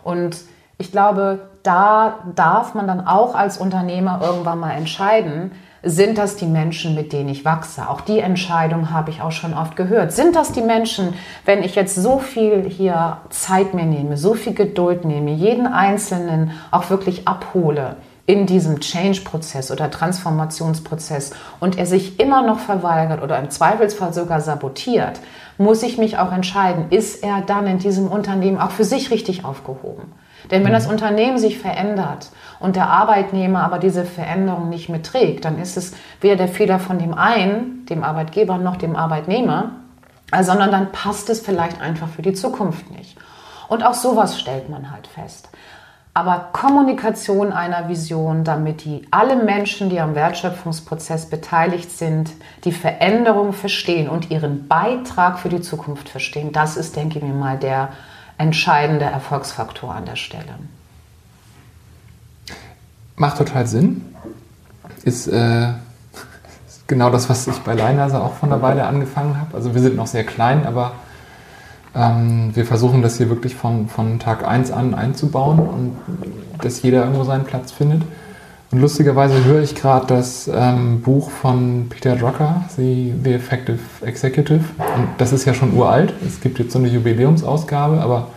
Und 0.05 0.37
ich 0.79 0.93
glaube, 0.93 1.49
da 1.63 2.19
darf 2.35 2.75
man 2.75 2.87
dann 2.87 3.07
auch 3.07 3.35
als 3.35 3.59
Unternehmer 3.59 4.21
irgendwann 4.23 4.61
mal 4.61 4.73
entscheiden, 4.73 5.53
sind 5.89 6.19
das 6.19 6.37
die 6.37 6.47
Menschen, 6.47 6.95
mit 6.95 7.13
denen 7.13 7.29
ich 7.29 7.45
wachse? 7.45 7.89
Auch 7.89 8.01
die 8.01 8.19
Entscheidung 8.19 8.91
habe 8.91 9.11
ich 9.11 9.23
auch 9.23 9.33
schon 9.33 9.55
oft 9.55 9.77
gehört. 9.77 10.13
Sind 10.13 10.37
das 10.37 10.53
die 10.53 10.63
Menschen, 10.63 11.15
wenn 11.45 11.63
ich 11.63 11.75
jetzt 11.75 11.95
so 11.95 12.19
viel 12.19 12.69
hier 12.69 13.19
Zeit 13.31 13.75
mir 13.75 13.87
nehme, 13.87 14.17
so 14.17 14.35
viel 14.35 14.55
Geduld 14.55 15.05
nehme, 15.05 15.33
jeden 15.33 15.67
Einzelnen 15.67 16.53
auch 16.71 16.91
wirklich 16.91 17.27
abhole, 17.27 17.97
in 18.29 18.45
diesem 18.45 18.81
Change-Prozess 18.81 19.71
oder 19.71 19.91
Transformationsprozess 19.91 21.33
und 21.61 21.79
er 21.79 21.87
sich 21.87 22.21
immer 22.21 22.43
noch 22.43 22.59
verweigert 22.59 23.23
oder 23.23 23.39
im 23.39 23.49
Zweifelsfall 23.49 24.13
sogar 24.13 24.43
sabotiert, 24.43 25.19
muss 25.57 25.83
ich 25.83 25.97
mich 25.97 26.19
auch 26.19 26.31
entscheiden, 26.31 26.91
ist 26.91 27.25
er 27.25 27.41
dann 27.41 27.67
in 27.67 27.79
diesem 27.79 28.07
Unternehmen 28.07 28.59
auch 28.59 28.71
für 28.71 28.85
sich 28.85 29.11
richtig 29.11 29.47
aufgehoben? 29.47 30.13
Denn 30.51 30.65
wenn 30.65 30.73
das. 30.73 30.87
Unternehmen 30.87 31.39
sich 31.39 31.59
verändert 31.59 32.31
und 32.61 32.77
der 32.77 32.89
Arbeitnehmer 32.89 33.63
aber 33.63 33.79
diese 33.79 34.05
Veränderung 34.05 34.69
nicht 34.69 34.89
mitträgt, 34.89 35.45
dann 35.45 35.59
ist 35.59 35.77
es 35.77 35.95
weder 36.21 36.37
der 36.37 36.49
Fehler 36.49 36.79
von 36.79 36.99
dem 36.99 37.15
einen, 37.15 37.85
dem 37.87 38.03
Arbeitgeber, 38.03 38.59
noch 38.59 38.77
dem 38.77 38.97
Arbeitnehmer, 38.97 39.73
sondern 40.41 40.71
dann 40.71 40.93
passt 40.93 41.29
es 41.31 41.41
vielleicht 41.41 41.81
einfach 41.81 42.09
für 42.09 42.23
die 42.23 42.33
Zukunft 42.33 42.91
nicht. 42.91 43.17
Und 43.69 43.85
auch 43.85 43.95
sowas 43.95 44.41
stellt 44.41 44.71
man 44.71 44.91
halt 44.91 45.07
fest 45.07 45.51
aber 46.19 46.49
Kommunikation 46.53 47.53
einer 47.53 47.89
Vision, 47.89 48.43
damit 48.43 48.85
die 48.85 49.07
alle 49.13 49.37
Menschen, 49.37 49.89
die 49.89 50.01
am 50.01 50.17
Wertschöpfungsprozess 50.17 51.31
beteiligt 51.31 51.93
sind, 51.93 52.33
die 52.65 52.73
Veränderung 52.73 53.53
verstehen 53.53 54.09
und 54.09 54.29
ihren 54.29 54.67
Beitrag 54.67 55.39
für 55.39 55.49
die 55.49 55.61
Zukunft 55.61 56.09
verstehen, 56.09 56.51
das 56.51 56.77
ist, 56.77 56.97
denke 56.97 57.19
ich 57.19 57.25
mir 57.25 57.35
mal, 57.35 57.57
der 57.57 57.91
entscheidende 58.39 59.05
Erfolgsfaktor 59.05 59.95
an 59.95 60.07
der 60.07 60.17
Stelle. 60.17 60.55
Macht 63.17 63.39
total 63.39 63.67
Sinn. 63.67 64.15
Ist, 65.05 65.27
äh, 65.27 65.73
genau 66.89 67.11
das, 67.11 67.29
was 67.29 67.47
ich 67.47 67.59
bei 67.59 67.75
Leinhase 67.75 68.21
auch 68.21 68.35
von 68.35 68.49
der 68.49 68.63
Weile 68.63 68.87
angefangen 68.87 69.39
habe. 69.39 69.55
Also 69.55 69.75
wir 69.75 69.81
sind 69.81 69.95
noch 69.95 70.07
sehr 70.09 70.25
klein, 70.25 70.67
aber 70.67 70.93
ähm, 71.95 72.51
wir 72.55 72.65
versuchen 72.65 73.03
das 73.03 73.19
hier 73.19 73.29
wirklich 73.29 73.55
von, 73.55 73.89
von 73.89 74.19
Tag 74.19 74.47
1 74.47 74.73
an 74.73 74.95
einzubauen 74.95 75.59
und 75.61 75.97
dass 76.63 76.83
jeder 76.83 77.03
irgendwo 77.03 77.25
seinen 77.25 77.45
Platz 77.45 77.71
findet. 77.71 78.03
Und 78.71 78.81
lustigerweise 78.81 79.45
höre 79.45 79.63
ich 79.63 79.75
gerade 79.75 80.07
das 80.07 80.49
ähm, 80.53 81.01
Buch 81.01 81.31
von 81.31 81.89
Peter 81.89 82.17
Drucker, 82.17 82.65
The, 82.77 83.15
The 83.25 83.33
Effective 83.33 83.79
Executive. 84.03 84.65
Und 84.79 85.09
das 85.17 85.33
ist 85.33 85.47
ja 85.47 85.55
schon 85.55 85.75
uralt. 85.75 86.13
Es 86.27 86.41
gibt 86.41 86.59
jetzt 86.59 86.73
so 86.73 86.79
eine 86.79 86.89
Jubiläumsausgabe, 86.89 88.01
aber 88.01 88.29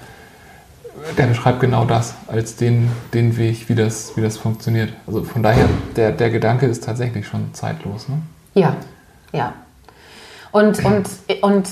der 1.17 1.28
beschreibt 1.28 1.60
genau 1.60 1.84
das 1.84 2.15
als 2.28 2.56
den, 2.56 2.89
den 3.13 3.36
Weg, 3.38 3.67
wie 3.67 3.76
das, 3.76 4.15
wie 4.15 4.22
das 4.22 4.38
funktioniert. 4.38 4.94
Also 5.06 5.24
von 5.24 5.44
daher, 5.44 5.67
der, 5.96 6.12
der 6.12 6.30
Gedanke 6.30 6.65
ist 6.65 6.86
tatsächlich 6.86 7.28
schon 7.28 7.54
zeitlos. 7.54 8.08
Ne? 8.08 8.22
Ja, 8.54 8.76
ja. 9.34 9.54
Und, 10.52 10.84
und, 10.86 11.10
und 11.41 11.70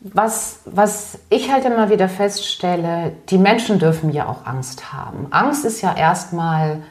was, 0.00 0.60
was 0.64 1.18
ich 1.28 1.52
halt 1.52 1.64
immer 1.64 1.90
wieder 1.90 2.08
feststelle, 2.08 3.12
die 3.28 3.38
Menschen 3.38 3.78
dürfen 3.78 4.10
ja 4.12 4.26
auch 4.26 4.46
Angst 4.46 4.92
haben. 4.92 5.26
Angst 5.30 5.64
ist 5.64 5.80
ja 5.80 5.94
erstmal, 5.94 6.82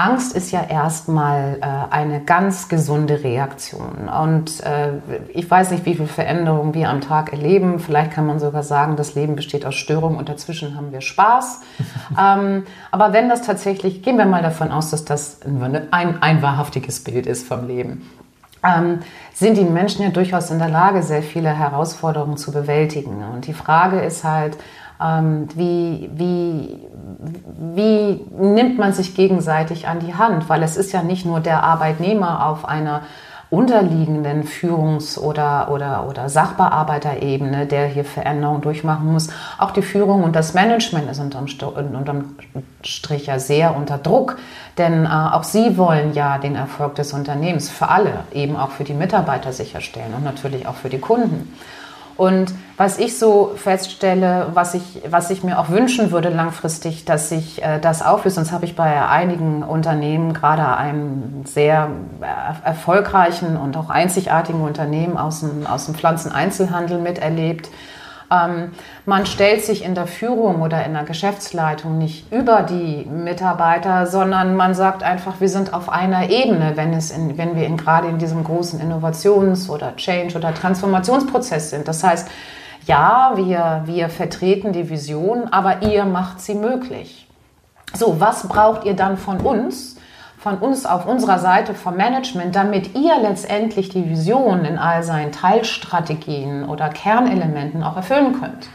Angst 0.00 0.34
ist 0.34 0.50
ja 0.50 0.64
erstmal 0.64 1.58
äh, 1.60 1.94
eine 1.94 2.20
ganz 2.22 2.70
gesunde 2.70 3.22
Reaktion. 3.22 4.08
Und 4.08 4.60
äh, 4.60 4.92
ich 5.34 5.50
weiß 5.50 5.72
nicht, 5.72 5.84
wie 5.84 5.94
viele 5.94 6.08
Veränderungen 6.08 6.72
wir 6.72 6.88
am 6.88 7.02
Tag 7.02 7.32
erleben. 7.32 7.78
Vielleicht 7.80 8.12
kann 8.12 8.26
man 8.26 8.38
sogar 8.38 8.62
sagen, 8.62 8.96
das 8.96 9.14
Leben 9.14 9.36
besteht 9.36 9.66
aus 9.66 9.74
Störungen 9.74 10.16
und 10.16 10.30
dazwischen 10.30 10.74
haben 10.74 10.90
wir 10.90 11.02
Spaß. 11.02 11.60
ähm, 12.18 12.64
aber 12.90 13.12
wenn 13.12 13.28
das 13.28 13.42
tatsächlich, 13.42 14.02
gehen 14.02 14.16
wir 14.16 14.24
mal 14.24 14.42
davon 14.42 14.72
aus, 14.72 14.88
dass 14.90 15.04
das 15.04 15.40
ein, 15.90 16.22
ein 16.22 16.40
wahrhaftiges 16.40 17.04
Bild 17.04 17.26
ist 17.26 17.46
vom 17.46 17.66
Leben 17.66 18.08
ähm, 18.62 19.00
sind 19.32 19.56
die 19.56 19.64
Menschen 19.64 20.02
ja 20.02 20.10
durchaus 20.10 20.50
in 20.50 20.58
der 20.58 20.68
Lage, 20.68 21.02
sehr 21.02 21.22
viele 21.22 21.48
Herausforderungen 21.48 22.36
zu 22.36 22.52
bewältigen. 22.52 23.24
Und 23.32 23.46
die 23.46 23.54
Frage 23.54 24.00
ist 24.00 24.24
halt, 24.24 24.58
wie, 25.54 26.10
wie, 26.14 26.78
wie 27.74 28.24
nimmt 28.38 28.78
man 28.78 28.92
sich 28.92 29.14
gegenseitig 29.14 29.88
an 29.88 30.00
die 30.00 30.14
Hand? 30.14 30.48
Weil 30.48 30.62
es 30.62 30.76
ist 30.76 30.92
ja 30.92 31.02
nicht 31.02 31.24
nur 31.24 31.40
der 31.40 31.62
Arbeitnehmer 31.62 32.46
auf 32.46 32.68
einer 32.68 33.02
unterliegenden 33.50 34.44
Führungs- 34.44 35.18
oder, 35.18 35.70
oder, 35.72 36.06
oder 36.08 36.28
Sachbearbeiterebene, 36.28 37.66
der 37.66 37.88
hier 37.88 38.04
Veränderungen 38.04 38.60
durchmachen 38.60 39.12
muss. 39.12 39.28
Auch 39.58 39.72
die 39.72 39.82
Führung 39.82 40.22
und 40.22 40.36
das 40.36 40.54
Management 40.54 41.10
ist 41.10 41.18
unterm, 41.18 41.46
unterm 41.96 42.36
Strich 42.82 43.26
ja 43.26 43.40
sehr 43.40 43.76
unter 43.76 43.98
Druck, 43.98 44.38
denn 44.78 45.04
äh, 45.04 45.08
auch 45.08 45.42
sie 45.42 45.76
wollen 45.76 46.14
ja 46.14 46.38
den 46.38 46.54
Erfolg 46.54 46.94
des 46.94 47.12
Unternehmens 47.12 47.68
für 47.68 47.88
alle, 47.88 48.20
eben 48.32 48.56
auch 48.56 48.70
für 48.70 48.84
die 48.84 48.94
Mitarbeiter 48.94 49.52
sicherstellen 49.52 50.14
und 50.14 50.22
natürlich 50.22 50.68
auch 50.68 50.76
für 50.76 50.88
die 50.88 51.00
Kunden. 51.00 51.52
Und 52.20 52.52
was 52.76 52.98
ich 52.98 53.18
so 53.18 53.52
feststelle, 53.56 54.48
was 54.52 54.74
ich, 54.74 55.00
was 55.08 55.30
ich 55.30 55.42
mir 55.42 55.58
auch 55.58 55.70
wünschen 55.70 56.10
würde 56.10 56.28
langfristig, 56.28 57.06
dass 57.06 57.30
sich 57.30 57.62
äh, 57.62 57.80
das 57.80 58.02
auflöst, 58.02 58.36
sonst 58.36 58.52
habe 58.52 58.66
ich 58.66 58.76
bei 58.76 59.08
einigen 59.08 59.62
Unternehmen, 59.62 60.34
gerade 60.34 60.76
einem 60.76 61.46
sehr 61.46 61.88
erfolgreichen 62.62 63.56
und 63.56 63.74
auch 63.78 63.88
einzigartigen 63.88 64.60
Unternehmen 64.60 65.16
aus 65.16 65.40
dem, 65.40 65.66
aus 65.66 65.86
dem 65.86 65.94
Pflanzeneinzelhandel 65.94 66.98
miterlebt, 66.98 67.70
ähm, 68.30 68.72
man 69.06 69.26
stellt 69.26 69.64
sich 69.64 69.84
in 69.84 69.94
der 69.94 70.06
Führung 70.06 70.62
oder 70.62 70.84
in 70.84 70.94
der 70.94 71.04
Geschäftsleitung 71.04 71.98
nicht 71.98 72.32
über 72.32 72.62
die 72.62 73.04
Mitarbeiter, 73.06 74.06
sondern 74.06 74.56
man 74.56 74.74
sagt 74.74 75.02
einfach, 75.02 75.40
wir 75.40 75.48
sind 75.48 75.74
auf 75.74 75.88
einer 75.88 76.30
Ebene, 76.30 76.72
wenn, 76.76 76.92
es 76.92 77.10
in, 77.10 77.36
wenn 77.36 77.56
wir 77.56 77.66
in, 77.66 77.76
gerade 77.76 78.08
in 78.08 78.18
diesem 78.18 78.44
großen 78.44 78.80
Innovations- 78.80 79.68
oder 79.68 79.96
Change- 79.96 80.36
oder 80.36 80.54
Transformationsprozess 80.54 81.70
sind. 81.70 81.88
Das 81.88 82.04
heißt, 82.04 82.28
ja, 82.86 83.32
wir, 83.34 83.82
wir 83.84 84.08
vertreten 84.08 84.72
die 84.72 84.88
Vision, 84.88 85.48
aber 85.50 85.82
ihr 85.82 86.04
macht 86.04 86.40
sie 86.40 86.54
möglich. 86.54 87.28
So, 87.94 88.20
was 88.20 88.46
braucht 88.46 88.84
ihr 88.84 88.94
dann 88.94 89.16
von 89.16 89.40
uns? 89.40 89.96
Von 90.40 90.56
uns 90.56 90.86
auf 90.86 91.06
unserer 91.06 91.38
Seite 91.38 91.74
vom 91.74 91.96
Management, 91.96 92.56
damit 92.56 92.96
ihr 92.96 93.18
letztendlich 93.20 93.90
die 93.90 94.08
Vision 94.08 94.64
in 94.64 94.78
all 94.78 95.02
seinen 95.02 95.32
Teilstrategien 95.32 96.66
oder 96.66 96.88
Kernelementen 96.88 97.82
auch 97.82 97.96
erfüllen 97.96 98.40
könnt. 98.40 98.68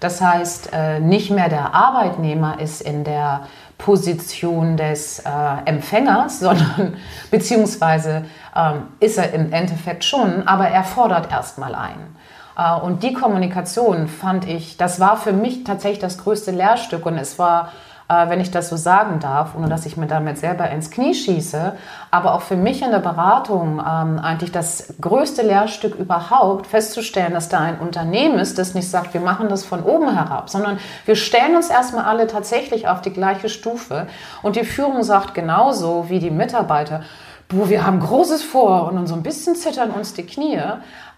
Das 0.00 0.22
heißt, 0.22 0.70
äh, 0.72 1.00
nicht 1.00 1.30
mehr 1.30 1.50
der 1.50 1.74
Arbeitnehmer 1.74 2.58
ist 2.58 2.80
in 2.80 3.04
der 3.04 3.46
Position 3.76 4.78
des 4.78 5.18
äh, 5.18 5.30
Empfängers, 5.66 6.40
sondern 6.40 6.96
beziehungsweise 7.30 8.24
ähm, 8.56 8.88
ist 8.98 9.18
er 9.18 9.32
im 9.34 9.52
Endeffekt 9.52 10.04
schon, 10.04 10.48
aber 10.48 10.68
er 10.68 10.84
fordert 10.84 11.30
erstmal 11.30 11.74
ein. 11.74 12.16
Äh, 12.56 12.80
und 12.80 13.02
die 13.02 13.12
Kommunikation 13.12 14.08
fand 14.08 14.48
ich, 14.48 14.78
das 14.78 15.00
war 15.00 15.18
für 15.18 15.34
mich 15.34 15.64
tatsächlich 15.64 16.00
das 16.00 16.16
größte 16.16 16.50
Lehrstück 16.50 17.04
und 17.04 17.18
es 17.18 17.38
war 17.38 17.72
äh, 18.14 18.30
wenn 18.30 18.40
ich 18.40 18.50
das 18.50 18.68
so 18.68 18.76
sagen 18.76 19.18
darf, 19.20 19.54
ohne 19.56 19.68
dass 19.68 19.86
ich 19.86 19.96
mir 19.96 20.06
damit 20.06 20.38
selber 20.38 20.70
ins 20.70 20.90
Knie 20.90 21.14
schieße. 21.14 21.72
Aber 22.10 22.34
auch 22.34 22.42
für 22.42 22.56
mich 22.56 22.82
in 22.82 22.90
der 22.90 23.00
Beratung 23.00 23.80
ähm, 23.80 24.18
eigentlich 24.18 24.52
das 24.52 24.94
größte 25.00 25.42
Lehrstück 25.42 25.94
überhaupt, 25.96 26.66
festzustellen, 26.66 27.32
dass 27.32 27.48
da 27.48 27.58
ein 27.60 27.78
Unternehmen 27.78 28.38
ist, 28.38 28.58
das 28.58 28.74
nicht 28.74 28.90
sagt, 28.90 29.14
wir 29.14 29.20
machen 29.20 29.48
das 29.48 29.64
von 29.64 29.82
oben 29.82 30.14
herab, 30.14 30.50
sondern 30.50 30.78
wir 31.04 31.16
stellen 31.16 31.56
uns 31.56 31.70
erstmal 31.70 32.04
alle 32.04 32.26
tatsächlich 32.26 32.88
auf 32.88 33.00
die 33.00 33.12
gleiche 33.12 33.48
Stufe. 33.48 34.06
Und 34.42 34.56
die 34.56 34.64
Führung 34.64 35.02
sagt 35.02 35.34
genauso 35.34 36.06
wie 36.08 36.18
die 36.18 36.30
Mitarbeiter, 36.30 37.02
Boah, 37.48 37.68
wir 37.68 37.84
haben 37.84 38.00
Großes 38.00 38.42
vor 38.42 38.90
und 38.90 39.06
so 39.06 39.14
ein 39.14 39.22
bisschen 39.22 39.54
zittern 39.54 39.90
uns 39.90 40.14
die 40.14 40.24
Knie. 40.24 40.60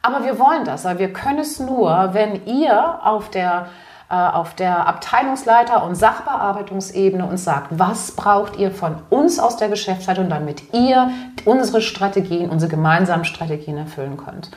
Aber 0.02 0.24
wir 0.24 0.38
wollen 0.38 0.64
das, 0.64 0.84
aber 0.84 0.98
wir 0.98 1.12
können 1.12 1.38
es 1.38 1.60
nur, 1.60 2.10
wenn 2.12 2.46
ihr 2.46 3.00
auf 3.04 3.30
der 3.30 3.68
auf 4.08 4.54
der 4.54 4.86
Abteilungsleiter- 4.86 5.82
und 5.84 5.96
Sachbearbeitungsebene 5.96 7.26
und 7.26 7.38
sagt, 7.38 7.66
was 7.70 8.12
braucht 8.12 8.56
ihr 8.56 8.70
von 8.70 8.96
uns 9.10 9.40
aus 9.40 9.56
der 9.56 9.68
Geschäftsleitung, 9.68 10.28
damit 10.28 10.72
ihr 10.72 11.10
unsere 11.44 11.80
Strategien, 11.80 12.50
unsere 12.50 12.70
gemeinsamen 12.70 13.24
Strategien 13.24 13.76
erfüllen 13.78 14.16
könnt. 14.16 14.50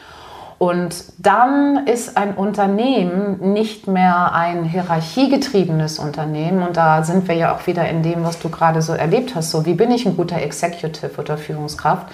Und 0.60 1.06
dann 1.18 1.88
ist 1.88 2.18
ein 2.18 2.36
Unternehmen 2.36 3.54
nicht 3.54 3.88
mehr 3.88 4.34
ein 4.34 4.66
hierarchiegetriebenes 4.66 6.00
Unternehmen. 6.00 6.62
Und 6.64 6.76
da 6.76 7.04
sind 7.04 7.30
wir 7.30 7.36
ja 7.36 7.56
auch 7.56 7.66
wieder 7.66 7.88
in 7.88 8.04
dem, 8.04 8.26
was 8.26 8.40
du 8.40 8.50
gerade 8.50 8.82
so 8.82 8.92
erlebt 8.92 9.36
hast. 9.36 9.52
So, 9.52 9.66
wie 9.66 9.74
bin 9.74 9.90
ich 9.90 10.06
ein 10.06 10.18
guter 10.18 10.42
Executive 10.42 11.12
oder 11.18 11.38
Führungskraft? 11.38 12.08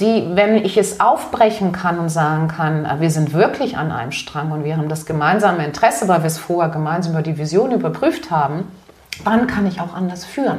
Die, 0.00 0.30
wenn 0.34 0.56
ich 0.56 0.76
es 0.76 1.00
aufbrechen 1.00 1.72
kann 1.72 1.98
und 1.98 2.08
sagen 2.08 2.48
kann, 2.48 2.84
äh, 2.84 3.00
wir 3.00 3.10
sind 3.10 3.32
wirklich 3.32 3.76
an 3.76 3.92
einem 3.92 4.12
Strang 4.12 4.50
und 4.52 4.64
wir 4.64 4.76
haben 4.76 4.88
das 4.88 5.06
gemeinsame 5.06 5.64
Interesse, 5.64 6.08
weil 6.08 6.20
wir 6.20 6.26
es 6.26 6.38
vorher 6.38 6.70
gemeinsam 6.70 7.12
über 7.12 7.22
die 7.22 7.38
Vision 7.38 7.72
überprüft 7.72 8.30
haben, 8.30 8.70
dann 9.24 9.46
kann 9.46 9.66
ich 9.66 9.80
auch 9.80 9.94
anders 9.94 10.24
führen. 10.24 10.58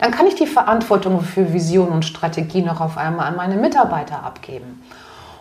Dann 0.00 0.12
kann 0.12 0.26
ich 0.26 0.36
die 0.36 0.46
Verantwortung 0.46 1.20
für 1.20 1.52
Vision 1.52 1.88
und 1.88 2.04
Strategie 2.04 2.62
noch 2.62 2.80
auf 2.80 2.96
einmal 2.96 3.26
an 3.26 3.36
meine 3.36 3.56
Mitarbeiter 3.56 4.22
abgeben. 4.22 4.82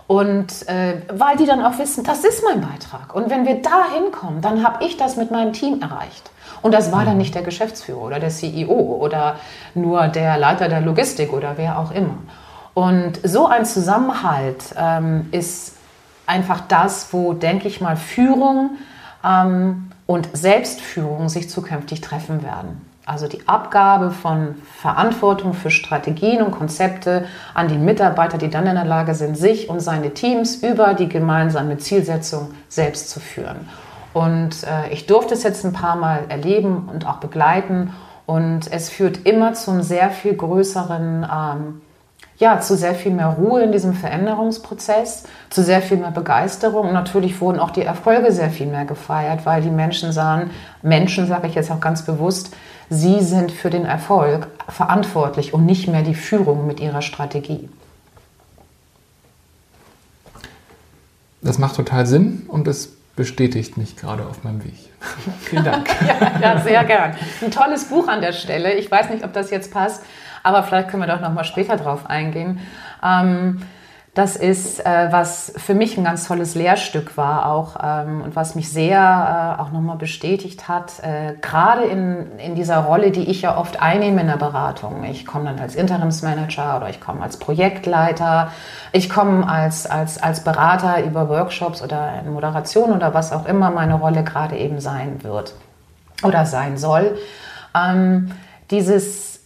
Und 0.08 0.68
äh, 0.70 1.02
weil 1.12 1.36
die 1.36 1.46
dann 1.46 1.64
auch 1.64 1.78
wissen, 1.80 2.04
das 2.04 2.24
ist 2.24 2.44
mein 2.44 2.62
Beitrag. 2.62 3.14
Und 3.14 3.30
wenn 3.30 3.46
wir 3.46 3.62
da 3.62 3.86
hinkommen, 3.94 4.42
dann 4.42 4.64
habe 4.64 4.84
ich 4.86 4.98
das 4.98 5.18
mit 5.18 5.32
meinem 5.32 5.54
Team 5.54 5.82
erreicht. 5.82 6.32
Und 6.62 6.74
das 6.74 6.92
war 6.92 7.04
dann 7.04 7.14
mhm. 7.14 7.20
nicht 7.20 7.36
der 7.36 7.44
Geschäftsführer 7.44 8.02
oder 8.02 8.20
der 8.20 8.30
CEO 8.30 8.72
oder 8.72 9.36
nur 9.76 10.08
der 10.08 10.38
Leiter 10.38 10.70
der 10.70 10.82
Logistik 10.82 11.34
oder 11.34 11.54
wer 11.58 11.78
auch 11.78 11.92
immer. 11.92 12.16
Und 12.78 13.20
so 13.24 13.48
ein 13.48 13.66
Zusammenhalt 13.66 14.76
ähm, 14.78 15.30
ist 15.32 15.74
einfach 16.28 16.62
das, 16.68 17.12
wo, 17.12 17.34
denke 17.34 17.68
ich 17.68 17.82
mal, 17.82 17.98
Führung 17.98 18.78
ähm, 19.26 19.90
und 20.06 20.30
Selbstführung 20.34 21.28
sich 21.28 21.50
zukünftig 21.50 22.02
treffen 22.02 22.44
werden. 22.44 22.86
Also 23.04 23.28
die 23.28 23.48
Abgabe 23.48 24.12
von 24.12 24.62
Verantwortung 24.80 25.56
für 25.56 25.72
Strategien 25.72 26.44
und 26.44 26.52
Konzepte 26.52 27.26
an 27.56 27.68
die 27.68 27.80
Mitarbeiter, 27.80 28.38
die 28.38 28.52
dann 28.52 28.68
in 28.68 28.76
der 28.76 28.86
Lage 28.86 29.16
sind, 29.16 29.36
sich 29.36 29.70
und 29.70 29.80
seine 29.80 30.14
Teams 30.14 30.58
über 30.58 30.94
die 30.94 31.10
gemeinsame 31.10 31.80
Zielsetzung 31.80 32.52
selbst 32.70 33.10
zu 33.10 33.20
führen. 33.20 33.68
Und 34.14 34.64
äh, 34.66 34.94
ich 34.94 35.08
durfte 35.08 35.34
es 35.34 35.42
jetzt 35.42 35.66
ein 35.66 35.74
paar 35.74 35.96
Mal 35.96 36.26
erleben 36.30 36.88
und 36.94 37.08
auch 37.08 37.18
begleiten. 37.18 37.96
Und 38.28 38.72
es 38.72 38.90
führt 38.90 39.26
immer 39.26 39.56
zum 39.56 39.82
sehr 39.82 40.12
viel 40.12 40.36
größeren 40.36 41.26
ähm, 41.26 41.82
ja, 42.40 42.60
zu 42.60 42.78
sehr 42.78 42.94
viel 42.94 43.12
mehr 43.12 43.30
Ruhe 43.30 43.64
in 43.64 43.72
diesem 43.72 43.94
Veränderungsprozess, 43.94 45.24
zu 45.50 45.64
sehr 45.64 45.82
viel 45.82 45.98
mehr 45.98 46.12
Begeisterung. 46.12 46.88
Und 46.88 46.94
natürlich 46.94 47.42
wurden 47.42 47.60
auch 47.60 47.72
die 47.72 47.82
Erfolge 47.82 48.32
sehr 48.32 48.52
viel 48.52 48.68
mehr 48.68 48.86
gefeiert, 48.86 49.46
weil 49.46 49.62
die 49.62 49.72
Menschen 49.72 50.12
sahen, 50.12 50.52
Menschen 50.84 51.28
sage 51.28 51.48
ich 51.48 51.56
jetzt 51.56 51.72
auch 51.72 51.80
ganz 51.80 52.06
bewusst, 52.06 52.56
sie 52.90 53.22
sind 53.22 53.52
für 53.52 53.72
den 53.72 53.86
Erfolg 53.86 54.48
verantwortlich 54.70 55.54
und 55.54 55.66
nicht 55.66 55.88
mehr 55.88 56.04
die 56.04 56.16
Führung 56.16 56.68
mit 56.68 56.80
ihrer 56.80 57.02
Strategie. 57.02 57.70
Das 61.42 61.58
macht 61.58 61.76
total 61.76 62.06
Sinn 62.06 62.46
und 62.48 62.68
es 62.68 62.94
bestätigt 63.16 63.78
mich 63.78 63.96
gerade 63.96 64.26
auf 64.28 64.44
meinem 64.44 64.64
Weg. 64.64 64.76
Vielen 65.42 65.64
Dank. 65.64 65.90
ja, 66.08 66.40
ja, 66.40 66.62
sehr 66.62 66.84
gern. 66.84 67.16
Ein 67.42 67.52
tolles 67.52 67.86
Buch 67.86 68.08
an 68.08 68.22
der 68.22 68.34
Stelle. 68.34 68.76
Ich 68.76 68.92
weiß 68.92 69.10
nicht, 69.10 69.24
ob 69.24 69.34
das 69.34 69.50
jetzt 69.50 69.72
passt 69.72 70.04
aber 70.48 70.64
vielleicht 70.64 70.90
können 70.90 71.04
wir 71.04 71.14
doch 71.14 71.22
noch 71.22 71.34
mal 71.34 71.44
später 71.44 71.76
drauf 71.76 72.10
eingehen. 72.10 72.60
Ähm, 73.04 73.62
das 74.18 74.36
ist, 74.36 74.84
äh, 74.84 75.10
was 75.12 75.54
für 75.58 75.76
mich 75.76 75.96
ein 75.96 76.04
ganz 76.04 76.28
tolles 76.28 76.56
Lehrstück 76.56 77.18
war 77.18 77.52
auch 77.52 77.76
ähm, 77.84 78.24
und 78.24 78.36
was 78.36 78.56
mich 78.56 78.72
sehr 78.72 78.98
äh, 79.60 79.62
auch 79.62 79.72
nochmal 79.72 79.98
bestätigt 79.98 80.68
hat, 80.68 81.04
äh, 81.04 81.36
gerade 81.40 81.84
in, 81.84 82.40
in 82.40 82.56
dieser 82.56 82.78
Rolle, 82.78 83.12
die 83.12 83.30
ich 83.30 83.44
ja 83.44 83.56
oft 83.60 83.80
einnehme 83.80 84.22
in 84.22 84.26
der 84.26 84.38
Beratung. 84.38 85.04
Ich 85.04 85.28
komme 85.28 85.46
dann 85.46 85.60
als 85.60 85.76
Interimsmanager 85.76 86.78
oder 86.78 86.90
ich 86.90 87.00
komme 87.00 87.22
als 87.22 87.38
Projektleiter, 87.38 88.52
ich 88.92 89.08
komme 89.08 89.48
als, 89.48 89.86
als, 89.86 90.20
als 90.20 90.44
Berater 90.44 91.04
über 91.04 91.30
Workshops 91.30 91.84
oder 91.84 92.20
in 92.20 92.34
Moderation 92.34 92.94
oder 92.94 93.14
was 93.14 93.32
auch 93.32 93.46
immer 93.46 93.70
meine 93.70 93.94
Rolle 93.94 94.24
gerade 94.24 94.58
eben 94.58 94.80
sein 94.80 95.24
wird 95.24 95.54
oder 96.24 96.48
sein 96.48 96.78
soll. 96.78 97.20
Ähm, 97.76 98.32
dieses 98.72 99.37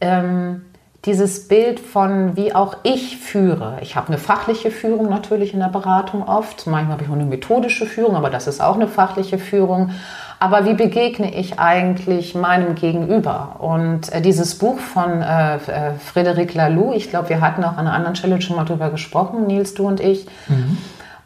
ähm, 0.00 0.62
dieses 1.04 1.46
Bild 1.46 1.78
von, 1.78 2.36
wie 2.36 2.52
auch 2.52 2.78
ich 2.82 3.18
führe. 3.18 3.78
Ich 3.80 3.94
habe 3.94 4.08
eine 4.08 4.18
fachliche 4.18 4.72
Führung 4.72 5.08
natürlich 5.08 5.54
in 5.54 5.60
der 5.60 5.68
Beratung 5.68 6.26
oft. 6.26 6.66
Manchmal 6.66 6.94
habe 6.94 7.04
ich 7.04 7.08
auch 7.08 7.14
eine 7.14 7.24
methodische 7.24 7.86
Führung, 7.86 8.16
aber 8.16 8.28
das 8.28 8.48
ist 8.48 8.60
auch 8.60 8.74
eine 8.74 8.88
fachliche 8.88 9.38
Führung. 9.38 9.92
Aber 10.38 10.66
wie 10.66 10.74
begegne 10.74 11.34
ich 11.34 11.58
eigentlich 11.58 12.34
meinem 12.34 12.74
Gegenüber? 12.74 13.56
Und 13.60 14.12
äh, 14.12 14.20
dieses 14.20 14.58
Buch 14.58 14.78
von 14.78 15.22
äh, 15.22 15.56
äh, 15.56 15.58
Frédéric 16.14 16.54
Laloux, 16.54 16.92
ich 16.92 17.08
glaube, 17.08 17.30
wir 17.30 17.40
hatten 17.40 17.64
auch 17.64 17.72
an 17.72 17.86
einer 17.86 17.92
anderen 17.92 18.16
Stelle 18.16 18.42
schon 18.42 18.56
mal 18.56 18.64
drüber 18.64 18.90
gesprochen, 18.90 19.46
Nils, 19.46 19.74
du 19.74 19.86
und 19.86 20.00
ich, 20.00 20.26
mhm. 20.48 20.76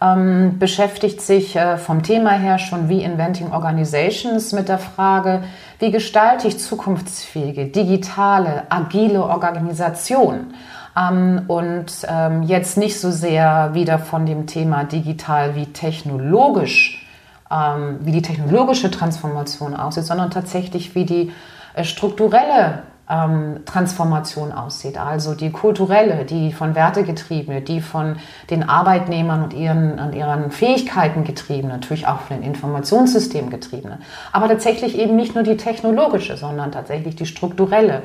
Ähm, 0.02 0.58
beschäftigt 0.58 1.20
sich 1.20 1.56
äh, 1.56 1.76
vom 1.76 2.02
Thema 2.02 2.30
her 2.30 2.58
schon 2.58 2.88
wie 2.88 3.02
Inventing 3.02 3.52
Organizations 3.52 4.52
mit 4.52 4.68
der 4.68 4.78
Frage, 4.78 5.42
wie 5.78 5.90
gestalte 5.90 6.48
ich 6.48 6.58
zukunftsfähige, 6.58 7.66
digitale, 7.66 8.64
agile 8.70 9.24
Organisation? 9.24 10.54
Ähm, 10.96 11.42
und 11.48 12.06
ähm, 12.08 12.42
jetzt 12.42 12.78
nicht 12.78 12.98
so 12.98 13.10
sehr 13.10 13.70
wieder 13.74 13.98
von 13.98 14.26
dem 14.26 14.46
Thema 14.46 14.84
digital 14.84 15.54
wie 15.54 15.66
technologisch, 15.66 17.06
ähm, 17.50 17.98
wie 18.00 18.12
die 18.12 18.22
technologische 18.22 18.90
Transformation 18.90 19.76
aussieht, 19.76 20.04
sondern 20.04 20.30
tatsächlich 20.30 20.94
wie 20.94 21.04
die 21.04 21.32
äh, 21.74 21.84
strukturelle 21.84 22.82
ähm, 23.10 23.60
Transformation 23.66 24.52
aussieht. 24.52 24.96
Also 24.98 25.34
die 25.34 25.50
kulturelle, 25.50 26.24
die 26.24 26.52
von 26.52 26.74
Werte 26.74 27.02
getriebene, 27.02 27.60
die 27.60 27.80
von 27.80 28.16
den 28.50 28.68
Arbeitnehmern 28.68 29.42
und 29.42 29.52
ihren, 29.52 29.98
und 29.98 30.14
ihren 30.14 30.50
Fähigkeiten 30.50 31.24
getriebene, 31.24 31.74
natürlich 31.74 32.06
auch 32.06 32.20
von 32.20 32.36
den 32.36 32.46
Informationssystemen 32.46 33.50
getriebene. 33.50 33.98
Aber 34.32 34.48
tatsächlich 34.48 34.96
eben 34.98 35.16
nicht 35.16 35.34
nur 35.34 35.44
die 35.44 35.56
technologische, 35.56 36.36
sondern 36.36 36.72
tatsächlich 36.72 37.16
die 37.16 37.26
strukturelle. 37.26 38.02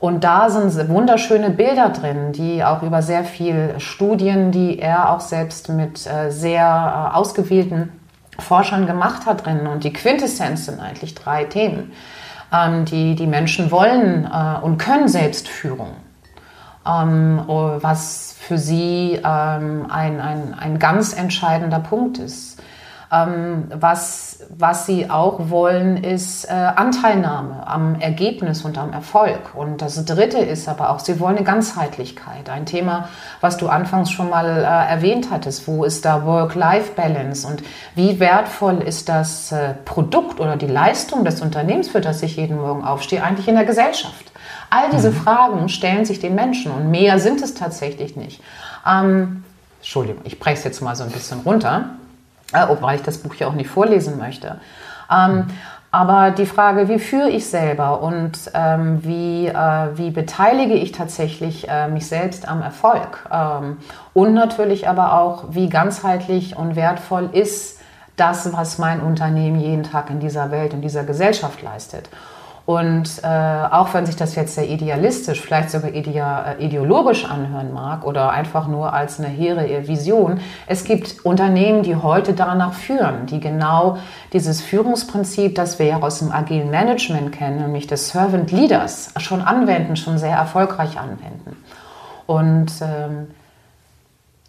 Und 0.00 0.24
da 0.24 0.48
sind 0.48 0.88
wunderschöne 0.88 1.50
Bilder 1.50 1.90
drin, 1.90 2.32
die 2.32 2.64
auch 2.64 2.82
über 2.82 3.02
sehr 3.02 3.22
viele 3.22 3.78
Studien, 3.80 4.50
die 4.50 4.78
er 4.78 5.12
auch 5.12 5.20
selbst 5.20 5.68
mit 5.68 6.06
äh, 6.06 6.30
sehr 6.30 7.10
äh, 7.12 7.16
ausgewählten 7.16 7.92
Forschern 8.38 8.86
gemacht 8.86 9.26
hat 9.26 9.44
drin. 9.44 9.66
Und 9.66 9.84
die 9.84 9.92
Quintessenz 9.92 10.66
sind 10.66 10.80
eigentlich 10.80 11.14
drei 11.14 11.44
Themen. 11.44 11.92
Ähm, 12.52 12.84
die, 12.84 13.14
die 13.14 13.26
Menschen 13.26 13.70
wollen 13.70 14.24
äh, 14.24 14.60
und 14.60 14.78
können 14.78 15.08
Selbstführung, 15.08 15.90
ähm, 16.86 17.42
oh, 17.46 17.78
was 17.80 18.34
für 18.38 18.58
sie 18.58 19.20
ähm, 19.24 19.86
ein, 19.88 20.20
ein, 20.20 20.54
ein 20.54 20.78
ganz 20.78 21.12
entscheidender 21.12 21.78
Punkt 21.78 22.18
ist. 22.18 22.60
Ähm, 23.12 23.68
was, 24.48 24.80
was 24.80 24.86
sie 24.86 25.10
auch 25.10 25.50
wollen, 25.50 26.02
ist 26.02 26.44
äh, 26.46 26.52
Anteilnahme 26.52 27.66
am 27.66 28.00
Ergebnis 28.00 28.62
und 28.64 28.78
am 28.78 28.92
Erfolg. 28.92 29.54
Und 29.54 29.82
das 29.82 30.04
Dritte 30.04 30.38
ist 30.38 30.68
aber 30.68 30.90
auch, 30.90 31.00
sie 31.00 31.20
wollen 31.20 31.36
eine 31.36 31.44
Ganzheitlichkeit. 31.44 32.48
Ein 32.48 32.66
Thema, 32.66 33.08
was 33.40 33.56
du 33.56 33.68
anfangs 33.68 34.10
schon 34.10 34.30
mal 34.30 34.46
äh, 34.46 34.92
erwähnt 34.92 35.28
hattest. 35.30 35.66
Wo 35.66 35.84
ist 35.84 36.04
da 36.04 36.24
Work-Life-Balance 36.24 37.46
und 37.46 37.62
wie 37.94 38.20
wertvoll 38.20 38.78
ist 38.78 39.08
das 39.08 39.52
äh, 39.52 39.74
Produkt 39.84 40.40
oder 40.40 40.56
die 40.56 40.66
Leistung 40.66 41.24
des 41.24 41.40
Unternehmens, 41.40 41.88
für 41.88 42.00
das 42.00 42.22
ich 42.22 42.36
jeden 42.36 42.56
Morgen 42.56 42.84
aufstehe, 42.84 43.22
eigentlich 43.22 43.48
in 43.48 43.56
der 43.56 43.64
Gesellschaft? 43.64 44.32
All 44.70 44.90
diese 44.90 45.10
mhm. 45.10 45.16
Fragen 45.16 45.68
stellen 45.68 46.04
sich 46.04 46.20
den 46.20 46.34
Menschen 46.34 46.72
und 46.72 46.90
mehr 46.90 47.18
sind 47.18 47.42
es 47.42 47.54
tatsächlich 47.54 48.16
nicht. 48.16 48.40
Ähm, 48.86 49.44
Entschuldigung, 49.80 50.22
ich 50.24 50.38
breche 50.38 50.58
es 50.58 50.64
jetzt 50.64 50.80
mal 50.80 50.94
so 50.94 51.04
ein 51.04 51.10
bisschen 51.10 51.40
runter 51.40 51.90
äh, 52.52 52.64
obwohl 52.68 52.94
ich 52.94 53.02
das 53.02 53.18
Buch 53.18 53.34
ja 53.34 53.48
auch 53.48 53.54
nicht 53.54 53.70
vorlesen 53.70 54.18
möchte. 54.18 54.60
Ähm, 55.10 55.46
aber 55.92 56.30
die 56.30 56.46
Frage, 56.46 56.88
wie 56.88 57.00
führe 57.00 57.30
ich 57.30 57.46
selber 57.46 58.00
und 58.00 58.38
ähm, 58.54 59.02
wie, 59.02 59.48
äh, 59.48 59.88
wie 59.96 60.10
beteilige 60.10 60.74
ich 60.74 60.92
tatsächlich 60.92 61.68
äh, 61.68 61.88
mich 61.88 62.06
selbst 62.06 62.46
am 62.46 62.62
Erfolg? 62.62 63.28
Ähm, 63.32 63.78
und 64.14 64.34
natürlich 64.34 64.88
aber 64.88 65.20
auch, 65.20 65.46
wie 65.50 65.68
ganzheitlich 65.68 66.56
und 66.56 66.76
wertvoll 66.76 67.30
ist 67.32 67.80
das, 68.14 68.52
was 68.52 68.78
mein 68.78 69.00
Unternehmen 69.00 69.58
jeden 69.58 69.82
Tag 69.82 70.10
in 70.10 70.20
dieser 70.20 70.52
Welt, 70.52 70.74
in 70.74 70.82
dieser 70.82 71.02
Gesellschaft 71.02 71.60
leistet. 71.62 72.08
Und 72.70 73.22
äh, 73.24 73.26
auch 73.26 73.94
wenn 73.94 74.06
sich 74.06 74.14
das 74.14 74.36
jetzt 74.36 74.54
sehr 74.54 74.68
idealistisch, 74.68 75.40
vielleicht 75.40 75.70
sogar 75.70 75.92
idea, 75.92 76.52
äh, 76.52 76.64
ideologisch 76.64 77.24
anhören 77.24 77.72
mag 77.72 78.06
oder 78.06 78.30
einfach 78.30 78.68
nur 78.68 78.92
als 78.92 79.18
eine 79.18 79.26
hehre 79.26 79.88
Vision, 79.88 80.38
es 80.68 80.84
gibt 80.84 81.24
Unternehmen, 81.24 81.82
die 81.82 81.96
heute 81.96 82.32
danach 82.32 82.74
führen, 82.74 83.26
die 83.26 83.40
genau 83.40 83.98
dieses 84.32 84.60
Führungsprinzip, 84.60 85.56
das 85.56 85.80
wir 85.80 85.86
ja 85.86 86.00
aus 86.00 86.20
dem 86.20 86.30
agilen 86.30 86.70
Management 86.70 87.32
kennen, 87.32 87.60
nämlich 87.60 87.88
des 87.88 88.10
Servant 88.10 88.52
Leaders, 88.52 89.14
schon 89.16 89.42
anwenden, 89.42 89.96
schon 89.96 90.18
sehr 90.18 90.36
erfolgreich 90.36 90.96
anwenden. 90.96 91.56
Und 92.28 92.70
ähm, 92.82 93.26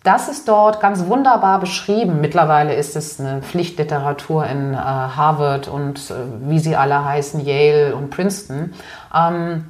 das 0.03 0.29
ist 0.29 0.47
dort 0.47 0.79
ganz 0.79 1.05
wunderbar 1.05 1.59
beschrieben. 1.59 2.21
Mittlerweile 2.21 2.73
ist 2.73 2.95
es 2.95 3.19
eine 3.19 3.41
Pflichtliteratur 3.41 4.47
in 4.47 4.73
äh, 4.73 4.77
Harvard 4.77 5.67
und 5.67 6.09
äh, 6.09 6.49
wie 6.49 6.59
sie 6.59 6.75
alle 6.75 7.05
heißen, 7.05 7.45
Yale 7.45 7.95
und 7.95 8.09
Princeton. 8.09 8.73
Ähm, 9.15 9.65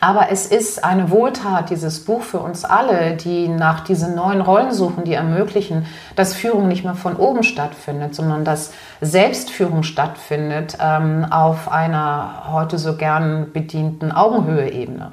aber 0.00 0.30
es 0.30 0.46
ist 0.46 0.84
eine 0.84 1.10
Wohltat, 1.10 1.70
dieses 1.70 2.04
Buch 2.04 2.22
für 2.22 2.40
uns 2.40 2.64
alle, 2.64 3.16
die 3.16 3.48
nach 3.48 3.80
diesen 3.80 4.14
neuen 4.14 4.42
Rollen 4.42 4.72
suchen, 4.72 5.04
die 5.04 5.14
ermöglichen, 5.14 5.86
dass 6.16 6.34
Führung 6.34 6.68
nicht 6.68 6.84
mehr 6.84 6.94
von 6.94 7.16
oben 7.16 7.44
stattfindet, 7.44 8.14
sondern 8.14 8.44
dass 8.44 8.74
Selbstführung 9.00 9.84
stattfindet 9.84 10.76
ähm, 10.80 11.26
auf 11.30 11.70
einer 11.70 12.44
heute 12.50 12.78
so 12.78 12.96
gern 12.96 13.52
bedienten 13.52 14.12
Augenhöhe-Ebene 14.12 15.12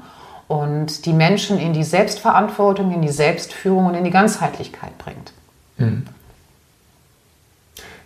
und 0.53 1.05
die 1.07 1.13
Menschen 1.13 1.57
in 1.57 1.73
die 1.73 1.83
Selbstverantwortung, 1.83 2.91
in 2.91 3.01
die 3.01 3.09
Selbstführung 3.09 3.87
und 3.87 3.95
in 3.95 4.03
die 4.03 4.11
Ganzheitlichkeit 4.11 4.95
bringt. 4.99 5.33
Mhm. 5.77 6.03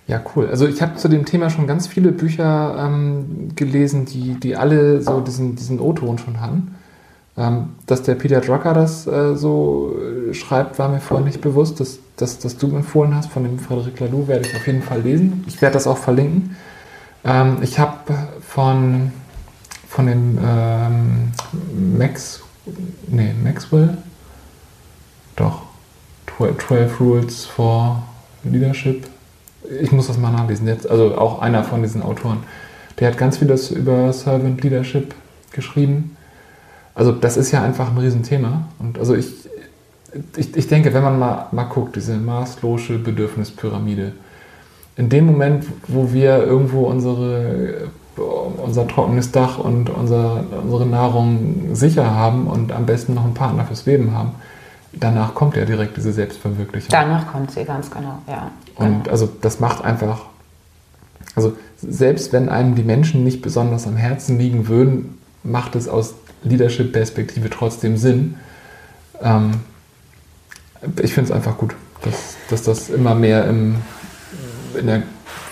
Ja, 0.07 0.21
cool. 0.33 0.47
Also 0.47 0.65
ich 0.65 0.81
habe 0.81 0.95
zu 0.95 1.09
dem 1.09 1.25
Thema 1.25 1.49
schon 1.49 1.67
ganz 1.67 1.87
viele 1.87 2.13
Bücher 2.13 2.77
ähm, 2.79 3.49
gelesen, 3.55 4.05
die, 4.05 4.39
die 4.39 4.55
alle 4.55 5.01
so 5.01 5.19
diesen, 5.19 5.57
diesen 5.57 5.81
O-Ton 5.81 6.17
schon 6.17 6.39
haben. 6.39 6.75
Ähm, 7.37 7.75
dass 7.85 8.03
der 8.03 8.15
Peter 8.15 8.39
Drucker 8.39 8.73
das 8.73 9.05
äh, 9.05 9.35
so 9.35 9.93
äh, 10.29 10.33
schreibt, 10.33 10.79
war 10.79 10.87
mir 10.87 11.01
vorher 11.01 11.25
nicht 11.25 11.41
bewusst. 11.41 11.81
Das, 11.81 11.99
das, 12.15 12.39
das 12.39 12.57
du 12.57 12.73
empfohlen 12.73 13.13
hast 13.13 13.29
von 13.29 13.43
dem 13.43 13.59
Frederic 13.59 13.99
Laloux, 13.99 14.27
werde 14.27 14.47
ich 14.47 14.55
auf 14.55 14.65
jeden 14.65 14.81
Fall 14.81 15.01
lesen. 15.01 15.43
Ich 15.47 15.61
werde 15.61 15.73
das 15.73 15.85
auch 15.85 15.97
verlinken. 15.97 16.55
Ähm, 17.25 17.57
ich 17.61 17.77
habe 17.77 18.13
von 18.41 19.11
von 19.97 20.05
dem 20.05 20.37
ähm, 20.45 21.31
Max, 21.97 22.43
nee, 23.07 23.33
Maxwell, 23.43 23.97
doch, 25.35 25.63
12 26.37 26.99
Rules 26.99 27.45
for 27.45 28.03
Leadership. 28.43 29.07
Ich 29.81 29.91
muss 29.91 30.05
das 30.05 30.19
mal 30.19 30.31
nachlesen 30.31 30.67
jetzt. 30.67 30.87
Also 30.87 31.17
auch 31.17 31.41
einer 31.41 31.63
von 31.63 31.81
diesen 31.81 32.03
Autoren. 32.03 32.43
Der 32.99 33.07
hat 33.07 33.17
ganz 33.17 33.37
vieles 33.37 33.71
über 33.71 34.13
Servant 34.13 34.61
Leadership 34.61 35.15
geschrieben. 35.51 36.15
Also 36.93 37.11
das 37.11 37.35
ist 37.35 37.51
ja 37.51 37.63
einfach 37.63 37.89
ein 37.89 37.97
Riesenthema. 37.97 38.67
Und 38.77 38.99
also 38.99 39.15
ich, 39.15 39.25
ich, 40.35 40.55
ich 40.55 40.67
denke, 40.67 40.93
wenn 40.93 41.01
man 41.01 41.17
mal, 41.17 41.47
mal 41.51 41.63
guckt, 41.63 41.95
diese 41.95 42.17
maßlose 42.17 42.99
Bedürfnispyramide, 42.99 44.11
in 44.95 45.09
dem 45.09 45.25
Moment, 45.25 45.65
wo 45.87 46.13
wir 46.13 46.43
irgendwo 46.43 46.85
unsere 46.85 47.89
unser 48.18 48.88
trockenes 48.88 49.32
Dach 49.32 49.57
und 49.57 49.89
unser, 49.89 50.43
unsere 50.63 50.86
Nahrung 50.86 51.76
sicher 51.76 52.11
haben 52.11 52.47
und 52.47 52.72
am 52.72 52.86
besten 52.86 53.13
noch 53.13 53.24
einen 53.24 53.34
Partner 53.34 53.65
fürs 53.65 53.86
Leben 53.86 54.15
haben, 54.15 54.32
danach 54.93 55.34
kommt 55.34 55.55
ja 55.55 55.65
direkt 55.65 55.97
diese 55.97 56.11
Selbstverwirklichung. 56.11 56.89
Danach 56.89 57.32
kommt 57.32 57.51
sie, 57.51 57.63
ganz 57.63 57.89
genau, 57.89 58.20
ja. 58.28 58.51
Und 58.76 59.03
genau. 59.03 59.11
also 59.11 59.30
das 59.41 59.59
macht 59.59 59.84
einfach, 59.84 60.22
also 61.36 61.53
selbst 61.78 62.34
wenn 62.34 62.49
einem 62.49 62.76
die 62.76 62.84
Menschen 62.84 63.24
nicht 63.24 63.41
besonders 63.41 63.88
am 63.88 63.95
Herzen 63.95 64.38
liegen 64.39 64.68
würden, 64.68 65.18
macht 65.43 65.76
es 65.76 65.88
aus 65.88 66.15
Leadership-Perspektive 66.43 67.49
trotzdem 67.49 67.97
Sinn. 67.97 68.36
Ähm, 69.22 69.61
ich 71.01 71.13
finde 71.13 71.32
es 71.32 71.36
einfach 71.36 71.57
gut, 71.57 71.76
dass, 72.01 72.36
dass 72.49 72.63
das 72.63 72.89
immer 72.89 73.15
mehr 73.15 73.47
im, 73.47 73.76
in 74.78 74.88
der 74.88 75.03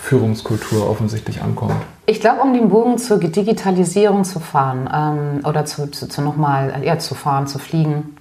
Führungskultur 0.02 0.88
offensichtlich 0.90 1.42
ankommt. 1.42 1.82
Ich 2.08 2.20
glaube, 2.20 2.42
um 2.42 2.54
den 2.54 2.70
Bogen 2.70 2.98
zur 2.98 3.18
Digitalisierung 3.18 4.24
zu 4.26 4.40
fahren 4.40 4.90
ähm, 4.94 5.46
oder 5.46 5.66
zu, 5.66 5.90
zu, 5.90 6.08
zu 6.08 6.22
nochmal 6.22 6.84
ja, 6.84 7.00
zu 7.00 7.16
fahren, 7.16 7.48
zu 7.48 7.58
fliegen, 7.58 8.16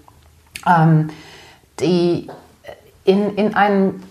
ähm, 0.66 1.10
die 1.80 2.28
in, 3.04 3.34
in 3.36 3.54
einem 3.54 4.02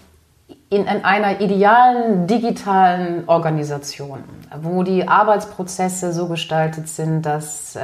in, 0.74 0.86
in 0.86 1.06
einer 1.06 1.40
idealen 1.40 2.26
digitalen 2.26 3.28
Organisation, 3.28 4.24
wo 4.62 4.84
die 4.84 5.08
Arbeitsprozesse 5.08 6.12
so 6.14 6.28
gestaltet 6.28 6.90
sind, 6.90 7.22
dass, 7.24 7.76
äh, 7.76 7.80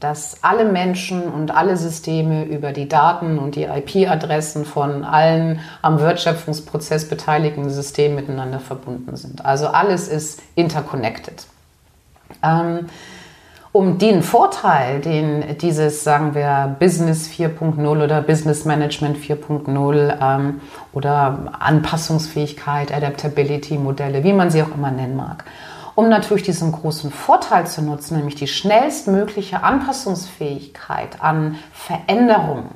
dass 0.00 0.42
alle 0.42 0.64
Menschen 0.64 1.22
und 1.22 1.54
alle 1.54 1.76
Systeme 1.76 2.44
über 2.44 2.72
die 2.72 2.88
Daten 2.88 3.38
und 3.38 3.54
die 3.54 3.64
IP-Adressen 3.64 4.64
von 4.64 5.04
allen 5.04 5.60
am 5.82 6.00
Wertschöpfungsprozess 6.00 7.08
beteiligten 7.08 7.68
Systemen 7.68 8.16
miteinander 8.16 8.60
verbunden 8.60 9.16
sind. 9.16 9.44
Also 9.44 9.68
alles 9.68 10.08
ist 10.08 10.42
interconnected. 10.54 11.46
Ähm, 12.42 12.86
um 13.72 13.98
den 13.98 14.22
Vorteil, 14.22 15.00
den 15.00 15.56
dieses, 15.58 16.02
sagen 16.02 16.34
wir, 16.34 16.76
Business 16.80 17.28
4.0 17.28 18.02
oder 18.02 18.20
Business 18.20 18.64
Management 18.64 19.16
4.0 19.16 20.18
ähm, 20.20 20.60
oder 20.92 21.52
Anpassungsfähigkeit, 21.60 22.92
Adaptability 22.92 23.78
Modelle, 23.78 24.24
wie 24.24 24.32
man 24.32 24.50
sie 24.50 24.62
auch 24.62 24.74
immer 24.74 24.90
nennen 24.90 25.16
mag, 25.16 25.44
um 25.94 26.08
natürlich 26.08 26.42
diesen 26.42 26.72
großen 26.72 27.12
Vorteil 27.12 27.66
zu 27.68 27.82
nutzen, 27.82 28.16
nämlich 28.16 28.34
die 28.34 28.48
schnellstmögliche 28.48 29.62
Anpassungsfähigkeit 29.62 31.22
an 31.22 31.56
Veränderungen. 31.72 32.70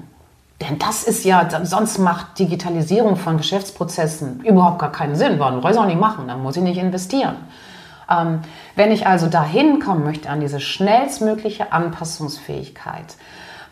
Denn 0.60 0.78
das 0.78 1.02
ist 1.02 1.24
ja, 1.24 1.48
sonst 1.64 1.98
macht 1.98 2.38
Digitalisierung 2.38 3.16
von 3.16 3.36
Geschäftsprozessen 3.36 4.44
überhaupt 4.44 4.78
gar 4.78 4.92
keinen 4.92 5.16
Sinn. 5.16 5.40
Warum 5.40 5.60
soll 5.60 5.72
ich 5.72 5.78
auch 5.78 5.86
nicht 5.86 5.98
machen? 5.98 6.28
Dann 6.28 6.40
muss 6.40 6.56
ich 6.56 6.62
nicht 6.62 6.78
investieren. 6.78 7.34
Ähm, 8.10 8.40
wenn 8.76 8.92
ich 8.92 9.06
also 9.06 9.28
dahin 9.28 9.80
kommen 9.80 10.04
möchte 10.04 10.30
an 10.30 10.40
diese 10.40 10.60
schnellstmögliche 10.60 11.72
Anpassungsfähigkeit, 11.72 13.16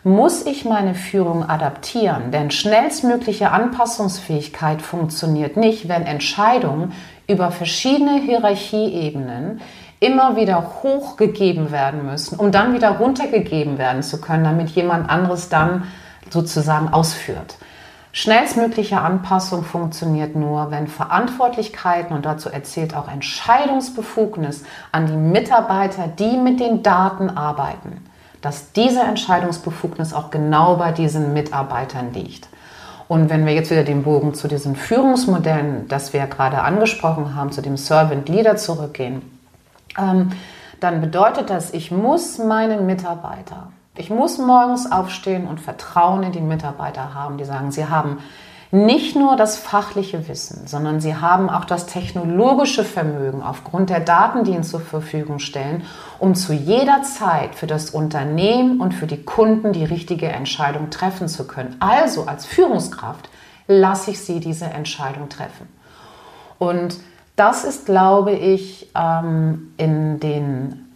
muss 0.05 0.47
ich 0.47 0.65
meine 0.65 0.95
Führung 0.95 1.49
adaptieren. 1.49 2.33
Denn 2.33 2.51
schnellstmögliche 2.51 3.51
Anpassungsfähigkeit 3.53 4.83
funktioniert 4.83 5.57
nicht, 5.57 5.89
wenn 5.89 6.03
Entscheidungen 6.03 6.93
über 7.29 7.51
verschiedene 7.51 8.21
Hierarchieebenen 8.21 9.61
immer 10.01 10.35
wieder 10.35 10.83
hochgegeben 10.83 11.71
werden 11.71 12.05
müssen, 12.05 12.37
um 12.37 12.51
dann 12.51 12.75
wieder 12.75 12.91
runtergegeben 12.91 13.79
werden 13.79 14.03
zu 14.03 14.21
können, 14.21 14.43
damit 14.43 14.71
jemand 14.71 15.09
anderes 15.09 15.49
dann 15.49 15.85
sozusagen 16.31 16.89
ausführt. 16.89 17.57
Schnellstmögliche 18.15 19.01
Anpassung 19.01 19.65
funktioniert 19.65 20.37
nur, 20.37 20.71
wenn 20.71 20.87
Verantwortlichkeiten 20.87 22.15
und 22.15 22.27
dazu 22.27 22.51
erzählt 22.51 22.95
auch 22.95 23.09
Entscheidungsbefugnis 23.09 24.65
an 24.93 25.07
die 25.07 25.17
Mitarbeiter, 25.17 26.09
die 26.09 26.37
mit 26.37 26.61
den 26.61 26.83
Daten 26.83 27.31
arbeiten, 27.31 28.05
dass 28.43 28.73
diese 28.73 29.01
Entscheidungsbefugnis 29.01 30.13
auch 30.13 30.31
genau 30.31 30.77
bei 30.77 30.93
diesen 30.93 31.33
Mitarbeitern 31.33 32.13
liegt. 32.13 32.49
Und 33.09 33.31
wenn 33.31 33.47
wir 33.47 33.55
jetzt 33.55 33.71
wieder 33.71 33.85
den 33.85 34.03
Bogen 34.03 34.35
zu 34.35 34.47
diesen 34.47 34.77
Führungsmodellen, 34.77 35.89
das 35.89 36.13
wir 36.13 36.27
gerade 36.27 36.61
angesprochen 36.61 37.35
haben, 37.35 37.51
zu 37.51 37.63
dem 37.63 37.79
Servant 37.79 38.29
Leader 38.29 38.57
zurückgehen, 38.57 39.23
ähm, 39.99 40.33
dann 40.81 41.01
bedeutet 41.01 41.49
das, 41.49 41.73
ich 41.73 41.91
muss 41.91 42.37
meinen 42.37 42.85
Mitarbeiter 42.85 43.69
ich 43.97 44.11
muss 44.11 44.39
morgens 44.39 44.91
aufstehen 44.91 45.47
und 45.47 45.61
Vertrauen 45.61 46.23
in 46.23 46.33
die 46.33 46.41
Mitarbeiter 46.41 47.15
haben, 47.15 47.37
die 47.37 47.45
sagen, 47.45 47.71
sie 47.73 47.87
haben 47.87 48.19
nicht 48.71 49.17
nur 49.17 49.37
das 49.37 49.59
fachliche 49.59 50.29
Wissen, 50.29 50.67
sondern 50.67 50.99
sie 51.03 51.17
haben 51.17 51.51
auch 51.51 51.67
das 51.67 51.85
technologische 51.85 52.85
Vermögen 52.85 53.43
aufgrund 53.43 53.91
der 53.91 54.01
Daten, 54.01 54.45
die 54.45 54.53
ihnen 54.53 54.65
zur 54.65 54.81
Verfügung 54.81 55.41
stellen, 55.41 55.85
um 56.19 56.35
zu 56.35 56.55
jeder 56.55 57.03
Zeit 57.03 57.55
für 57.55 57.67
das 57.67 57.91
Unternehmen 57.91 58.81
und 58.81 58.95
für 58.95 59.07
die 59.07 59.23
Kunden 59.23 59.75
die 59.75 59.85
richtige 59.85 60.29
Entscheidung 60.29 60.89
treffen 60.89 61.29
zu 61.29 61.47
können. 61.47 61.77
Also 61.81 62.25
als 62.25 62.47
Führungskraft 62.47 63.29
lasse 63.67 64.13
ich 64.13 64.21
sie 64.21 64.41
diese 64.41 64.65
Entscheidung 64.65 65.29
treffen. 65.29 65.69
Und 66.59 66.97
das 67.37 67.65
ist, 67.65 67.85
glaube 67.85 68.33
ich, 68.33 68.91
ähm, 68.95 69.75
in 69.77 70.19
den 70.19 70.92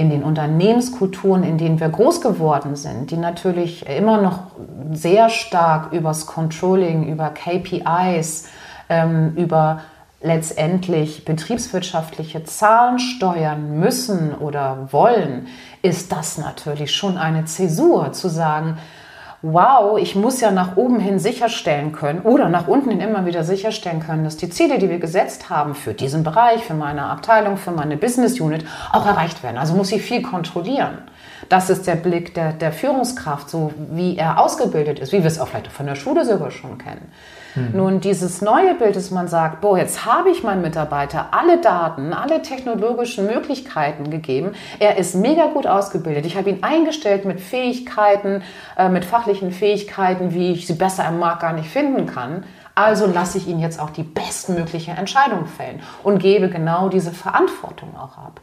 in 0.00 0.08
den 0.08 0.24
Unternehmenskulturen, 0.24 1.44
in 1.44 1.58
denen 1.58 1.78
wir 1.78 1.90
groß 1.90 2.22
geworden 2.22 2.74
sind, 2.74 3.10
die 3.10 3.18
natürlich 3.18 3.86
immer 3.86 4.18
noch 4.22 4.44
sehr 4.92 5.28
stark 5.28 5.92
übers 5.92 6.24
Controlling, 6.24 7.06
über 7.06 7.28
KPIs, 7.28 8.48
ähm, 8.88 9.34
über 9.36 9.82
letztendlich 10.22 11.26
betriebswirtschaftliche 11.26 12.44
Zahlen 12.44 12.98
steuern 12.98 13.78
müssen 13.78 14.34
oder 14.34 14.88
wollen, 14.90 15.48
ist 15.82 16.12
das 16.12 16.38
natürlich 16.38 16.94
schon 16.94 17.18
eine 17.18 17.44
Zäsur 17.44 18.12
zu 18.12 18.28
sagen, 18.28 18.78
wow, 19.42 19.98
ich 19.98 20.14
muss 20.14 20.40
ja 20.40 20.50
nach 20.50 20.76
oben 20.76 21.00
hin 21.00 21.18
sicherstellen 21.18 21.92
können 21.92 22.20
oder 22.20 22.48
nach 22.48 22.68
unten 22.68 22.90
hin 22.90 23.00
immer 23.00 23.24
wieder 23.24 23.42
sicherstellen 23.42 24.00
können, 24.00 24.24
dass 24.24 24.36
die 24.36 24.50
Ziele, 24.50 24.78
die 24.78 24.90
wir 24.90 24.98
gesetzt 24.98 25.48
haben 25.48 25.74
für 25.74 25.94
diesen 25.94 26.24
Bereich, 26.24 26.64
für 26.64 26.74
meine 26.74 27.04
Abteilung, 27.04 27.56
für 27.56 27.70
meine 27.70 27.96
Business 27.96 28.38
Unit 28.38 28.64
auch 28.92 29.06
erreicht 29.06 29.42
werden. 29.42 29.56
Also 29.56 29.74
muss 29.74 29.92
ich 29.92 30.02
viel 30.02 30.22
kontrollieren. 30.22 30.98
Das 31.48 31.70
ist 31.70 31.86
der 31.86 31.96
Blick 31.96 32.34
der, 32.34 32.52
der 32.52 32.72
Führungskraft, 32.72 33.48
so 33.48 33.72
wie 33.90 34.16
er 34.16 34.38
ausgebildet 34.38 34.98
ist, 34.98 35.12
wie 35.12 35.20
wir 35.20 35.26
es 35.26 35.40
auch 35.40 35.48
vielleicht 35.48 35.68
von 35.68 35.86
der 35.86 35.94
Schule 35.94 36.24
sogar 36.24 36.50
schon 36.50 36.76
kennen. 36.76 37.10
Mhm. 37.54 37.70
Nun, 37.72 38.00
dieses 38.00 38.42
neue 38.42 38.74
Bild, 38.74 38.96
dass 38.96 39.10
man 39.10 39.28
sagt, 39.28 39.60
boah, 39.60 39.78
jetzt 39.78 40.04
habe 40.04 40.30
ich 40.30 40.42
meinem 40.42 40.62
Mitarbeiter 40.62 41.28
alle 41.32 41.58
Daten, 41.58 42.12
alle 42.12 42.42
technologischen 42.42 43.26
Möglichkeiten 43.26 44.10
gegeben. 44.10 44.52
Er 44.78 44.96
ist 44.96 45.14
mega 45.14 45.46
gut 45.46 45.66
ausgebildet. 45.66 46.26
Ich 46.26 46.36
habe 46.36 46.50
ihn 46.50 46.62
eingestellt 46.62 47.24
mit 47.24 47.40
Fähigkeiten, 47.40 48.42
äh, 48.76 48.88
mit 48.88 49.04
fachlichen 49.04 49.52
Fähigkeiten, 49.52 50.34
wie 50.34 50.52
ich 50.52 50.66
sie 50.66 50.74
besser 50.74 51.08
im 51.08 51.18
Markt 51.18 51.42
gar 51.42 51.52
nicht 51.52 51.68
finden 51.68 52.06
kann. 52.06 52.44
Also 52.74 53.06
lasse 53.06 53.38
ich 53.38 53.46
ihn 53.46 53.58
jetzt 53.58 53.80
auch 53.80 53.90
die 53.90 54.04
bestmögliche 54.04 54.92
Entscheidung 54.92 55.46
fällen 55.46 55.80
und 56.02 56.18
gebe 56.18 56.48
genau 56.48 56.88
diese 56.88 57.10
Verantwortung 57.10 57.94
auch 57.96 58.16
ab. 58.16 58.40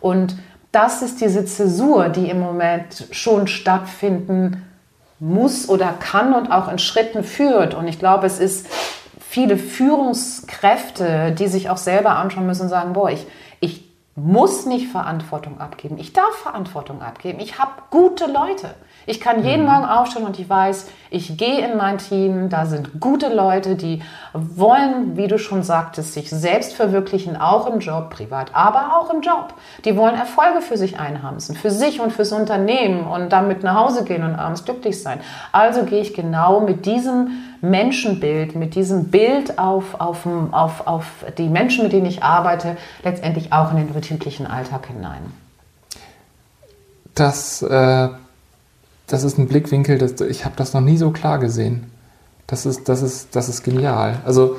Und 0.00 0.36
das 0.72 1.02
ist 1.02 1.20
diese 1.20 1.44
Zäsur, 1.44 2.08
die 2.08 2.28
im 2.28 2.40
Moment 2.40 3.06
schon 3.10 3.46
stattfinden 3.46 4.65
muss 5.18 5.68
oder 5.68 5.92
kann 5.92 6.34
und 6.34 6.50
auch 6.50 6.70
in 6.70 6.78
Schritten 6.78 7.24
führt. 7.24 7.74
Und 7.74 7.88
ich 7.88 7.98
glaube, 7.98 8.26
es 8.26 8.38
ist 8.38 8.66
viele 9.18 9.56
Führungskräfte, 9.56 11.32
die 11.32 11.48
sich 11.48 11.70
auch 11.70 11.76
selber 11.76 12.16
anschauen 12.16 12.46
müssen 12.46 12.62
und 12.62 12.68
sagen, 12.68 12.92
boah, 12.92 13.10
ich, 13.10 13.26
ich 13.60 13.84
muss 14.14 14.66
nicht 14.66 14.88
Verantwortung 14.90 15.60
abgeben. 15.60 15.98
Ich 15.98 16.12
darf 16.12 16.34
Verantwortung 16.36 17.02
abgeben. 17.02 17.40
Ich 17.40 17.58
habe 17.58 17.72
gute 17.90 18.26
Leute. 18.26 18.74
Ich 19.08 19.20
kann 19.20 19.44
jeden 19.44 19.62
mhm. 19.62 19.68
Morgen 19.68 19.84
aufstehen 19.84 20.24
und 20.24 20.38
ich 20.38 20.48
weiß, 20.48 20.88
ich 21.10 21.36
gehe 21.36 21.64
in 21.64 21.76
mein 21.76 21.98
Team, 21.98 22.48
da 22.48 22.66
sind 22.66 23.00
gute 23.00 23.32
Leute, 23.32 23.76
die 23.76 24.02
wollen, 24.32 25.16
wie 25.16 25.28
du 25.28 25.38
schon 25.38 25.62
sagtest, 25.62 26.12
sich 26.12 26.28
selbst 26.28 26.74
verwirklichen, 26.74 27.36
auch 27.36 27.72
im 27.72 27.78
Job, 27.78 28.10
privat, 28.10 28.50
aber 28.52 28.98
auch 28.98 29.14
im 29.14 29.20
Job. 29.20 29.54
Die 29.84 29.96
wollen 29.96 30.16
Erfolge 30.16 30.60
für 30.60 30.76
sich 30.76 30.98
einhamsen, 30.98 31.54
für 31.54 31.70
sich 31.70 32.00
und 32.00 32.12
fürs 32.12 32.32
Unternehmen 32.32 33.06
und 33.06 33.30
damit 33.30 33.62
nach 33.62 33.76
Hause 33.76 34.02
gehen 34.02 34.24
und 34.24 34.34
abends 34.34 34.64
glücklich 34.64 35.00
sein. 35.00 35.20
Also 35.52 35.84
gehe 35.84 36.00
ich 36.00 36.12
genau 36.12 36.60
mit 36.60 36.84
diesem 36.84 37.30
Menschenbild, 37.60 38.56
mit 38.56 38.74
diesem 38.74 39.04
Bild 39.12 39.56
auf, 39.56 40.00
auf, 40.00 40.26
auf, 40.50 40.86
auf 40.86 41.06
die 41.38 41.48
Menschen, 41.48 41.84
mit 41.84 41.92
denen 41.92 42.06
ich 42.06 42.24
arbeite, 42.24 42.76
letztendlich 43.04 43.52
auch 43.52 43.70
in 43.70 43.76
den 43.76 43.92
betrieblichen 43.92 44.48
Alltag 44.48 44.88
hinein. 44.88 45.32
Das 47.14 47.62
äh 47.62 48.08
das 49.06 49.22
ist 49.22 49.38
ein 49.38 49.46
Blickwinkel, 49.46 49.98
das, 49.98 50.20
ich 50.20 50.44
habe 50.44 50.56
das 50.56 50.74
noch 50.74 50.80
nie 50.80 50.96
so 50.96 51.10
klar 51.10 51.38
gesehen. 51.38 51.90
Das 52.46 52.66
ist, 52.66 52.88
das 52.88 53.02
ist, 53.02 53.34
das 53.34 53.48
ist 53.48 53.62
genial. 53.62 54.20
Also 54.24 54.56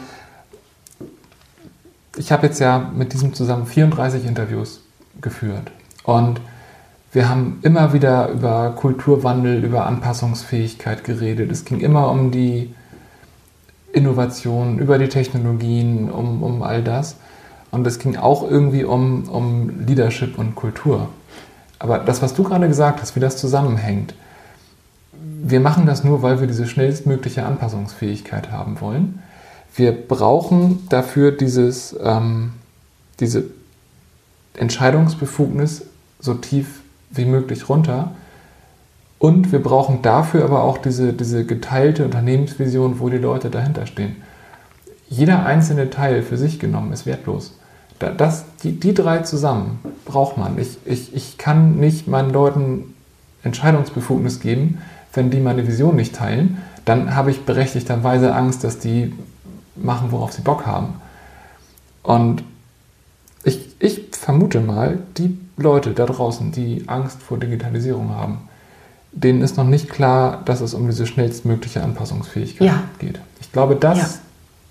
ich 2.18 2.32
habe 2.32 2.48
jetzt 2.48 2.60
ja 2.60 2.92
mit 2.96 3.14
diesem 3.14 3.34
zusammen 3.34 3.66
34 3.66 4.26
Interviews 4.26 4.82
geführt 5.22 5.72
und 6.04 6.42
wir 7.14 7.30
haben 7.30 7.60
immer 7.62 7.94
wieder 7.94 8.30
über 8.30 8.72
Kulturwandel, 8.76 9.64
über 9.64 9.86
Anpassungsfähigkeit 9.86 11.04
geredet. 11.04 11.52
Es 11.52 11.64
ging 11.64 11.80
immer 11.80 12.12
um 12.12 12.32
die 12.32 12.74
Innovation, 13.94 14.78
über 14.80 14.98
die 14.98 15.08
Technologien, 15.08 16.12
um, 16.12 16.44
um 16.44 16.62
all 16.64 16.84
das. 16.84 17.16
Und 17.72 17.88
es 17.88 18.00
ging 18.00 18.18
auch 18.18 18.50
irgendwie 18.50 18.84
um, 18.84 19.28
um 19.30 19.86
Leadership 19.86 20.38
und 20.38 20.56
Kultur. 20.56 21.10
Aber 21.80 22.00
das, 22.00 22.22
was 22.22 22.34
du 22.34 22.44
gerade 22.44 22.68
gesagt 22.68 23.02
hast, 23.02 23.16
wie 23.16 23.20
das 23.20 23.38
zusammenhängt, 23.38 24.14
wir 25.50 25.60
machen 25.60 25.86
das 25.86 26.04
nur, 26.04 26.22
weil 26.22 26.40
wir 26.40 26.48
diese 26.48 26.68
schnellstmögliche 26.68 27.46
Anpassungsfähigkeit 27.46 28.52
haben 28.52 28.82
wollen. 28.82 29.22
Wir 29.76 29.92
brauchen 29.92 30.88
dafür 30.90 31.32
dieses, 31.32 31.96
ähm, 32.04 32.54
diese 33.20 33.46
Entscheidungsbefugnis 34.56 35.86
so 36.20 36.34
tief 36.34 36.82
wie 37.12 37.26
möglich 37.26 37.70
runter. 37.70 38.12
Und 39.20 39.52
wir 39.52 39.62
brauchen 39.62 40.02
dafür 40.02 40.44
aber 40.44 40.64
auch 40.64 40.78
diese, 40.78 41.14
diese 41.14 41.46
geteilte 41.46 42.06
Unternehmensvision, 42.06 43.00
wo 43.00 43.10
die 43.10 43.18
Leute 43.18 43.50
dahinter 43.50 43.86
stehen. 43.86 44.18
Jeder 45.10 45.46
einzelne 45.46 45.90
Teil 45.90 46.22
für 46.22 46.38
sich 46.38 46.60
genommen 46.60 46.92
ist 46.92 47.06
wertlos. 47.06 47.58
Das, 48.00 48.46
die, 48.62 48.80
die 48.80 48.94
drei 48.94 49.20
zusammen 49.20 49.80
braucht 50.06 50.38
man. 50.38 50.60
Ich, 50.60 50.78
ich, 50.86 51.16
ich 51.16 51.38
kann 51.38 51.78
nicht 51.78 52.08
meinen 52.08 52.30
Leuten 52.32 52.94
Entscheidungsbefugnis 53.44 54.40
geben, 54.40 54.80
wenn 55.14 55.30
die 55.30 55.40
meine 55.40 55.68
Vision 55.68 55.96
nicht 55.96 56.16
teilen, 56.16 56.62
dann 56.86 57.16
habe 57.16 57.32
ich 57.32 57.46
berechtigterweise 57.46 58.34
Angst, 58.34 58.64
dass 58.64 58.80
die 58.80 59.14
machen, 59.76 60.12
worauf 60.12 60.32
sie 60.32 60.42
Bock 60.42 60.66
haben. 60.66 60.96
Und 62.04 62.44
ich, 63.44 63.76
ich 63.80 64.06
vermute 64.12 64.60
mal, 64.62 65.00
die 65.18 65.38
Leute 65.58 65.92
da 65.92 66.06
draußen, 66.06 66.52
die 66.52 66.84
Angst 66.88 67.22
vor 67.22 67.38
Digitalisierung 67.38 68.16
haben, 68.16 68.48
denen 69.12 69.42
ist 69.42 69.58
noch 69.58 69.66
nicht 69.66 69.90
klar, 69.90 70.42
dass 70.46 70.62
es 70.62 70.74
um 70.74 70.88
diese 70.88 71.08
schnellstmögliche 71.08 71.84
Anpassungsfähigkeit 71.84 72.68
ja. 72.68 72.84
geht. 73.00 73.20
Ich 73.42 73.52
glaube, 73.52 73.76
das, 73.76 73.98
ja. 73.98 74.10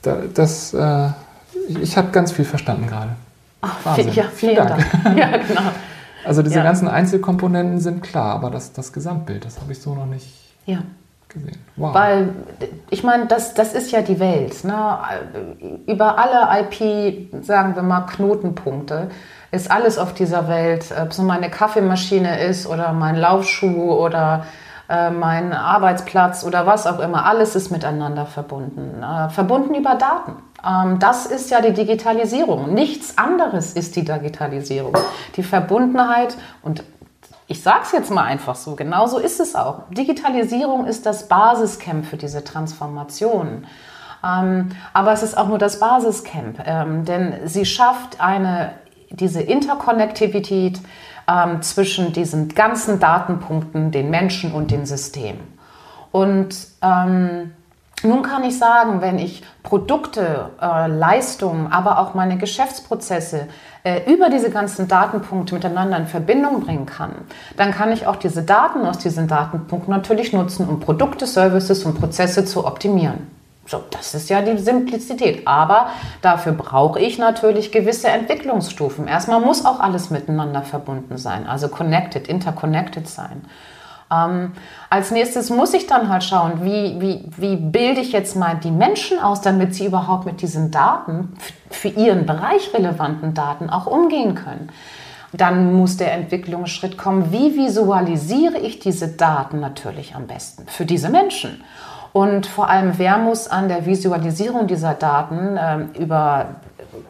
da, 0.03 0.19
das 0.33 0.75
äh, 0.75 1.11
ich 1.81 1.97
habe 1.97 2.11
ganz 2.11 2.33
viel 2.33 2.45
verstanden 2.45 2.87
gerade. 2.87 3.17
Ach, 3.61 3.75
Wahnsinn. 3.85 4.13
Ja, 4.13 4.25
vielen, 4.25 4.55
vielen 4.55 4.57
Dank. 4.57 4.87
Dank. 5.03 5.19
Ja, 5.19 5.37
genau. 5.37 5.61
Also 6.27 6.43
diese 6.43 6.57
ja. 6.57 6.63
ganzen 6.63 6.89
Einzelkomponenten 6.89 7.81
sind 7.81 8.03
klar, 8.03 8.35
aber 8.35 8.51
das, 8.51 8.73
das 8.73 8.93
Gesamtbild, 8.93 9.45
das 9.45 9.61
habe 9.61 9.73
ich 9.73 9.81
so 9.81 9.95
noch 9.95 10.07
nicht 10.07 10.27
ja. 10.67 10.79
gesehen. 11.29 11.59
Wow. 11.77 11.95
Weil, 11.95 12.31
ich 12.91 13.05
meine, 13.05 13.27
das, 13.27 13.55
das 13.55 13.73
ist 13.73 13.93
ja 13.93 14.03
die 14.03 14.19
Welt. 14.19 14.65
Ne? 14.65 14.99
Über 15.87 16.19
alle 16.19 16.61
IP, 16.61 17.45
sagen 17.45 17.75
wir 17.75 17.83
mal, 17.83 18.03
Knotenpunkte 18.03 19.09
ist 19.53 19.71
alles 19.71 19.99
auf 19.99 20.13
dieser 20.13 20.49
Welt, 20.49 20.93
ob 21.01 21.11
es 21.11 21.19
meine 21.19 21.51
Kaffeemaschine 21.51 22.41
ist 22.41 22.67
oder 22.67 22.93
mein 22.93 23.17
Laufschuh 23.17 23.93
oder 23.93 24.45
äh, 24.89 25.11
mein 25.11 25.53
Arbeitsplatz 25.53 26.45
oder 26.45 26.67
was 26.67 26.87
auch 26.87 27.01
immer, 27.01 27.27
alles 27.27 27.57
ist 27.57 27.71
miteinander 27.71 28.27
verbunden. 28.27 29.03
Äh, 29.03 29.29
verbunden 29.31 29.75
über 29.75 29.97
Daten. 29.97 30.37
Ähm, 30.67 30.99
das 30.99 31.27
ist 31.27 31.51
ja 31.51 31.61
die 31.61 31.73
Digitalisierung. 31.73 32.75
Nichts 32.75 33.17
anderes 33.17 33.73
ist 33.73 33.97
die 33.97 34.05
Digitalisierung. 34.05 34.97
Die 35.37 35.43
Verbundenheit 35.43 36.37
und 36.63 36.83
ich 37.49 37.63
sage 37.63 37.83
es 37.85 37.93
jetzt 37.93 38.11
mal 38.11 38.25
einfach 38.25 38.57
so, 38.57 38.75
genau 38.75 39.07
so 39.07 39.19
ist 39.19 39.39
es 39.39 39.55
auch. 39.55 39.83
Digitalisierung 39.91 40.87
ist 40.87 41.07
das 41.07 41.29
Basiscamp 41.29 42.05
für 42.05 42.17
diese 42.17 42.43
Transformation. 42.43 43.67
Ähm, 44.25 44.71
aber 44.93 45.13
es 45.13 45.23
ist 45.23 45.39
auch 45.39 45.47
nur 45.47 45.59
das 45.59 45.79
Basiscamp, 45.79 46.61
ähm, 46.65 47.05
denn 47.05 47.35
sie 47.45 47.65
schafft 47.65 48.21
eine 48.21 48.73
diese 49.11 49.41
Interkonnektivität 49.41 50.81
zwischen 51.61 52.13
diesen 52.13 52.51
ganzen 52.51 53.01
Datenpunkten, 53.01 53.91
den 53.91 54.11
Menschen 54.11 54.53
und 54.53 54.71
den 54.71 54.87
Systemen. 54.87 55.41
Und 56.13 56.57
ähm, 56.83 57.53
nun 58.03 58.23
kann 58.23 58.45
ich 58.45 58.59
sagen, 58.59 59.01
wenn 59.01 59.19
ich 59.19 59.43
Produkte, 59.63 60.51
äh, 60.61 60.87
Leistungen, 60.87 61.73
aber 61.73 61.99
auch 61.99 62.15
meine 62.15 62.37
Geschäftsprozesse 62.37 63.49
äh, 63.85 64.13
über 64.13 64.29
diese 64.29 64.51
ganzen 64.51 64.87
Datenpunkte 64.87 65.55
miteinander 65.55 65.97
in 65.97 66.07
Verbindung 66.07 66.61
bringen 66.61 66.87
kann, 66.87 67.13
dann 67.57 67.73
kann 67.73 67.93
ich 67.93 68.07
auch 68.07 68.17
diese 68.17 68.43
Daten 68.43 68.85
aus 68.85 68.99
diesen 68.99 69.29
Datenpunkten 69.29 69.93
natürlich 69.93 70.33
nutzen, 70.33 70.69
um 70.69 70.81
Produkte, 70.81 71.27
Services 71.27 71.85
und 71.85 71.99
Prozesse 71.99 72.45
zu 72.45 72.67
optimieren. 72.67 73.35
So, 73.67 73.83
das 73.91 74.15
ist 74.15 74.31
ja 74.31 74.43
die 74.43 74.59
Simplizität. 74.59 75.47
Aber 75.47 75.89
dafür 76.23 76.53
brauche 76.53 77.01
ich 77.01 77.19
natürlich 77.19 77.73
gewisse 77.73 78.09
Entwicklungsstufen. 78.09 79.09
Erstmal 79.09 79.41
muss 79.41 79.65
auch 79.65 79.81
alles 79.81 80.11
miteinander 80.11 80.63
verbunden 80.63 81.19
sein, 81.19 81.47
also 81.47 81.69
connected, 81.69 82.29
interconnected 82.29 83.09
sein. 83.09 83.43
Ähm, 84.13 84.53
als 84.89 85.11
nächstes 85.11 85.51
muss 85.51 85.75
ich 85.75 85.87
dann 85.87 86.09
halt 86.09 86.25
schauen, 86.25 86.65
wie, 86.65 87.01
wie, 87.01 87.25
wie 87.37 87.57
bilde 87.57 88.01
ich 88.01 88.13
jetzt 88.13 88.37
mal 88.37 88.57
die 88.57 88.71
Menschen 88.71 89.19
aus, 89.19 89.41
damit 89.41 89.75
sie 89.75 89.87
überhaupt 89.87 90.27
mit 90.27 90.43
diesen 90.43 90.71
Daten, 90.71 91.37
für 91.71 91.89
ihren 91.89 92.27
Bereich 92.27 92.73
relevanten 92.73 93.35
Daten 93.35 93.69
auch 93.69 93.87
umgehen 93.87 94.35
können. 94.35 94.71
Dann 95.33 95.75
muss 95.75 95.97
der 95.97 96.13
Entwicklungsschritt 96.13 96.97
kommen, 96.97 97.33
wie 97.33 97.57
visualisiere 97.57 98.59
ich 98.59 98.79
diese 98.79 99.09
Daten 99.09 99.61
natürlich 99.61 100.15
am 100.15 100.27
besten 100.27 100.67
für 100.69 100.87
diese 100.87 101.11
Menschen. 101.11 101.63
Und 102.13 102.47
vor 102.47 102.71
allem, 102.71 102.93
wer 102.97 103.19
muss 103.19 103.49
an 103.49 103.69
der 103.69 103.85
Visualisierung 103.85 104.67
dieser 104.67 104.95
Daten 104.95 105.57
äh, 105.57 105.99
über 105.99 106.47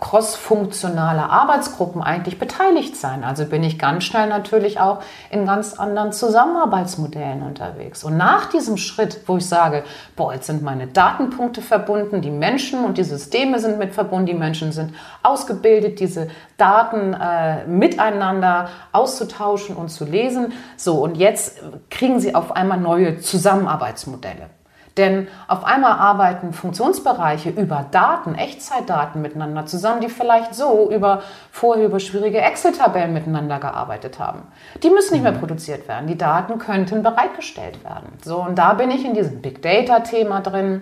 crossfunktionale 0.00 1.30
Arbeitsgruppen 1.30 2.02
eigentlich 2.02 2.38
beteiligt 2.38 2.96
sein. 2.96 3.24
Also 3.24 3.44
bin 3.46 3.62
ich 3.62 3.78
ganz 3.78 4.04
schnell 4.04 4.28
natürlich 4.28 4.80
auch 4.80 5.02
in 5.30 5.46
ganz 5.46 5.74
anderen 5.74 6.12
Zusammenarbeitsmodellen 6.12 7.42
unterwegs. 7.42 8.04
Und 8.04 8.16
nach 8.16 8.46
diesem 8.46 8.76
Schritt, 8.76 9.20
wo 9.26 9.36
ich 9.36 9.46
sage, 9.46 9.84
boah, 10.16 10.34
jetzt 10.34 10.46
sind 10.46 10.62
meine 10.62 10.86
Datenpunkte 10.86 11.62
verbunden, 11.62 12.20
die 12.20 12.30
Menschen 12.30 12.84
und 12.84 12.98
die 12.98 13.04
Systeme 13.04 13.58
sind 13.58 13.78
mit 13.78 13.94
verbunden, 13.94 14.26
die 14.26 14.34
Menschen 14.34 14.72
sind 14.72 14.94
ausgebildet, 15.22 16.00
diese 16.00 16.28
Daten 16.56 17.14
äh, 17.14 17.66
miteinander 17.66 18.68
auszutauschen 18.92 19.76
und 19.76 19.88
zu 19.88 20.04
lesen. 20.04 20.52
So, 20.76 21.02
und 21.02 21.16
jetzt 21.16 21.60
kriegen 21.90 22.20
sie 22.20 22.34
auf 22.34 22.54
einmal 22.54 22.78
neue 22.78 23.18
Zusammenarbeitsmodelle. 23.18 24.50
Denn 24.96 25.28
auf 25.46 25.64
einmal 25.64 25.92
arbeiten 25.92 26.52
Funktionsbereiche 26.52 27.50
über 27.50 27.86
Daten, 27.90 28.34
Echtzeitdaten 28.34 29.20
miteinander 29.20 29.66
zusammen, 29.66 30.00
die 30.00 30.08
vielleicht 30.08 30.54
so 30.54 30.90
über 30.90 31.22
vorher 31.52 31.84
über 31.84 32.00
schwierige 32.00 32.38
Excel-Tabellen 32.38 33.12
miteinander 33.12 33.58
gearbeitet 33.58 34.18
haben. 34.18 34.42
Die 34.82 34.90
müssen 34.90 35.14
nicht 35.14 35.22
mehr 35.22 35.32
mhm. 35.32 35.40
produziert 35.40 35.86
werden. 35.86 36.06
Die 36.06 36.16
Daten 36.16 36.58
könnten 36.58 37.02
bereitgestellt 37.02 37.84
werden. 37.84 38.08
So, 38.24 38.38
und 38.38 38.56
da 38.56 38.72
bin 38.72 38.90
ich 38.90 39.04
in 39.04 39.14
diesem 39.14 39.42
Big 39.42 39.60
Data-Thema 39.60 40.40
drin. 40.40 40.80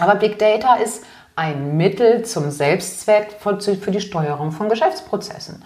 Aber 0.00 0.16
Big 0.16 0.38
Data 0.38 0.76
ist 0.76 1.04
ein 1.36 1.76
Mittel 1.76 2.24
zum 2.24 2.50
Selbstzweck 2.50 3.36
für 3.40 3.90
die 3.90 4.00
Steuerung 4.00 4.52
von 4.52 4.68
Geschäftsprozessen. 4.68 5.62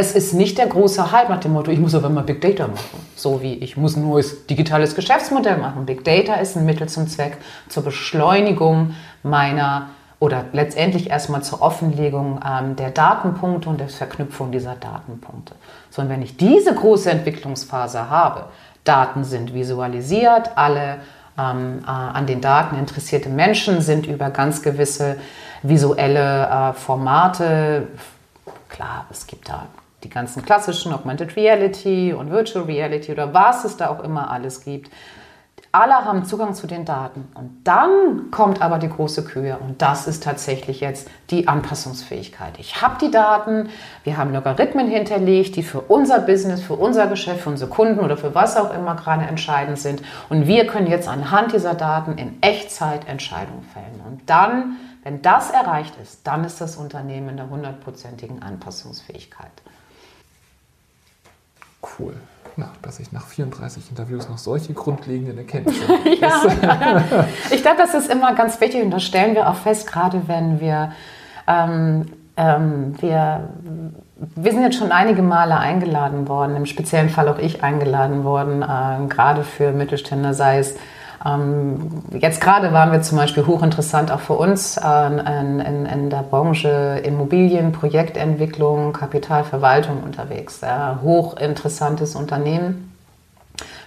Es 0.00 0.12
ist 0.12 0.32
nicht 0.32 0.58
der 0.58 0.68
große 0.68 1.10
Hype 1.10 1.28
nach 1.28 1.40
dem 1.40 1.54
Motto, 1.54 1.72
ich 1.72 1.80
muss 1.80 1.92
aber 1.92 2.08
mal 2.08 2.22
Big 2.22 2.40
Data 2.40 2.68
machen. 2.68 3.04
So 3.16 3.42
wie 3.42 3.54
ich 3.54 3.76
muss 3.76 3.96
ein 3.96 4.08
neues 4.08 4.46
digitales 4.46 4.94
Geschäftsmodell 4.94 5.56
machen. 5.56 5.86
Big 5.86 6.04
Data 6.04 6.34
ist 6.34 6.56
ein 6.56 6.64
Mittel 6.64 6.88
zum 6.88 7.08
Zweck 7.08 7.36
zur 7.68 7.82
Beschleunigung 7.82 8.94
meiner 9.24 9.88
oder 10.20 10.44
letztendlich 10.52 11.10
erstmal 11.10 11.42
zur 11.42 11.62
Offenlegung 11.62 12.38
ähm, 12.48 12.76
der 12.76 12.90
Datenpunkte 12.90 13.68
und 13.68 13.80
der 13.80 13.88
Verknüpfung 13.88 14.52
dieser 14.52 14.76
Datenpunkte. 14.76 15.56
So, 15.90 16.02
und 16.02 16.10
wenn 16.10 16.22
ich 16.22 16.36
diese 16.36 16.72
große 16.72 17.10
Entwicklungsphase 17.10 18.08
habe, 18.08 18.44
Daten 18.84 19.24
sind 19.24 19.52
visualisiert, 19.52 20.52
alle 20.54 20.98
ähm, 21.36 21.80
äh, 21.84 21.90
an 21.90 22.24
den 22.24 22.40
Daten 22.40 22.78
interessierte 22.78 23.30
Menschen 23.30 23.80
sind 23.80 24.06
über 24.06 24.30
ganz 24.30 24.62
gewisse 24.62 25.16
visuelle 25.64 26.46
äh, 26.46 26.72
Formate, 26.74 27.88
klar, 28.68 29.06
es 29.10 29.26
gibt 29.26 29.48
da 29.48 29.66
die 30.04 30.10
ganzen 30.10 30.44
klassischen 30.44 30.92
Augmented 30.92 31.36
Reality 31.36 32.12
und 32.12 32.30
Virtual 32.30 32.64
Reality 32.64 33.12
oder 33.12 33.34
was 33.34 33.64
es 33.64 33.76
da 33.76 33.88
auch 33.88 34.02
immer 34.02 34.30
alles 34.30 34.64
gibt. 34.64 34.90
Alle 35.70 35.96
haben 35.96 36.24
Zugang 36.24 36.54
zu 36.54 36.66
den 36.66 36.86
Daten. 36.86 37.28
Und 37.34 37.60
dann 37.64 38.30
kommt 38.30 38.62
aber 38.62 38.78
die 38.78 38.88
große 38.88 39.22
Kühe 39.24 39.58
und 39.58 39.82
das 39.82 40.08
ist 40.08 40.22
tatsächlich 40.22 40.80
jetzt 40.80 41.10
die 41.30 41.46
Anpassungsfähigkeit. 41.46 42.58
Ich 42.58 42.80
habe 42.80 42.96
die 42.98 43.10
Daten, 43.10 43.68
wir 44.02 44.16
haben 44.16 44.32
Logarithmen 44.32 44.88
hinterlegt, 44.88 45.56
die 45.56 45.62
für 45.62 45.82
unser 45.82 46.20
Business, 46.20 46.62
für 46.62 46.74
unser 46.74 47.06
Geschäft, 47.06 47.42
für 47.42 47.50
unsere 47.50 47.70
Kunden 47.70 48.00
oder 48.00 48.16
für 48.16 48.34
was 48.34 48.56
auch 48.56 48.72
immer 48.72 48.94
gerade 48.94 49.26
entscheidend 49.26 49.78
sind. 49.78 50.00
Und 50.30 50.46
wir 50.46 50.66
können 50.66 50.86
jetzt 50.86 51.06
anhand 51.06 51.52
dieser 51.52 51.74
Daten 51.74 52.16
in 52.16 52.40
Echtzeit 52.40 53.06
Entscheidungen 53.06 53.64
fällen. 53.64 54.00
Und 54.06 54.22
dann, 54.24 54.76
wenn 55.02 55.20
das 55.20 55.50
erreicht 55.50 55.94
ist, 56.02 56.26
dann 56.26 56.44
ist 56.44 56.62
das 56.62 56.76
Unternehmen 56.76 57.28
in 57.28 57.36
der 57.36 57.50
hundertprozentigen 57.50 58.42
Anpassungsfähigkeit 58.42 59.52
cool. 61.98 62.14
Na, 62.56 62.70
dass 62.82 62.98
ich 62.98 63.12
nach 63.12 63.24
34 63.24 63.90
Interviews 63.90 64.28
noch 64.28 64.38
solche 64.38 64.72
grundlegenden 64.72 65.38
Erkenntnisse 65.38 65.80
ja, 66.20 66.42
ja, 66.62 67.26
ich 67.50 67.62
glaube, 67.62 67.76
das 67.78 67.94
ist 67.94 68.10
immer 68.10 68.34
ganz 68.34 68.60
wichtig 68.60 68.82
und 68.82 68.90
das 68.90 69.04
stellen 69.04 69.36
wir 69.36 69.48
auch 69.48 69.54
fest, 69.54 69.86
gerade 69.86 70.26
wenn 70.26 70.58
wir, 70.58 70.90
ähm, 71.46 72.06
ähm, 72.36 73.00
wir, 73.00 73.48
wir 74.16 74.52
sind 74.52 74.62
jetzt 74.62 74.76
schon 74.76 74.90
einige 74.90 75.22
Male 75.22 75.56
eingeladen 75.56 76.26
worden, 76.26 76.56
im 76.56 76.66
speziellen 76.66 77.10
Fall 77.10 77.28
auch 77.28 77.38
ich 77.38 77.62
eingeladen 77.62 78.24
worden, 78.24 78.62
äh, 78.62 79.06
gerade 79.08 79.44
für 79.44 79.70
Mittelständler, 79.70 80.34
sei 80.34 80.58
es 80.58 80.74
jetzt 81.24 82.40
gerade 82.40 82.72
waren 82.72 82.92
wir 82.92 83.02
zum 83.02 83.18
Beispiel 83.18 83.44
hochinteressant 83.44 84.12
auch 84.12 84.20
für 84.20 84.34
uns 84.34 84.76
äh, 84.76 85.06
in, 85.06 85.60
in, 85.60 85.86
in, 85.86 86.10
der 86.10 86.22
Branche 86.22 87.02
Immobilien, 87.04 87.72
Projektentwicklung, 87.72 88.92
Kapitalverwaltung 88.92 90.02
unterwegs. 90.02 90.60
Ja, 90.60 91.00
hochinteressantes 91.02 92.14
Unternehmen. 92.14 92.94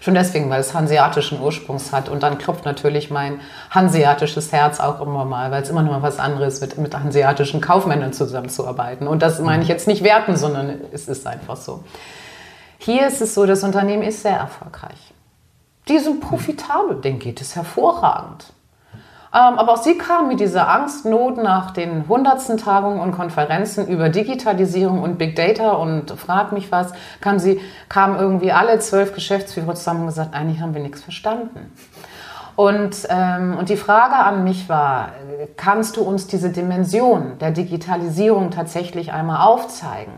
Schon 0.01 0.15
deswegen, 0.15 0.49
weil 0.49 0.59
es 0.59 0.73
hanseatischen 0.73 1.39
Ursprungs 1.39 1.93
hat. 1.93 2.09
Und 2.09 2.23
dann 2.23 2.37
klopft 2.37 2.65
natürlich 2.65 3.11
mein 3.11 3.39
hanseatisches 3.69 4.51
Herz 4.51 4.79
auch 4.79 4.99
immer 4.99 5.25
mal, 5.25 5.51
weil 5.51 5.61
es 5.61 5.69
immer 5.69 5.83
noch 5.83 5.91
mal 5.91 6.01
was 6.01 6.19
anderes 6.19 6.59
mit, 6.59 6.77
mit 6.77 6.93
hanseatischen 6.93 7.61
Kaufmännern 7.61 8.11
zusammenzuarbeiten. 8.11 9.07
Und 9.07 9.21
das 9.21 9.39
meine 9.39 9.63
ich 9.63 9.69
jetzt 9.69 9.87
nicht 9.87 10.03
werten, 10.03 10.35
sondern 10.35 10.81
es 10.91 11.07
ist 11.07 11.25
einfach 11.27 11.55
so. 11.55 11.83
Hier 12.79 13.07
ist 13.07 13.21
es 13.21 13.35
so, 13.35 13.45
das 13.45 13.63
Unternehmen 13.63 14.01
ist 14.01 14.23
sehr 14.23 14.37
erfolgreich. 14.37 15.10
Die 15.87 15.99
sind 15.99 16.21
profitabel, 16.21 17.01
denen 17.01 17.19
geht 17.19 17.41
es 17.41 17.55
hervorragend. 17.55 18.53
Ähm, 19.33 19.57
aber 19.57 19.73
auch 19.73 19.81
sie 19.81 19.97
kamen 19.97 20.27
mit 20.27 20.41
dieser 20.41 20.67
Angstnot 20.67 21.37
nach 21.37 21.71
den 21.71 22.07
hundertsten 22.09 22.57
Tagungen 22.57 22.99
und 22.99 23.13
Konferenzen 23.13 23.87
über 23.87 24.09
Digitalisierung 24.09 25.01
und 25.01 25.17
Big 25.17 25.37
Data 25.37 25.71
und 25.71 26.11
frag 26.11 26.51
mich 26.51 26.69
was, 26.71 26.91
kamen 27.21 27.39
sie, 27.39 27.61
kamen 27.87 28.19
irgendwie 28.19 28.51
alle 28.51 28.79
zwölf 28.79 29.13
Geschäftsführer 29.13 29.73
zusammen 29.75 30.01
und 30.01 30.07
gesagt, 30.07 30.35
eigentlich 30.35 30.59
haben 30.59 30.73
wir 30.73 30.81
nichts 30.81 31.01
verstanden. 31.01 31.71
Und, 32.57 33.07
ähm, 33.09 33.55
und 33.57 33.69
die 33.69 33.77
Frage 33.77 34.15
an 34.15 34.43
mich 34.43 34.67
war, 34.67 35.13
kannst 35.55 35.95
du 35.95 36.01
uns 36.01 36.27
diese 36.27 36.49
Dimension 36.49 37.39
der 37.39 37.51
Digitalisierung 37.51 38.51
tatsächlich 38.51 39.13
einmal 39.13 39.47
aufzeigen? 39.47 40.13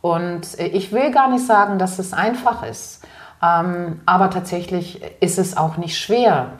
Und 0.00 0.58
äh, 0.58 0.66
ich 0.66 0.92
will 0.92 1.12
gar 1.12 1.30
nicht 1.30 1.46
sagen, 1.46 1.78
dass 1.78 2.00
es 2.00 2.12
einfach 2.12 2.64
ist. 2.64 3.06
Ähm, 3.42 4.00
aber 4.06 4.30
tatsächlich 4.30 5.00
ist 5.20 5.38
es 5.38 5.56
auch 5.56 5.76
nicht 5.76 5.98
schwer. 5.98 6.52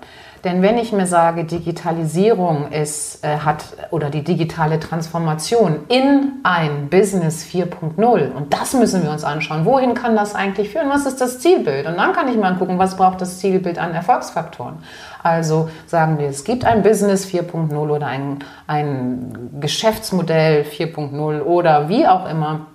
Denn 0.44 0.60
wenn 0.60 0.76
ich 0.76 0.92
mir 0.92 1.06
sage, 1.06 1.44
Digitalisierung 1.44 2.72
ist, 2.72 3.24
äh, 3.24 3.38
hat 3.38 3.64
oder 3.90 4.10
die 4.10 4.24
digitale 4.24 4.80
Transformation 4.80 5.84
in 5.86 6.32
ein 6.42 6.88
Business 6.88 7.44
4.0 7.44 8.32
und 8.32 8.52
das 8.52 8.74
müssen 8.74 9.04
wir 9.04 9.12
uns 9.12 9.22
anschauen. 9.22 9.64
Wohin 9.64 9.94
kann 9.94 10.16
das 10.16 10.34
eigentlich 10.34 10.70
führen? 10.70 10.90
Was 10.90 11.06
ist 11.06 11.20
das 11.20 11.38
Zielbild? 11.38 11.86
Und 11.86 11.96
dann 11.96 12.12
kann 12.12 12.26
ich 12.26 12.36
mal 12.36 12.56
gucken, 12.56 12.76
was 12.78 12.96
braucht 12.96 13.20
das 13.20 13.38
Zielbild 13.38 13.78
an 13.78 13.94
Erfolgsfaktoren. 13.94 14.78
Also 15.22 15.70
sagen 15.86 16.18
wir, 16.18 16.26
es 16.26 16.42
gibt 16.42 16.64
ein 16.64 16.82
Business 16.82 17.24
4.0 17.26 17.76
oder 17.76 18.08
ein, 18.08 18.40
ein 18.66 19.50
Geschäftsmodell 19.60 20.62
4.0 20.64 21.42
oder 21.42 21.88
wie 21.88 22.08
auch 22.08 22.28
immer. 22.28 22.66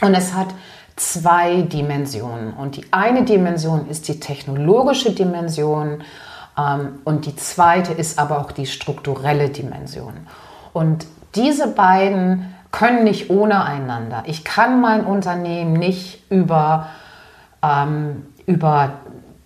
Und 0.00 0.14
es 0.14 0.32
hat 0.32 0.48
zwei 1.00 1.62
Dimensionen. 1.62 2.52
Und 2.52 2.76
die 2.76 2.84
eine 2.90 3.24
Dimension 3.24 3.88
ist 3.88 4.08
die 4.08 4.20
technologische 4.20 5.12
Dimension 5.12 6.02
ähm, 6.58 7.00
und 7.04 7.26
die 7.26 7.34
zweite 7.36 7.92
ist 7.92 8.18
aber 8.18 8.38
auch 8.38 8.52
die 8.52 8.66
strukturelle 8.66 9.48
Dimension. 9.48 10.12
Und 10.72 11.06
diese 11.34 11.68
beiden 11.68 12.54
können 12.70 13.04
nicht 13.04 13.30
ohne 13.30 13.64
einander. 13.64 14.24
Ich 14.26 14.44
kann 14.44 14.80
mein 14.80 15.04
Unternehmen 15.04 15.72
nicht 15.72 16.30
über, 16.30 16.88
ähm, 17.62 18.26
über 18.46 18.92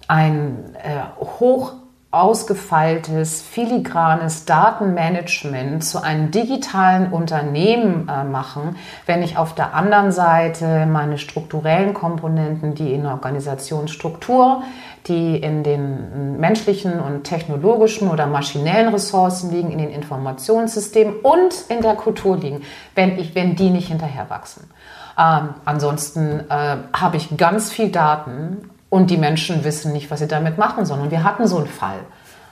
ein 0.09 0.75
äh, 0.75 1.03
hoch 1.41 1.73
ausgefeiltes, 2.15 3.43
filigranes 3.43 4.45
Datenmanagement 4.45 5.85
zu 5.85 6.03
einem 6.03 6.31
digitalen 6.31 7.13
Unternehmen 7.13 8.09
äh, 8.09 8.25
machen, 8.25 8.77
wenn 9.07 9.23
ich 9.23 9.37
auf 9.37 9.55
der 9.55 9.75
anderen 9.75 10.13
Seite 10.13 10.87
meine 10.87 11.19
strukturellen 11.19 11.93
Komponenten, 11.93 12.75
die 12.75 12.93
in 12.93 13.03
der 13.03 13.13
Organisationsstruktur, 13.13 14.63
die 15.07 15.37
in 15.37 15.63
den 15.63 16.39
menschlichen 16.39 17.01
und 17.01 17.25
technologischen 17.25 18.09
oder 18.09 18.27
maschinellen 18.27 18.89
Ressourcen 18.89 19.51
liegen, 19.51 19.71
in 19.71 19.79
den 19.79 19.91
Informationssystemen 19.91 21.17
und 21.17 21.65
in 21.69 21.83
der 21.83 21.95
Kultur 21.95 22.37
liegen, 22.37 22.63
wenn, 22.95 23.19
ich, 23.19 23.35
wenn 23.35 23.57
die 23.57 23.71
nicht 23.71 23.89
hinterher 23.89 24.31
wachsen. 24.31 24.71
Ähm, 25.19 25.51
ansonsten 25.65 26.41
äh, 26.49 26.77
habe 26.93 27.17
ich 27.17 27.37
ganz 27.37 27.71
viel 27.71 27.91
Daten 27.91 28.71
und 28.91 29.11
die 29.11 29.17
Menschen 29.17 29.65
wissen 29.65 29.93
nicht, 29.93 30.11
was 30.11 30.21
sie 30.21 30.29
damit 30.29 30.59
machen 30.59 30.87
sollen. 30.87 31.03
Und 31.03 31.11
wir 31.11 31.25
hatten 31.25 31.47
so 31.47 31.59
einen 31.59 31.67
Fall. 31.67 32.01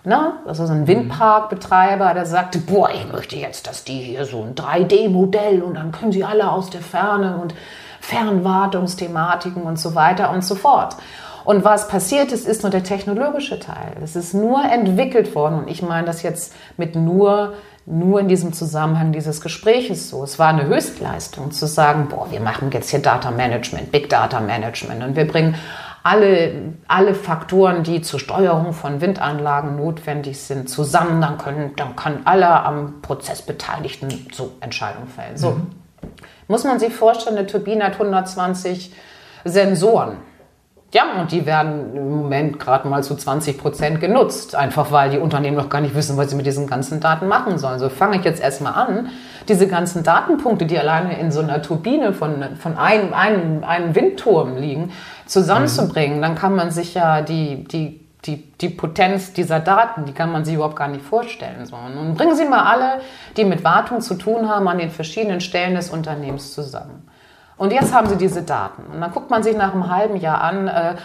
Ne? 0.05 0.33
Also 0.47 0.67
so 0.67 0.73
ein 0.73 0.89
Windparkbetreiber, 0.89 2.13
der 2.15 2.27
sagte, 2.27 2.59
boah, 2.59 2.91
ich 2.91 3.11
möchte 3.13 3.37
jetzt, 3.37 3.69
dass 3.69 3.85
die 3.85 4.01
hier 4.01 4.25
so 4.25 4.43
ein 4.43 4.55
3D-Modell 4.55 5.63
und 5.63 5.75
dann 5.75 5.93
können 5.93 6.11
sie 6.11 6.25
alle 6.25 6.51
aus 6.51 6.71
der 6.71 6.81
Ferne 6.81 7.37
und 7.37 7.55
Fernwartungsthematiken 8.01 9.63
und 9.63 9.79
so 9.79 9.95
weiter 9.95 10.31
und 10.31 10.45
so 10.45 10.57
fort. 10.57 10.97
Und 11.45 11.65
was 11.65 11.89
passiert 11.89 12.33
ist, 12.33 12.47
ist 12.47 12.63
nur 12.63 12.71
der 12.71 12.83
technologische 12.83 13.61
Teil. 13.61 13.97
Es 14.03 14.17
ist 14.17 14.35
nur 14.35 14.65
entwickelt 14.65 15.35
worden 15.35 15.61
und 15.61 15.69
ich 15.69 15.83
meine 15.83 16.07
das 16.07 16.23
jetzt 16.23 16.53
mit 16.77 16.97
nur 16.97 17.55
nur 17.85 18.21
in 18.21 18.29
diesem 18.29 18.53
Zusammenhang 18.53 19.13
dieses 19.13 19.41
Gespräches 19.41 20.09
so. 20.09 20.23
Es 20.23 20.39
war 20.39 20.49
eine 20.49 20.67
Höchstleistung 20.67 21.51
zu 21.51 21.67
sagen, 21.67 22.09
boah, 22.09 22.29
wir 22.31 22.41
machen 22.41 22.71
jetzt 22.71 22.91
hier 22.91 23.01
Data 23.01 23.33
Management, 23.33 23.91
Big 23.91 24.09
Data 24.09 24.41
Management 24.41 25.03
und 25.03 25.17
wir 25.17 25.27
bringen 25.27 25.57
alle, 26.03 26.75
alle 26.89 27.15
Faktoren, 27.15 27.85
die 27.85 28.03
zur 28.03 28.19
Steuerung 28.19 28.73
von 28.73 29.01
Windanlagen 29.01 29.77
notwendig 29.77 30.41
sind, 30.41 30.69
zusammen, 30.69 31.21
dann 31.21 31.39
können, 31.39 31.73
dann 31.77 31.95
kann 31.95 32.23
alle 32.25 32.49
am 32.49 33.01
Prozess 33.03 33.43
Beteiligten 33.43 34.27
so 34.33 34.53
Entscheidungen 34.61 35.09
fällen. 35.09 35.37
So. 35.37 35.51
Mhm. 35.53 35.67
Muss 36.49 36.65
man 36.65 36.81
sich 36.81 36.93
vorstellen, 36.93 37.39
eine 37.39 37.47
Turbine 37.47 37.85
hat 37.85 37.95
120 37.95 38.93
Sensoren. 39.45 40.17
Ja, 40.95 41.05
und 41.19 41.33
die 41.33 41.47
werden 41.47 41.97
im 41.97 42.11
Moment 42.11 42.59
gerade 42.59 42.87
mal 42.87 43.03
zu 43.03 43.15
20 43.15 43.57
Prozent 43.57 44.01
genutzt, 44.01 44.55
einfach 44.55 44.93
weil 44.93 45.09
die 45.09 45.19
Unternehmen 45.19 45.57
noch 45.57 45.71
gar 45.71 45.81
nicht 45.81 45.95
wissen, 45.95 46.19
was 46.19 46.29
sie 46.29 46.37
mit 46.37 46.45
diesen 46.45 46.67
ganzen 46.67 47.01
Daten 47.01 47.29
machen 47.29 47.57
sollen. 47.57 47.79
So 47.79 47.89
fange 47.89 48.19
ich 48.19 48.25
jetzt 48.25 48.43
erstmal 48.43 48.75
an, 48.75 49.09
diese 49.49 49.67
ganzen 49.67 50.03
Datenpunkte, 50.03 50.67
die 50.67 50.79
alleine 50.79 51.19
in 51.19 51.31
so 51.31 51.41
einer 51.41 51.63
Turbine 51.63 52.13
von, 52.13 52.45
von 52.57 52.77
einem, 52.77 53.15
einem, 53.15 53.65
einem 53.65 53.95
Windturm 53.95 54.59
liegen, 54.59 54.93
zusammenzubringen. 55.25 56.21
Dann 56.21 56.35
kann 56.35 56.55
man 56.55 56.71
sich 56.71 56.93
ja 56.93 57.23
die, 57.23 57.65
die, 57.65 58.07
die, 58.27 58.53
die 58.53 58.69
Potenz 58.69 59.33
dieser 59.33 59.61
Daten, 59.61 60.05
die 60.05 60.13
kann 60.13 60.31
man 60.31 60.45
sich 60.45 60.57
überhaupt 60.57 60.77
gar 60.77 60.89
nicht 60.89 61.05
vorstellen. 61.07 61.65
So. 61.65 61.75
Und 61.75 62.19
bringen 62.19 62.37
Sie 62.37 62.45
mal 62.45 62.65
alle, 62.65 63.01
die 63.39 63.47
mit 63.47 63.65
Wartung 63.65 64.03
zu 64.03 64.15
tun 64.15 64.47
haben, 64.47 64.69
an 64.69 64.77
den 64.77 64.91
verschiedenen 64.91 65.41
Stellen 65.41 65.75
des 65.75 65.89
Unternehmens 65.89 66.53
zusammen. 66.53 67.09
Und 67.63 67.73
jetzt 67.73 67.95
haben 67.95 68.09
sie 68.09 68.17
diese 68.17 68.43
Daten. 68.43 68.83
Und 68.93 69.01
dann 69.01 69.13
guckt 69.13 69.31
man 69.31 69.45
sich 69.45 69.57
nach 69.57 69.73
einem 69.73 69.89
halben 69.89 70.17
Jahr 70.17 70.41
an, 70.41 70.67
äh, 70.67 70.97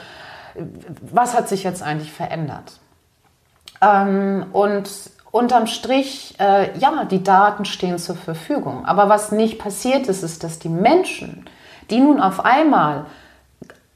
was 1.02 1.36
hat 1.38 1.48
sich 1.48 1.62
jetzt 1.62 1.84
eigentlich 1.84 2.12
verändert. 2.12 2.80
Ähm, 3.80 4.48
und 4.54 4.90
unterm 5.30 5.68
Strich, 5.68 6.34
äh, 6.40 6.76
ja, 6.80 7.06
die 7.06 7.22
Daten 7.22 7.64
stehen 7.64 8.00
zur 8.00 8.16
Verfügung. 8.16 8.88
Aber 8.88 9.08
was 9.08 9.32
nicht 9.32 9.60
passiert 9.60 10.08
ist, 10.08 10.24
ist, 10.24 10.44
dass 10.44 10.58
die 10.58 10.70
Menschen, 10.70 11.46
die 11.92 12.00
nun 12.00 12.20
auf 12.20 12.44
einmal, 12.44 13.06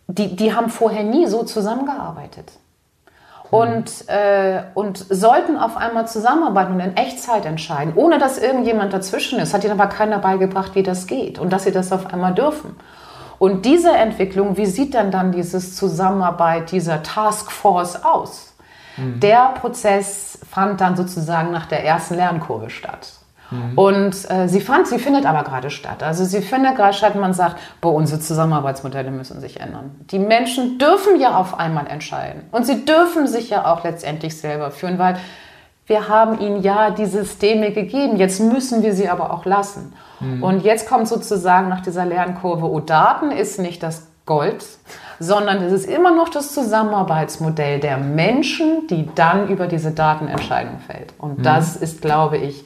die, 0.06 0.36
die 0.36 0.54
haben 0.54 0.70
vorher 0.70 1.04
nie 1.04 1.26
so 1.26 1.42
zusammengearbeitet 1.42 2.52
und, 3.52 4.08
äh, 4.08 4.64
und 4.74 4.98
sollten 5.10 5.58
auf 5.58 5.76
einmal 5.76 6.08
zusammenarbeiten 6.08 6.74
und 6.74 6.80
in 6.80 6.96
Echtzeit 6.96 7.46
entscheiden, 7.46 7.94
ohne 7.96 8.18
dass 8.18 8.38
irgendjemand 8.38 8.94
dazwischen 8.94 9.40
ist. 9.40 9.54
Hat 9.54 9.64
ihnen 9.64 9.80
aber 9.80 9.88
keiner 9.88 10.20
beigebracht, 10.20 10.74
wie 10.74 10.84
das 10.84 11.06
geht 11.06 11.38
und 11.38 11.52
dass 11.52 11.66
sie 11.66 11.72
das 11.72 11.92
auf 11.92 12.12
einmal 12.12 12.34
dürfen. 12.34 12.78
Und 13.40 13.66
diese 13.66 13.92
Entwicklung, 13.92 14.56
wie 14.56 14.68
sieht 14.68 14.94
denn 14.94 15.12
dann 15.12 15.32
dieses 15.32 15.76
Zusammenarbeit 15.76 16.72
dieser 16.72 17.04
Taskforce 17.04 18.04
aus? 18.06 18.54
Mhm. 18.96 19.20
Der 19.20 19.54
Prozess 19.60 20.40
fand 20.50 20.80
dann 20.80 20.96
sozusagen 20.96 21.52
nach 21.52 21.66
der 21.66 21.84
ersten 21.84 22.16
Lernkurve 22.16 22.70
statt. 22.70 23.21
Mhm. 23.52 23.78
Und 23.78 24.32
äh, 24.32 24.48
sie 24.48 24.62
fand, 24.62 24.88
sie 24.88 24.98
findet 24.98 25.26
aber 25.26 25.44
gerade 25.44 25.70
statt. 25.70 26.02
Also 26.02 26.26
sie 26.26 26.42
findet 26.42 26.76
gerade 26.76 26.94
statt, 26.94 27.16
man 27.16 27.34
sagt, 27.34 27.58
boah, 27.82 27.94
unsere 27.94 28.20
Zusammenarbeitsmodelle 28.20 29.12
müssen 29.12 29.40
sich 29.42 29.60
ändern. 29.60 29.92
Die 30.12 30.20
Menschen 30.20 30.80
dürfen 30.80 31.20
ja 31.20 31.36
auf 31.36 31.60
einmal 31.60 31.88
entscheiden. 31.88 32.44
Und 32.52 32.66
sie 32.66 32.86
dürfen 32.86 33.28
sich 33.28 33.50
ja 33.50 33.72
auch 33.72 33.84
letztendlich 33.84 34.38
selber 34.38 34.72
führen, 34.72 34.98
weil 34.98 35.18
wir 35.86 36.08
haben 36.08 36.40
ihnen 36.40 36.62
ja 36.64 36.92
die 36.92 37.06
Systeme 37.06 37.72
gegeben. 37.72 38.16
Jetzt 38.16 38.40
müssen 38.40 38.82
wir 38.82 38.94
sie 38.94 39.10
aber 39.10 39.34
auch 39.34 39.46
lassen. 39.46 39.94
Mhm. 40.22 40.42
Und 40.42 40.64
jetzt 40.64 40.88
kommt 40.88 41.08
sozusagen 41.08 41.68
nach 41.68 41.82
dieser 41.82 42.06
Lernkurve, 42.06 42.66
oh, 42.66 42.80
Daten 42.80 43.32
ist 43.32 43.60
nicht 43.60 43.84
das 43.84 44.08
Gold, 44.26 44.64
sondern 45.20 45.62
es 45.62 45.74
ist 45.74 45.90
immer 45.90 46.16
noch 46.16 46.30
das 46.30 46.54
Zusammenarbeitsmodell 46.54 47.80
der 47.80 47.98
Menschen, 47.98 48.88
die 48.88 49.10
dann 49.14 49.50
über 49.50 49.68
diese 49.68 49.92
Datenentscheidung 49.92 50.80
fällt. 50.80 51.14
Und 51.18 51.40
mhm. 51.40 51.44
das 51.44 51.76
ist, 51.76 52.02
glaube 52.02 52.38
ich, 52.38 52.64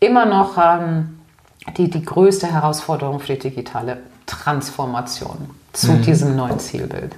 immer 0.00 0.26
noch 0.26 0.58
ähm, 0.58 1.18
die, 1.76 1.90
die 1.90 2.04
größte 2.04 2.46
Herausforderung 2.46 3.20
für 3.20 3.34
die 3.34 3.50
digitale 3.50 3.98
Transformation 4.26 5.50
zu 5.72 5.92
mhm. 5.92 6.02
diesem 6.02 6.36
neuen 6.36 6.58
Zielbild. 6.58 7.14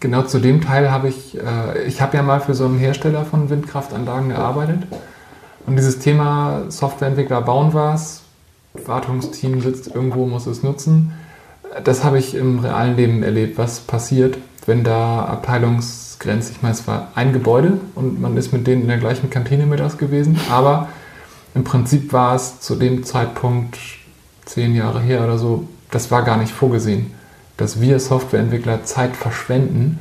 Genau 0.00 0.22
zu 0.22 0.38
dem 0.38 0.60
Teil 0.60 0.90
habe 0.90 1.08
ich, 1.08 1.38
äh, 1.38 1.84
ich 1.86 2.02
habe 2.02 2.16
ja 2.16 2.22
mal 2.22 2.40
für 2.40 2.54
so 2.54 2.66
einen 2.66 2.78
Hersteller 2.78 3.24
von 3.24 3.48
Windkraftanlagen 3.48 4.28
gearbeitet. 4.30 4.82
Und 5.66 5.76
dieses 5.76 5.98
Thema 5.98 6.64
Softwareentwickler 6.68 7.40
bauen 7.40 7.72
was, 7.72 8.22
Wartungsteam 8.74 9.60
sitzt 9.62 9.94
irgendwo, 9.94 10.26
muss 10.26 10.46
es 10.46 10.62
nutzen. 10.62 11.14
Das 11.84 12.04
habe 12.04 12.18
ich 12.18 12.34
im 12.34 12.58
realen 12.58 12.96
Leben 12.96 13.22
erlebt, 13.22 13.56
was 13.56 13.80
passiert, 13.80 14.36
wenn 14.66 14.84
da 14.84 15.24
Abteilungsgrenze, 15.24 16.52
ich 16.52 16.62
meine, 16.62 16.74
es 16.74 16.86
war 16.86 17.08
ein 17.14 17.32
Gebäude 17.32 17.78
und 17.94 18.20
man 18.20 18.36
ist 18.36 18.52
mit 18.52 18.66
denen 18.66 18.82
in 18.82 18.88
der 18.88 18.98
gleichen 18.98 19.30
Kantine 19.30 19.66
mittags 19.66 19.96
gewesen, 19.96 20.38
aber 20.50 20.88
im 21.54 21.64
Prinzip 21.64 22.12
war 22.12 22.34
es 22.34 22.60
zu 22.60 22.74
dem 22.74 23.04
Zeitpunkt, 23.04 23.78
zehn 24.44 24.74
Jahre 24.74 25.00
her 25.00 25.24
oder 25.24 25.38
so, 25.38 25.66
das 25.90 26.10
war 26.10 26.22
gar 26.22 26.36
nicht 26.36 26.52
vorgesehen, 26.52 27.14
dass 27.56 27.80
wir 27.80 27.98
Softwareentwickler 28.00 28.84
Zeit 28.84 29.16
verschwenden, 29.16 30.00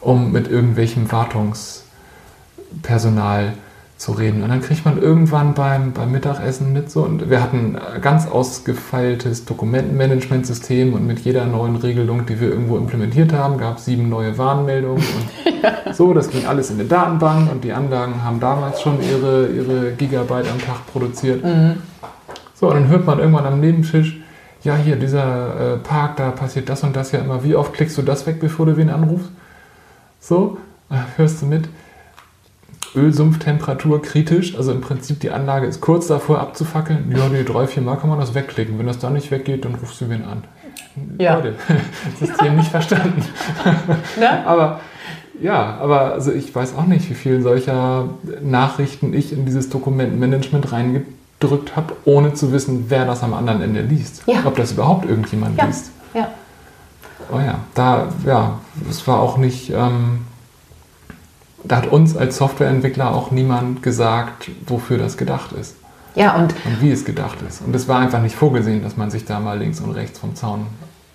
um 0.00 0.32
mit 0.32 0.48
irgendwelchem 0.48 1.12
Wartungspersonal 1.12 3.52
zu 3.96 4.12
reden. 4.12 4.42
Und 4.42 4.50
dann 4.50 4.60
kriegt 4.60 4.84
man 4.84 5.00
irgendwann 5.00 5.54
beim, 5.54 5.92
beim 5.92 6.12
Mittagessen 6.12 6.72
mit 6.72 6.90
so, 6.90 7.02
und 7.02 7.30
wir 7.30 7.42
hatten 7.42 7.76
ein 7.76 8.02
ganz 8.02 8.26
ausgefeiltes 8.26 9.46
Dokumentenmanagementsystem 9.46 10.92
und 10.92 11.06
mit 11.06 11.20
jeder 11.20 11.46
neuen 11.46 11.76
Regelung, 11.76 12.26
die 12.26 12.38
wir 12.38 12.50
irgendwo 12.50 12.76
implementiert 12.76 13.32
haben, 13.32 13.56
gab 13.56 13.78
es 13.78 13.86
sieben 13.86 14.10
neue 14.10 14.36
Warnmeldungen 14.36 15.02
und 15.46 15.62
ja. 15.62 15.94
so, 15.94 16.12
das 16.12 16.28
ging 16.28 16.44
alles 16.44 16.70
in 16.70 16.78
eine 16.78 16.88
Datenbank 16.88 17.50
und 17.50 17.64
die 17.64 17.72
Anlagen 17.72 18.22
haben 18.22 18.38
damals 18.38 18.82
schon 18.82 18.98
ihre, 19.00 19.46
ihre 19.46 19.92
Gigabyte 19.92 20.50
am 20.50 20.60
Tag 20.60 20.86
produziert. 20.92 21.42
Mhm. 21.42 21.76
So, 22.54 22.68
und 22.68 22.74
dann 22.74 22.88
hört 22.88 23.06
man 23.06 23.18
irgendwann 23.18 23.46
am 23.46 23.60
Nebentisch, 23.60 24.20
ja, 24.62 24.76
hier, 24.76 24.96
dieser 24.96 25.74
äh, 25.74 25.76
Park, 25.78 26.16
da 26.16 26.32
passiert 26.32 26.68
das 26.68 26.82
und 26.82 26.96
das 26.96 27.12
ja 27.12 27.20
immer. 27.20 27.44
Wie 27.44 27.54
oft 27.54 27.72
klickst 27.72 27.96
du 27.96 28.02
das 28.02 28.26
weg, 28.26 28.40
bevor 28.40 28.66
du 28.66 28.76
wen 28.76 28.90
anrufst? 28.90 29.30
So, 30.20 30.58
äh, 30.90 30.96
hörst 31.16 31.40
du 31.40 31.46
mit 31.46 31.68
Ölsumpftemperatur 32.96 34.02
kritisch. 34.02 34.56
Also 34.56 34.72
im 34.72 34.80
Prinzip 34.80 35.20
die 35.20 35.30
Anlage 35.30 35.66
ist 35.66 35.80
kurz 35.80 36.06
davor 36.06 36.40
abzufackeln. 36.40 37.14
Ja, 37.16 37.28
die 37.28 37.44
drei, 37.44 37.66
vier 37.66 37.82
Mal 37.82 37.96
kann 37.96 38.08
man 38.10 38.18
das 38.18 38.34
wegklicken. 38.34 38.78
Wenn 38.78 38.86
das 38.86 38.98
dann 38.98 39.12
nicht 39.12 39.30
weggeht, 39.30 39.64
dann 39.64 39.74
rufst 39.76 40.00
du 40.00 40.08
wen 40.08 40.24
an. 40.24 40.44
Ja. 41.18 41.36
Leute, 41.36 41.54
System 42.18 42.56
nicht 42.56 42.70
verstanden. 42.70 43.22
Ne? 44.18 44.46
Aber 44.46 44.80
ja, 45.40 45.76
aber 45.80 46.12
also 46.12 46.32
ich 46.32 46.54
weiß 46.54 46.74
auch 46.76 46.86
nicht, 46.86 47.10
wie 47.10 47.14
viel 47.14 47.42
solcher 47.42 48.08
Nachrichten 48.42 49.12
ich 49.12 49.32
in 49.32 49.44
dieses 49.44 49.68
Dokumentenmanagement 49.68 50.72
reingedrückt 50.72 51.76
habe, 51.76 51.94
ohne 52.04 52.32
zu 52.32 52.52
wissen, 52.52 52.86
wer 52.88 53.04
das 53.04 53.22
am 53.22 53.34
anderen 53.34 53.60
Ende 53.60 53.82
liest. 53.82 54.22
Ja. 54.26 54.40
Ob 54.44 54.56
das 54.56 54.72
überhaupt 54.72 55.04
irgendjemand 55.04 55.58
ja. 55.58 55.66
liest. 55.66 55.90
Ja. 56.14 56.28
Oh 57.30 57.38
ja, 57.38 57.58
da, 57.74 58.08
ja, 58.24 58.60
es 58.88 59.06
war 59.06 59.20
auch 59.20 59.36
nicht. 59.36 59.70
Ähm, 59.70 60.20
da 61.68 61.76
hat 61.76 61.86
uns 61.86 62.16
als 62.16 62.36
Softwareentwickler 62.36 63.14
auch 63.14 63.30
niemand 63.30 63.82
gesagt, 63.82 64.50
wofür 64.66 64.98
das 64.98 65.16
gedacht 65.16 65.52
ist. 65.52 65.76
Ja, 66.14 66.34
und, 66.36 66.54
und 66.64 66.80
wie 66.80 66.90
es 66.90 67.04
gedacht 67.04 67.38
ist. 67.46 67.60
Und 67.60 67.76
es 67.76 67.88
war 67.88 68.00
einfach 68.00 68.22
nicht 68.22 68.34
vorgesehen, 68.34 68.82
dass 68.82 68.96
man 68.96 69.10
sich 69.10 69.24
da 69.26 69.38
mal 69.38 69.58
links 69.58 69.80
und 69.80 69.90
rechts 69.92 70.18
vom 70.18 70.34
Zaun 70.34 70.66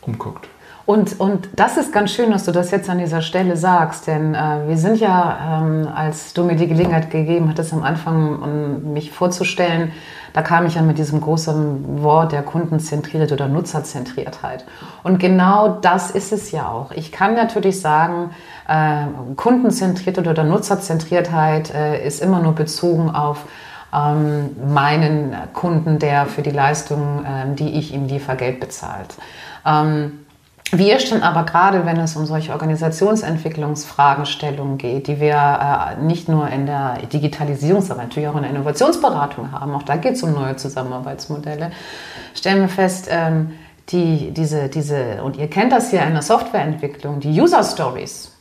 umguckt. 0.01 0.47
Und, 0.85 1.19
und 1.19 1.49
das 1.55 1.77
ist 1.77 1.93
ganz 1.93 2.11
schön, 2.11 2.31
dass 2.31 2.45
du 2.45 2.51
das 2.51 2.71
jetzt 2.71 2.89
an 2.89 2.97
dieser 2.97 3.21
Stelle 3.21 3.55
sagst, 3.55 4.07
denn 4.07 4.33
äh, 4.33 4.67
wir 4.67 4.77
sind 4.77 4.99
ja, 4.99 5.61
ähm, 5.63 5.87
als 5.87 6.33
du 6.33 6.43
mir 6.43 6.55
die 6.55 6.67
Gelegenheit 6.67 7.11
gegeben 7.11 7.49
hattest, 7.49 7.71
am 7.73 7.83
Anfang 7.83 8.39
um 8.39 8.93
mich 8.93 9.11
vorzustellen, 9.11 9.91
Da 10.33 10.41
kam 10.41 10.65
ich 10.65 10.75
ja 10.75 10.81
mit 10.81 10.97
diesem 10.97 11.21
großen 11.21 12.03
Wort 12.03 12.31
der 12.31 12.43
Kundenzentriertheit 12.43 13.31
oder 13.31 13.47
Nutzerzentriertheit. 13.47 14.65
Und 15.03 15.19
genau 15.19 15.79
das 15.81 16.11
ist 16.11 16.31
es 16.31 16.51
ja 16.51 16.69
auch. 16.69 16.91
Ich 16.91 17.11
kann 17.11 17.35
natürlich 17.35 17.81
sagen, 17.81 18.31
äh, 18.67 19.05
Kundenzentriertheit 19.35 20.27
oder 20.27 20.43
Nutzerzentriertheit 20.43 21.73
äh, 21.73 22.05
ist 22.05 22.21
immer 22.21 22.39
nur 22.39 22.53
bezogen 22.53 23.09
auf 23.09 23.45
ähm, 23.93 24.55
meinen 24.73 25.35
Kunden, 25.53 25.99
der 25.99 26.25
für 26.25 26.41
die 26.41 26.51
Leistung, 26.51 27.25
äh, 27.25 27.53
die 27.55 27.77
ich 27.77 27.93
ihm 27.93 28.07
liefere, 28.07 28.37
Geld 28.37 28.59
bezahlt. 28.59 29.15
Ähm, 29.65 30.20
wir 30.71 30.99
stehen 30.99 31.21
aber 31.21 31.43
gerade, 31.43 31.85
wenn 31.85 31.97
es 31.97 32.15
um 32.15 32.25
solche 32.25 32.53
Organisationsentwicklungsfragestellungen 32.53 34.77
geht, 34.77 35.07
die 35.07 35.19
wir 35.19 35.35
äh, 35.35 35.97
nicht 36.01 36.29
nur 36.29 36.47
in 36.47 36.65
der 36.65 36.99
Digitalisierung, 37.11 37.81
sondern 37.81 38.07
natürlich 38.07 38.29
auch 38.29 38.35
in 38.35 38.43
der 38.43 38.51
Innovationsberatung 38.51 39.51
haben, 39.51 39.75
auch 39.75 39.83
da 39.83 39.97
geht 39.97 40.13
es 40.13 40.23
um 40.23 40.31
neue 40.33 40.55
Zusammenarbeitsmodelle, 40.55 41.71
stellen 42.33 42.61
wir 42.61 42.69
fest, 42.69 43.09
ähm, 43.09 43.51
die, 43.89 44.31
diese, 44.31 44.69
diese, 44.69 45.21
und 45.23 45.35
ihr 45.35 45.49
kennt 45.49 45.73
das 45.73 45.89
hier 45.89 46.03
in 46.03 46.13
der 46.13 46.21
Softwareentwicklung, 46.21 47.19
die 47.19 47.41
User 47.41 47.63
Stories, 47.63 48.31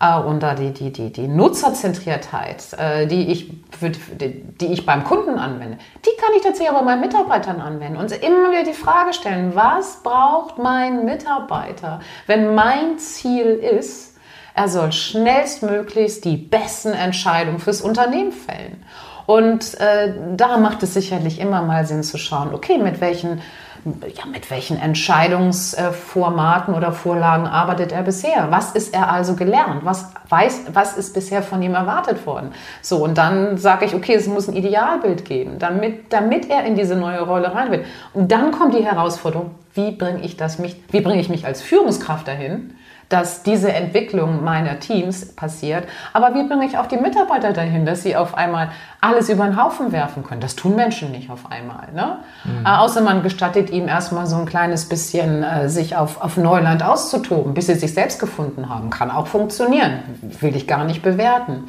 äh, 0.00 0.18
und 0.18 0.42
da 0.42 0.54
die, 0.54 0.72
die, 0.72 0.92
die, 0.92 1.12
die 1.12 1.28
Nutzerzentriertheit, 1.28 2.72
äh, 2.78 3.06
die, 3.06 3.30
ich 3.30 3.52
für, 3.78 3.90
die 3.90 4.66
ich 4.66 4.86
beim 4.86 5.04
Kunden 5.04 5.38
anwende, 5.38 5.78
die 6.04 6.20
kann 6.20 6.34
ich 6.36 6.42
tatsächlich 6.42 6.70
aber 6.70 6.80
bei 6.80 6.96
meinen 6.96 7.00
Mitarbeitern 7.00 7.60
anwenden 7.60 7.98
und 7.98 8.12
immer 8.12 8.50
wieder 8.50 8.64
die 8.64 8.72
Frage 8.72 9.12
stellen, 9.12 9.54
was 9.54 10.02
braucht 10.02 10.58
mein 10.58 11.04
Mitarbeiter, 11.04 12.00
wenn 12.26 12.54
mein 12.54 12.98
Ziel 12.98 13.46
ist, 13.46 14.16
er 14.54 14.68
soll 14.68 14.92
schnellstmöglichst 14.92 16.24
die 16.24 16.38
besten 16.38 16.92
Entscheidungen 16.92 17.58
fürs 17.58 17.82
Unternehmen 17.82 18.32
fällen. 18.32 18.82
Und 19.26 19.78
äh, 19.80 20.14
da 20.36 20.56
macht 20.56 20.82
es 20.82 20.94
sicherlich 20.94 21.40
immer 21.40 21.60
mal 21.62 21.84
Sinn 21.84 22.02
zu 22.02 22.16
schauen, 22.16 22.54
okay, 22.54 22.78
mit 22.78 23.00
welchen 23.00 23.42
ja, 23.86 24.26
mit 24.26 24.50
welchen 24.50 24.78
Entscheidungsformaten 24.78 26.74
oder 26.74 26.92
Vorlagen 26.92 27.46
arbeitet 27.46 27.92
er 27.92 28.02
bisher? 28.02 28.48
Was 28.50 28.72
ist 28.72 28.92
er 28.92 29.10
also 29.10 29.36
gelernt? 29.36 29.84
Was 29.84 30.12
weiß, 30.28 30.66
was 30.72 30.96
ist 30.96 31.14
bisher 31.14 31.42
von 31.42 31.62
ihm 31.62 31.74
erwartet 31.74 32.26
worden? 32.26 32.52
So, 32.82 33.04
und 33.04 33.16
dann 33.16 33.58
sage 33.58 33.84
ich, 33.84 33.94
okay, 33.94 34.14
es 34.14 34.26
muss 34.26 34.48
ein 34.48 34.56
Idealbild 34.56 35.24
geben, 35.24 35.58
damit, 35.58 36.12
damit 36.12 36.50
er 36.50 36.64
in 36.64 36.74
diese 36.74 36.96
neue 36.96 37.20
Rolle 37.20 37.54
rein 37.54 37.70
will. 37.70 37.84
Und 38.12 38.32
dann 38.32 38.50
kommt 38.50 38.74
die 38.74 38.84
Herausforderung, 38.84 39.52
wie 39.74 39.92
bringe 39.92 40.22
ich 40.22 40.36
das 40.36 40.60
wie 40.62 41.00
bringe 41.00 41.20
ich 41.20 41.28
mich 41.28 41.46
als 41.46 41.62
Führungskraft 41.62 42.26
dahin, 42.26 42.74
dass 43.08 43.42
diese 43.42 43.72
Entwicklung 43.72 44.42
meiner 44.42 44.80
Teams 44.80 45.34
passiert. 45.34 45.84
Aber 46.12 46.34
wie 46.34 46.46
bringe 46.46 46.66
ich 46.66 46.76
auch 46.76 46.86
die 46.86 46.96
Mitarbeiter 46.96 47.52
dahin, 47.52 47.86
dass 47.86 48.02
sie 48.02 48.16
auf 48.16 48.34
einmal 48.34 48.70
alles 49.00 49.28
über 49.28 49.44
den 49.44 49.62
Haufen 49.62 49.92
werfen 49.92 50.24
können? 50.24 50.40
Das 50.40 50.56
tun 50.56 50.74
Menschen 50.74 51.12
nicht 51.12 51.30
auf 51.30 51.50
einmal. 51.50 51.92
Ne? 51.94 52.18
Mhm. 52.44 52.66
Äh, 52.66 52.68
außer 52.68 53.00
man 53.02 53.22
gestattet 53.22 53.70
ihm 53.70 53.86
erstmal 53.86 54.26
so 54.26 54.36
ein 54.36 54.46
kleines 54.46 54.86
bisschen, 54.86 55.44
äh, 55.44 55.68
sich 55.68 55.96
auf, 55.96 56.20
auf 56.20 56.36
Neuland 56.36 56.82
auszutoben, 56.82 57.54
bis 57.54 57.66
sie 57.66 57.74
sich 57.74 57.94
selbst 57.94 58.18
gefunden 58.18 58.68
haben. 58.68 58.90
Kann 58.90 59.10
auch 59.10 59.28
funktionieren. 59.28 60.00
Will 60.40 60.56
ich 60.56 60.66
gar 60.66 60.84
nicht 60.84 61.02
bewerten. 61.02 61.64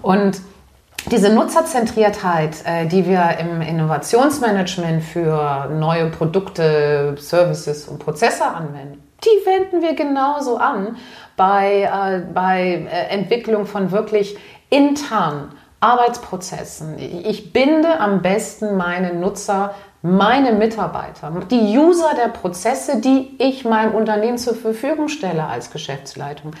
Und 0.00 0.40
diese 1.10 1.34
Nutzerzentriertheit, 1.34 2.64
äh, 2.64 2.86
die 2.86 3.06
wir 3.06 3.36
im 3.40 3.60
Innovationsmanagement 3.60 5.02
für 5.02 5.68
neue 5.70 6.06
Produkte, 6.06 7.16
Services 7.18 7.88
und 7.88 7.98
Prozesse 7.98 8.46
anwenden, 8.46 9.02
die 9.24 9.46
wenden 9.46 9.82
wir 9.82 9.94
genauso 9.94 10.56
an 10.56 10.96
bei, 11.36 11.82
äh, 11.82 12.32
bei 12.32 12.88
äh, 12.90 13.08
Entwicklung 13.08 13.66
von 13.66 13.90
wirklich 13.90 14.36
internen 14.70 15.52
Arbeitsprozessen. 15.80 16.98
Ich 16.98 17.52
binde 17.52 17.98
am 17.98 18.22
besten 18.22 18.76
meine 18.76 19.14
Nutzer, 19.14 19.74
meine 20.00 20.52
Mitarbeiter, 20.52 21.32
die 21.50 21.76
User 21.78 22.14
der 22.16 22.28
Prozesse, 22.28 23.00
die 23.00 23.36
ich 23.38 23.64
meinem 23.64 23.94
Unternehmen 23.94 24.38
zur 24.38 24.54
Verfügung 24.54 25.08
stelle 25.08 25.44
als 25.46 25.70
Geschäftsleitung. 25.70 26.52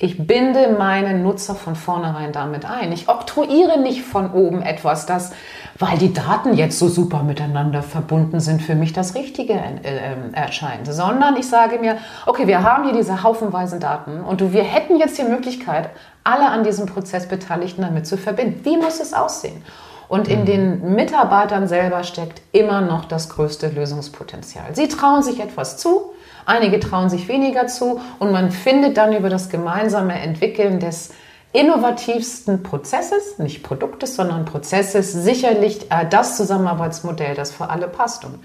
Ich 0.00 0.26
binde 0.26 0.76
meine 0.78 1.18
Nutzer 1.18 1.56
von 1.56 1.74
vornherein 1.74 2.32
damit 2.32 2.64
ein. 2.64 2.92
Ich 2.92 3.08
oktroyiere 3.08 3.80
nicht 3.80 4.02
von 4.02 4.32
oben 4.32 4.62
etwas, 4.62 5.06
das 5.06 5.32
weil 5.78 5.96
die 5.98 6.12
Daten 6.12 6.54
jetzt 6.54 6.78
so 6.78 6.88
super 6.88 7.22
miteinander 7.22 7.82
verbunden 7.82 8.40
sind, 8.40 8.62
für 8.62 8.74
mich 8.74 8.92
das 8.92 9.14
Richtige 9.14 9.52
äh, 9.52 9.78
ähm, 9.84 10.34
erscheint, 10.34 10.92
sondern 10.92 11.36
ich 11.36 11.48
sage 11.48 11.78
mir, 11.78 11.98
okay, 12.26 12.46
wir 12.46 12.62
haben 12.62 12.84
hier 12.84 12.94
diese 12.94 13.22
haufenweisen 13.22 13.78
Daten 13.78 14.20
und 14.20 14.52
wir 14.52 14.64
hätten 14.64 14.98
jetzt 14.98 15.18
die 15.18 15.24
Möglichkeit, 15.24 15.90
alle 16.24 16.48
an 16.48 16.64
diesem 16.64 16.86
Prozess 16.86 17.28
Beteiligten 17.28 17.82
damit 17.82 18.06
zu 18.06 18.16
verbinden. 18.16 18.64
Wie 18.64 18.76
muss 18.76 19.00
es 19.00 19.14
aussehen? 19.14 19.62
Und 20.08 20.26
in 20.26 20.40
mhm. 20.40 20.44
den 20.46 20.94
Mitarbeitern 20.94 21.68
selber 21.68 22.02
steckt 22.02 22.40
immer 22.52 22.80
noch 22.80 23.04
das 23.04 23.28
größte 23.28 23.68
Lösungspotenzial. 23.68 24.74
Sie 24.74 24.88
trauen 24.88 25.22
sich 25.22 25.38
etwas 25.40 25.76
zu, 25.76 26.12
einige 26.46 26.80
trauen 26.80 27.10
sich 27.10 27.28
weniger 27.28 27.66
zu 27.66 28.00
und 28.18 28.32
man 28.32 28.50
findet 28.50 28.96
dann 28.96 29.14
über 29.14 29.28
das 29.28 29.50
gemeinsame 29.50 30.18
Entwickeln 30.18 30.80
des 30.80 31.10
innovativsten 31.52 32.62
Prozesses, 32.62 33.38
nicht 33.38 33.62
Produktes, 33.62 34.16
sondern 34.16 34.44
Prozesses, 34.44 35.12
sicherlich 35.12 35.90
äh, 35.90 36.06
das 36.08 36.36
Zusammenarbeitsmodell, 36.36 37.34
das 37.34 37.50
für 37.50 37.70
alle 37.70 37.88
passt. 37.88 38.24
Und 38.24 38.38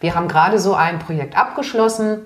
wir 0.00 0.14
haben 0.14 0.28
gerade 0.28 0.58
so 0.58 0.74
ein 0.74 0.98
Projekt 0.98 1.36
abgeschlossen, 1.36 2.20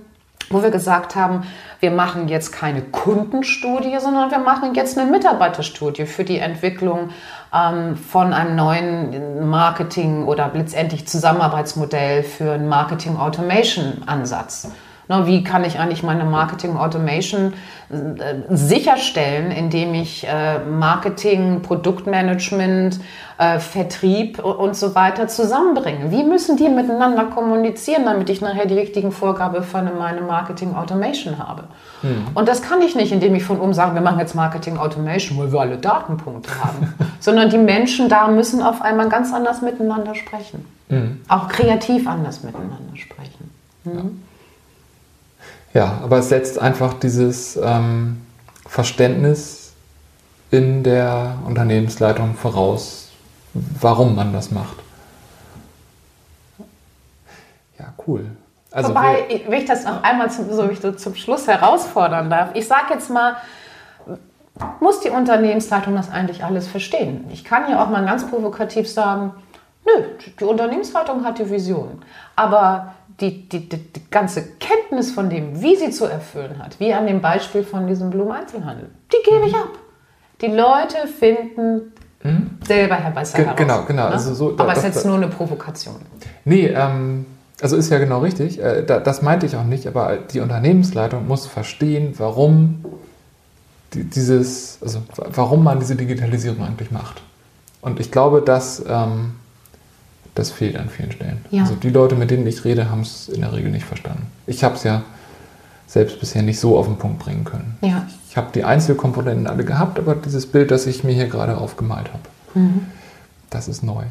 wo 0.51 0.62
wir 0.62 0.70
gesagt 0.70 1.16
haben, 1.16 1.45
wir 1.80 1.91
machen 1.91 2.28
jetzt 2.28 2.53
keine 2.53 2.83
Kundenstudie, 2.83 3.99
sondern 3.99 4.30
wir 4.30 4.39
machen 4.39 4.74
jetzt 4.74 4.99
eine 4.99 5.11
Mitarbeiterstudie 5.11 6.07
für 6.07 6.24
die 6.24 6.39
Entwicklung 6.39 7.11
ähm, 7.55 7.97
von 7.97 8.33
einem 8.33 8.57
neuen 8.57 9.49
Marketing- 9.49 10.26
oder 10.26 10.51
letztendlich 10.55 11.07
Zusammenarbeitsmodell 11.07 12.22
für 12.22 12.53
einen 12.53 12.68
Marketing-Automation-Ansatz. 12.68 14.68
Wie 15.09 15.44
kann 15.44 15.64
ich 15.64 15.78
eigentlich 15.78 16.03
meine 16.03 16.24
Marketing 16.24 16.76
Automation 16.76 17.53
äh, 17.90 18.34
sicherstellen, 18.48 19.50
indem 19.50 19.94
ich 19.94 20.26
äh, 20.26 20.61
Marketing, 20.61 21.61
Produktmanagement, 21.61 22.98
äh, 23.36 23.59
Vertrieb 23.59 24.38
und 24.42 24.76
so 24.76 24.94
weiter 24.94 25.28
zusammenbringe? 25.28 26.11
Wie 26.11 26.24
müssen 26.24 26.57
die 26.57 26.68
miteinander 26.68 27.24
kommunizieren, 27.24 28.05
damit 28.05 28.30
ich 28.30 28.40
nachher 28.40 28.66
die 28.66 28.74
richtigen 28.74 29.12
Vorgabe 29.12 29.62
für 29.62 29.82
meine 29.82 30.22
Marketing 30.22 30.74
Automation 30.74 31.36
habe? 31.38 31.64
Hm. 32.00 32.28
Und 32.34 32.48
das 32.48 32.62
kann 32.62 32.80
ich 32.80 32.94
nicht, 32.94 33.12
indem 33.12 33.34
ich 33.34 33.44
von 33.44 33.61
oben 33.61 33.74
sage, 33.74 33.94
wir 33.94 34.00
machen 34.00 34.20
jetzt 34.20 34.34
Marketing 34.34 34.78
Automation, 34.78 35.38
weil 35.38 35.53
wir 35.53 35.61
alle 35.61 35.76
Datenpunkte 35.78 36.50
haben, 36.62 36.94
sondern 37.20 37.50
die 37.50 37.59
Menschen 37.59 38.09
da 38.09 38.28
müssen 38.28 38.62
auf 38.62 38.80
einmal 38.80 39.09
ganz 39.09 39.32
anders 39.32 39.62
miteinander 39.62 40.14
sprechen. 40.14 40.64
Hm. 40.88 41.20
Auch 41.28 41.48
kreativ 41.48 42.07
anders 42.07 42.42
miteinander 42.42 42.96
sprechen. 42.96 43.50
Hm. 43.84 43.92
Ja. 43.94 44.03
Ja, 45.75 46.01
aber 46.03 46.18
es 46.18 46.29
setzt 46.29 46.59
einfach 46.59 46.95
dieses 46.95 47.57
ähm, 47.57 48.20
Verständnis 48.66 49.73
in 50.51 50.83
der 50.83 51.39
Unternehmensleitung 51.47 52.35
voraus, 52.35 53.09
warum 53.55 54.14
man 54.14 54.33
das 54.33 54.51
macht. 54.51 54.77
Ja, 57.79 57.95
cool. 58.07 58.27
Also 58.70 58.91
Wobei, 58.91 59.43
wenn 59.47 59.61
ich 59.61 59.66
das 59.66 59.85
noch 59.85 60.03
einmal 60.03 60.31
zum, 60.31 60.51
so 60.51 60.68
ich 60.70 60.81
zum 60.97 61.14
Schluss 61.14 61.47
herausfordern 61.47 62.31
darf, 62.31 62.51
ich 62.55 62.66
sage 62.66 62.95
jetzt 62.95 63.11
mal, 63.11 63.37
muss 64.81 65.01
die 65.01 65.11
Unternehmensleitung 65.11 65.95
das 65.95 66.11
eigentlich 66.11 66.45
alles 66.45 66.68
verstehen? 66.68 67.25
Ich 67.31 67.45
kann 67.45 67.70
ja 67.70 67.83
auch 67.83 67.89
mal 67.89 68.05
ganz 68.05 68.27
provokativ 68.29 68.89
sagen, 68.91 69.33
nö, 69.85 70.05
die 70.39 70.45
Unternehmensleitung 70.45 71.25
hat 71.25 71.39
die 71.39 71.49
Vision. 71.49 72.03
Aber 72.37 72.95
die, 73.20 73.48
die, 73.48 73.68
die, 73.68 73.78
die, 73.78 74.10
ganze 74.10 74.42
Kenntnis 74.58 75.12
von 75.12 75.30
dem, 75.30 75.62
wie 75.62 75.76
sie 75.76 75.90
zu 75.90 76.06
erfüllen 76.06 76.58
hat, 76.58 76.78
wie 76.80 76.92
an 76.92 77.06
dem 77.06 77.20
Beispiel 77.20 77.64
von 77.64 77.86
diesem 77.86 78.10
Blumeneinzelhandel, 78.10 78.90
die 79.12 79.30
gebe 79.30 79.46
ich 79.46 79.52
mhm. 79.52 79.58
ab. 79.58 79.70
Die 80.40 80.46
Leute 80.46 81.06
finden 81.06 81.92
mhm. 82.22 82.58
selber 82.66 82.96
Herr 82.96 83.12
besser 83.12 83.38
Ge 83.38 83.44
heraus. 83.46 83.58
Genau, 83.58 83.84
genau. 83.84 84.08
Ne? 84.08 84.12
Also 84.12 84.34
so, 84.34 84.54
Aber 84.56 84.72
es 84.72 84.78
ist 84.78 84.84
jetzt 84.84 85.06
nur 85.06 85.16
eine 85.16 85.28
Provokation. 85.28 85.96
Nee, 86.44 86.66
ähm, 86.66 87.26
also 87.60 87.76
ist 87.76 87.90
ja 87.90 87.98
genau 87.98 88.20
richtig. 88.20 88.60
Äh, 88.60 88.84
da, 88.84 88.98
das 88.98 89.22
meinte 89.22 89.46
ich 89.46 89.56
auch 89.56 89.64
nicht, 89.64 89.86
aber 89.86 90.16
die 90.16 90.40
Unternehmensleitung 90.40 91.28
muss 91.28 91.46
verstehen, 91.46 92.14
warum 92.18 92.84
die, 93.94 94.04
dieses, 94.04 94.78
also 94.82 95.02
warum 95.14 95.62
man 95.62 95.78
diese 95.78 95.94
Digitalisierung 95.94 96.62
eigentlich 96.64 96.90
macht. 96.90 97.22
Und 97.80 98.00
ich 98.00 98.10
glaube, 98.10 98.42
dass 98.42 98.82
ähm, 98.88 99.34
das 100.35 100.51
fehlt 100.51 100.76
an 100.76 100.89
vielen 100.89 101.12
Stellen. 101.12 101.45
Ja. 101.51 101.62
Also 101.62 101.74
die 101.74 101.91
Leute, 101.91 102.14
mit 102.14 102.30
denen 102.30 102.47
ich 102.47 102.64
rede, 102.64 102.91
haben 102.91 103.03
es 103.03 103.28
in 103.28 103.43
der 103.43 103.53
Regel 103.53 103.70
nicht 103.70 103.85
verstanden. 103.85 104.26
Ich 104.47 104.64
habe 104.64 104.76
es 104.76 104.85
ja 104.85 105.03
selbst 105.87 106.20
bisher 106.20 106.43
nicht 106.43 106.59
so 106.59 106.78
auf 106.78 106.87
den 106.87 106.97
Punkt 106.97 107.18
bringen 107.18 107.45
können. 107.45 107.76
Ja. 107.83 108.07
Ich 108.28 108.37
habe 108.37 108.49
die 108.55 108.64
Einzelkomponenten 108.64 109.47
alle 109.47 109.64
gehabt, 109.64 109.99
aber 109.99 110.14
dieses 110.14 110.47
Bild, 110.47 110.70
das 110.70 110.87
ich 110.87 111.05
mir 111.05 111.12
hier 111.12 111.28
gerade 111.28 111.59
aufgemalt 111.59 112.09
habe, 112.12 112.59
mhm. 112.59 112.87
das 113.51 113.68
ist 113.68 113.83
neu. 113.83 114.05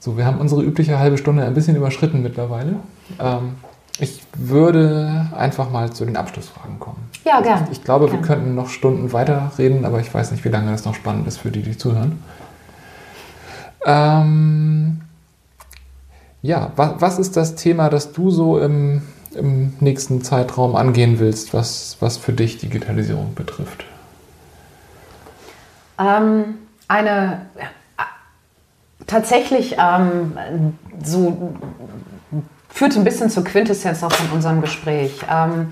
So, 0.00 0.18
wir 0.18 0.26
haben 0.26 0.38
unsere 0.38 0.62
übliche 0.62 0.98
halbe 0.98 1.16
Stunde 1.16 1.44
ein 1.44 1.54
bisschen 1.54 1.76
überschritten 1.76 2.22
mittlerweile. 2.22 2.76
Ähm, 3.20 3.54
ich 4.00 4.20
würde 4.36 5.28
einfach 5.36 5.70
mal 5.70 5.92
zu 5.92 6.04
den 6.04 6.16
Abschlussfragen 6.16 6.80
kommen. 6.80 7.08
Ja, 7.24 7.40
gerne. 7.40 7.68
Ich, 7.70 7.78
ich 7.78 7.84
glaube, 7.84 8.06
gern. 8.06 8.18
wir 8.18 8.26
könnten 8.26 8.54
noch 8.56 8.68
Stunden 8.68 9.12
weiter 9.12 9.52
reden, 9.56 9.84
aber 9.84 10.00
ich 10.00 10.12
weiß 10.12 10.32
nicht, 10.32 10.44
wie 10.44 10.48
lange 10.48 10.72
das 10.72 10.84
noch 10.84 10.96
spannend 10.96 11.28
ist 11.28 11.38
für 11.38 11.52
die, 11.52 11.62
die 11.62 11.78
zuhören. 11.78 12.18
Ähm, 13.86 15.02
Ja, 16.44 16.72
was, 16.76 17.00
was 17.00 17.18
ist 17.18 17.38
das 17.38 17.54
Thema, 17.54 17.88
das 17.88 18.12
du 18.12 18.30
so 18.30 18.58
im, 18.58 19.00
im 19.34 19.72
nächsten 19.80 20.22
Zeitraum 20.22 20.76
angehen 20.76 21.18
willst, 21.18 21.54
was, 21.54 21.96
was 22.00 22.18
für 22.18 22.34
dich 22.34 22.58
Digitalisierung 22.58 23.34
betrifft? 23.34 23.86
Ähm, 25.98 26.56
eine 26.86 27.46
tatsächlich 29.06 29.76
ähm, 29.78 30.76
so 31.02 31.54
führt 32.68 32.94
ein 32.94 33.04
bisschen 33.04 33.30
zur 33.30 33.44
Quintessenz 33.44 34.02
auch 34.02 34.12
von 34.12 34.28
unserem 34.36 34.60
Gespräch. 34.60 35.20
Ähm, 35.30 35.68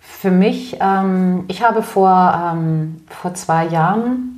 für 0.00 0.30
mich, 0.30 0.76
ähm, 0.82 1.46
ich 1.48 1.62
habe 1.62 1.82
vor, 1.82 2.52
ähm, 2.52 3.00
vor 3.08 3.32
zwei 3.32 3.64
Jahren 3.64 4.37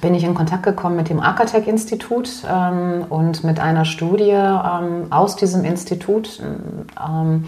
bin 0.00 0.14
ich 0.14 0.24
in 0.24 0.34
Kontakt 0.34 0.62
gekommen 0.62 0.96
mit 0.96 1.08
dem 1.08 1.20
Arcatec-Institut 1.20 2.44
ähm, 2.48 3.04
und 3.08 3.44
mit 3.44 3.60
einer 3.60 3.84
Studie 3.84 4.30
ähm, 4.30 5.06
aus 5.10 5.36
diesem 5.36 5.64
Institut, 5.64 6.40
ähm, 6.40 7.44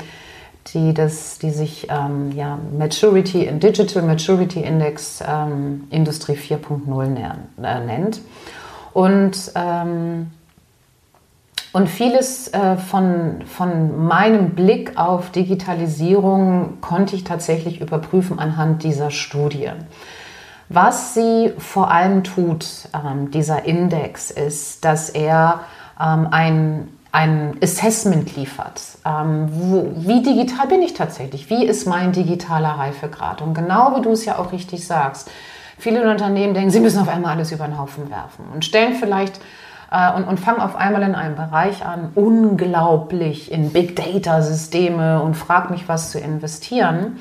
die, 0.68 0.94
das, 0.94 1.38
die 1.38 1.50
sich 1.50 1.88
ähm, 1.90 2.32
ja, 2.32 2.58
Maturity, 2.76 3.50
Digital 3.52 4.02
Maturity 4.02 4.60
Index 4.60 5.22
ähm, 5.26 5.84
Industrie 5.90 6.34
4.0 6.34 7.16
äh, 7.62 7.80
nennt. 7.86 8.20
Und, 8.92 9.52
ähm, 9.54 10.30
und 11.72 11.88
vieles 11.88 12.48
äh, 12.48 12.76
von, 12.76 13.42
von 13.46 14.06
meinem 14.06 14.50
Blick 14.50 14.96
auf 14.96 15.30
Digitalisierung 15.30 16.80
konnte 16.80 17.16
ich 17.16 17.24
tatsächlich 17.24 17.80
überprüfen 17.80 18.38
anhand 18.38 18.84
dieser 18.84 19.10
Studie. 19.10 19.70
Was 20.68 21.14
sie 21.14 21.52
vor 21.58 21.90
allem 21.90 22.24
tut, 22.24 22.66
ähm, 22.94 23.30
dieser 23.30 23.64
Index, 23.64 24.30
ist, 24.30 24.84
dass 24.84 25.10
er 25.10 25.60
ähm, 26.00 26.28
ein, 26.30 26.88
ein 27.12 27.58
Assessment 27.62 28.34
liefert. 28.36 28.80
Ähm, 29.04 29.48
wo, 29.50 29.92
wie 29.96 30.22
digital 30.22 30.66
bin 30.68 30.82
ich 30.82 30.94
tatsächlich? 30.94 31.50
Wie 31.50 31.64
ist 31.64 31.86
mein 31.86 32.12
digitaler 32.12 32.70
Reifegrad? 32.70 33.42
Und 33.42 33.54
genau 33.54 33.96
wie 33.96 34.02
du 34.02 34.12
es 34.12 34.24
ja 34.24 34.38
auch 34.38 34.52
richtig 34.52 34.86
sagst, 34.86 35.30
viele 35.78 36.10
Unternehmen 36.10 36.54
denken, 36.54 36.70
sie 36.70 36.80
müssen 36.80 37.00
auf 37.00 37.08
einmal 37.08 37.32
alles 37.32 37.52
über 37.52 37.66
den 37.66 37.78
Haufen 37.78 38.10
werfen 38.10 38.46
und 38.52 38.64
stellen 38.64 38.94
vielleicht 38.94 39.40
äh, 39.90 40.12
und, 40.14 40.24
und 40.24 40.40
fangen 40.40 40.60
auf 40.60 40.76
einmal 40.76 41.02
in 41.02 41.14
einem 41.14 41.36
Bereich 41.36 41.84
an, 41.84 42.10
unglaublich 42.14 43.52
in 43.52 43.72
Big 43.72 43.96
Data 43.96 44.40
Systeme 44.40 45.20
und 45.20 45.34
frag 45.34 45.70
mich 45.70 45.88
was 45.88 46.10
zu 46.10 46.18
investieren 46.18 47.18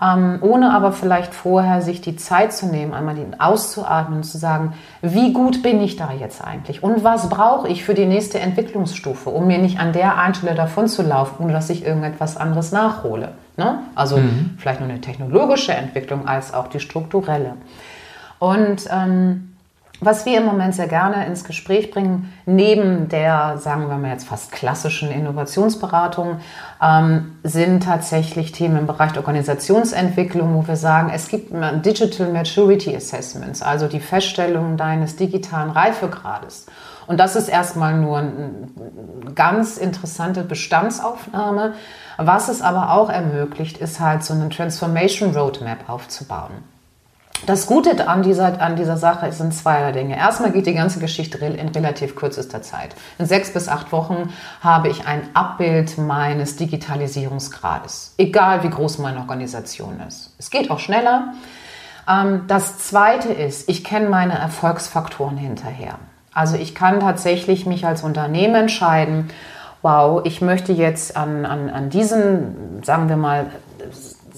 ähm, 0.00 0.38
ohne 0.40 0.72
aber 0.72 0.92
vielleicht 0.92 1.34
vorher 1.34 1.82
sich 1.82 2.00
die 2.00 2.16
Zeit 2.16 2.52
zu 2.52 2.66
nehmen, 2.66 2.94
einmal 2.94 3.16
auszuatmen 3.38 4.18
und 4.18 4.24
zu 4.24 4.38
sagen, 4.38 4.74
wie 5.02 5.32
gut 5.32 5.62
bin 5.62 5.80
ich 5.80 5.96
da 5.96 6.10
jetzt 6.12 6.42
eigentlich 6.42 6.82
und 6.82 7.04
was 7.04 7.28
brauche 7.28 7.68
ich 7.68 7.84
für 7.84 7.94
die 7.94 8.06
nächste 8.06 8.40
Entwicklungsstufe, 8.40 9.30
um 9.30 9.46
mir 9.46 9.58
nicht 9.58 9.78
an 9.78 9.92
der 9.92 10.18
einen 10.18 10.34
Stelle 10.34 10.54
davon 10.54 10.88
zu 10.88 11.02
laufen, 11.02 11.42
ohne 11.44 11.52
dass 11.52 11.70
ich 11.70 11.84
irgendetwas 11.84 12.36
anderes 12.36 12.72
nachhole. 12.72 13.32
Ne? 13.56 13.80
Also 13.94 14.16
mhm. 14.16 14.56
vielleicht 14.58 14.80
nur 14.80 14.88
eine 14.88 15.00
technologische 15.00 15.72
Entwicklung 15.72 16.26
als 16.26 16.52
auch 16.52 16.68
die 16.68 16.80
strukturelle. 16.80 17.54
Und 18.38 18.88
ähm, 18.90 19.53
was 20.00 20.26
wir 20.26 20.38
im 20.38 20.44
Moment 20.44 20.74
sehr 20.74 20.88
gerne 20.88 21.24
ins 21.26 21.44
Gespräch 21.44 21.90
bringen, 21.90 22.32
neben 22.46 23.08
der, 23.08 23.58
sagen 23.58 23.88
wir 23.88 23.96
mal 23.96 24.10
jetzt 24.10 24.26
fast 24.26 24.52
klassischen 24.52 25.10
Innovationsberatung, 25.10 26.38
ähm, 26.82 27.36
sind 27.42 27.84
tatsächlich 27.84 28.52
Themen 28.52 28.78
im 28.78 28.86
Bereich 28.86 29.16
Organisationsentwicklung, 29.16 30.54
wo 30.54 30.66
wir 30.66 30.76
sagen, 30.76 31.10
es 31.14 31.28
gibt 31.28 31.52
Digital 31.84 32.32
Maturity 32.32 32.94
Assessments, 32.94 33.62
also 33.62 33.86
die 33.86 34.00
Feststellung 34.00 34.76
deines 34.76 35.16
digitalen 35.16 35.70
Reifegrades. 35.70 36.66
Und 37.06 37.20
das 37.20 37.36
ist 37.36 37.48
erstmal 37.48 37.96
nur 37.96 38.18
eine 38.18 38.68
ganz 39.34 39.76
interessante 39.76 40.42
Bestandsaufnahme. 40.42 41.74
Was 42.16 42.48
es 42.48 42.62
aber 42.62 42.92
auch 42.92 43.10
ermöglicht, 43.10 43.78
ist 43.78 44.00
halt 44.00 44.24
so 44.24 44.34
eine 44.34 44.48
Transformation 44.48 45.36
Roadmap 45.36 45.88
aufzubauen. 45.88 46.52
Das 47.46 47.66
Gute 47.66 48.08
an 48.08 48.22
dieser, 48.22 48.62
an 48.62 48.74
dieser 48.76 48.96
Sache 48.96 49.30
sind 49.30 49.52
zwei 49.52 49.92
Dinge. 49.92 50.16
Erstmal 50.16 50.50
geht 50.50 50.66
die 50.66 50.72
ganze 50.72 50.98
Geschichte 50.98 51.36
in 51.44 51.68
relativ 51.68 52.16
kürzester 52.16 52.62
Zeit. 52.62 52.96
In 53.18 53.26
sechs 53.26 53.52
bis 53.52 53.68
acht 53.68 53.92
Wochen 53.92 54.32
habe 54.62 54.88
ich 54.88 55.06
ein 55.06 55.22
Abbild 55.34 55.98
meines 55.98 56.56
Digitalisierungsgrades, 56.56 58.14
egal 58.16 58.62
wie 58.62 58.70
groß 58.70 58.98
meine 58.98 59.18
Organisation 59.18 60.00
ist. 60.08 60.32
Es 60.38 60.48
geht 60.48 60.70
auch 60.70 60.78
schneller. 60.78 61.34
Ähm, 62.08 62.44
das 62.46 62.78
Zweite 62.78 63.28
ist, 63.32 63.68
ich 63.68 63.84
kenne 63.84 64.08
meine 64.08 64.38
Erfolgsfaktoren 64.38 65.36
hinterher. 65.36 65.98
Also 66.32 66.56
ich 66.56 66.74
kann 66.74 67.00
tatsächlich 67.00 67.66
mich 67.66 67.86
als 67.86 68.02
Unternehmen 68.02 68.54
entscheiden, 68.54 69.30
wow, 69.82 70.22
ich 70.24 70.40
möchte 70.40 70.72
jetzt 70.72 71.14
an, 71.14 71.44
an, 71.44 71.68
an 71.68 71.90
diesen, 71.90 72.82
sagen 72.82 73.10
wir 73.10 73.18
mal, 73.18 73.46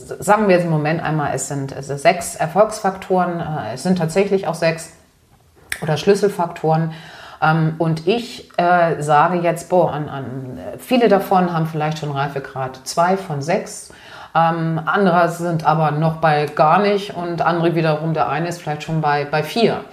sagen 0.06 0.48
wir 0.48 0.54
jetzt 0.56 0.64
im 0.64 0.70
Moment 0.70 1.02
einmal, 1.02 1.32
es 1.34 1.48
sind, 1.48 1.72
es 1.72 1.88
sind 1.88 2.00
sechs 2.00 2.36
Erfolgsfaktoren, 2.36 3.40
äh, 3.40 3.74
es 3.74 3.82
sind 3.82 3.98
tatsächlich 3.98 4.46
auch 4.46 4.54
sechs 4.54 4.92
oder 5.82 5.96
Schlüsselfaktoren. 5.96 6.92
Ähm, 7.42 7.74
und 7.78 8.06
ich 8.06 8.50
äh, 8.56 9.02
sage 9.02 9.38
jetzt, 9.38 9.68
boah, 9.68 9.92
an, 9.92 10.08
an, 10.08 10.58
viele 10.78 11.08
davon 11.08 11.52
haben 11.52 11.66
vielleicht 11.66 11.98
schon 11.98 12.10
Reifegrad 12.10 12.80
2 12.84 13.16
von 13.16 13.42
6. 13.42 13.92
Ähm, 14.34 14.80
andere 14.84 15.28
sind 15.30 15.64
aber 15.64 15.90
noch 15.90 16.16
bei 16.16 16.46
gar 16.46 16.80
nicht 16.80 17.14
und 17.14 17.42
andere 17.42 17.74
wiederum, 17.74 18.14
der 18.14 18.28
eine 18.28 18.48
ist 18.48 18.62
vielleicht 18.62 18.82
schon 18.82 19.00
bei, 19.00 19.24
bei 19.24 19.42
4. 19.42 19.84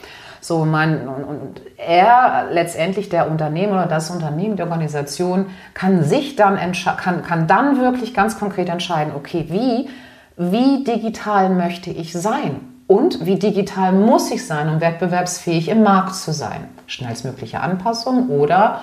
So, 0.41 0.65
man, 0.65 1.07
und, 1.07 1.23
und 1.23 1.61
er, 1.85 2.47
letztendlich 2.51 3.09
der 3.09 3.29
Unternehmer 3.29 3.73
oder 3.73 3.85
das 3.85 4.09
Unternehmen, 4.09 4.55
die 4.55 4.63
Organisation, 4.63 5.47
kann 5.73 6.03
sich 6.03 6.35
dann, 6.35 6.57
kann, 6.97 7.23
kann 7.23 7.47
dann 7.47 7.79
wirklich 7.79 8.13
ganz 8.13 8.39
konkret 8.39 8.69
entscheiden, 8.69 9.13
okay, 9.15 9.45
wie, 9.49 9.89
wie 10.37 10.83
digital 10.83 11.49
möchte 11.49 11.89
ich 11.89 12.13
sein? 12.13 12.59
Und 12.87 13.25
wie 13.25 13.39
digital 13.39 13.93
muss 13.93 14.29
ich 14.31 14.45
sein, 14.45 14.69
um 14.69 14.81
wettbewerbsfähig 14.81 15.69
im 15.69 15.83
Markt 15.83 16.15
zu 16.15 16.33
sein? 16.33 16.67
Schnellstmögliche 16.87 17.61
Anpassung 17.61 18.29
oder 18.29 18.81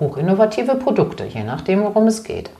hochinnovative 0.00 0.76
Produkte, 0.76 1.24
je 1.24 1.44
nachdem, 1.44 1.82
worum 1.82 2.06
es 2.06 2.24
geht. 2.24 2.50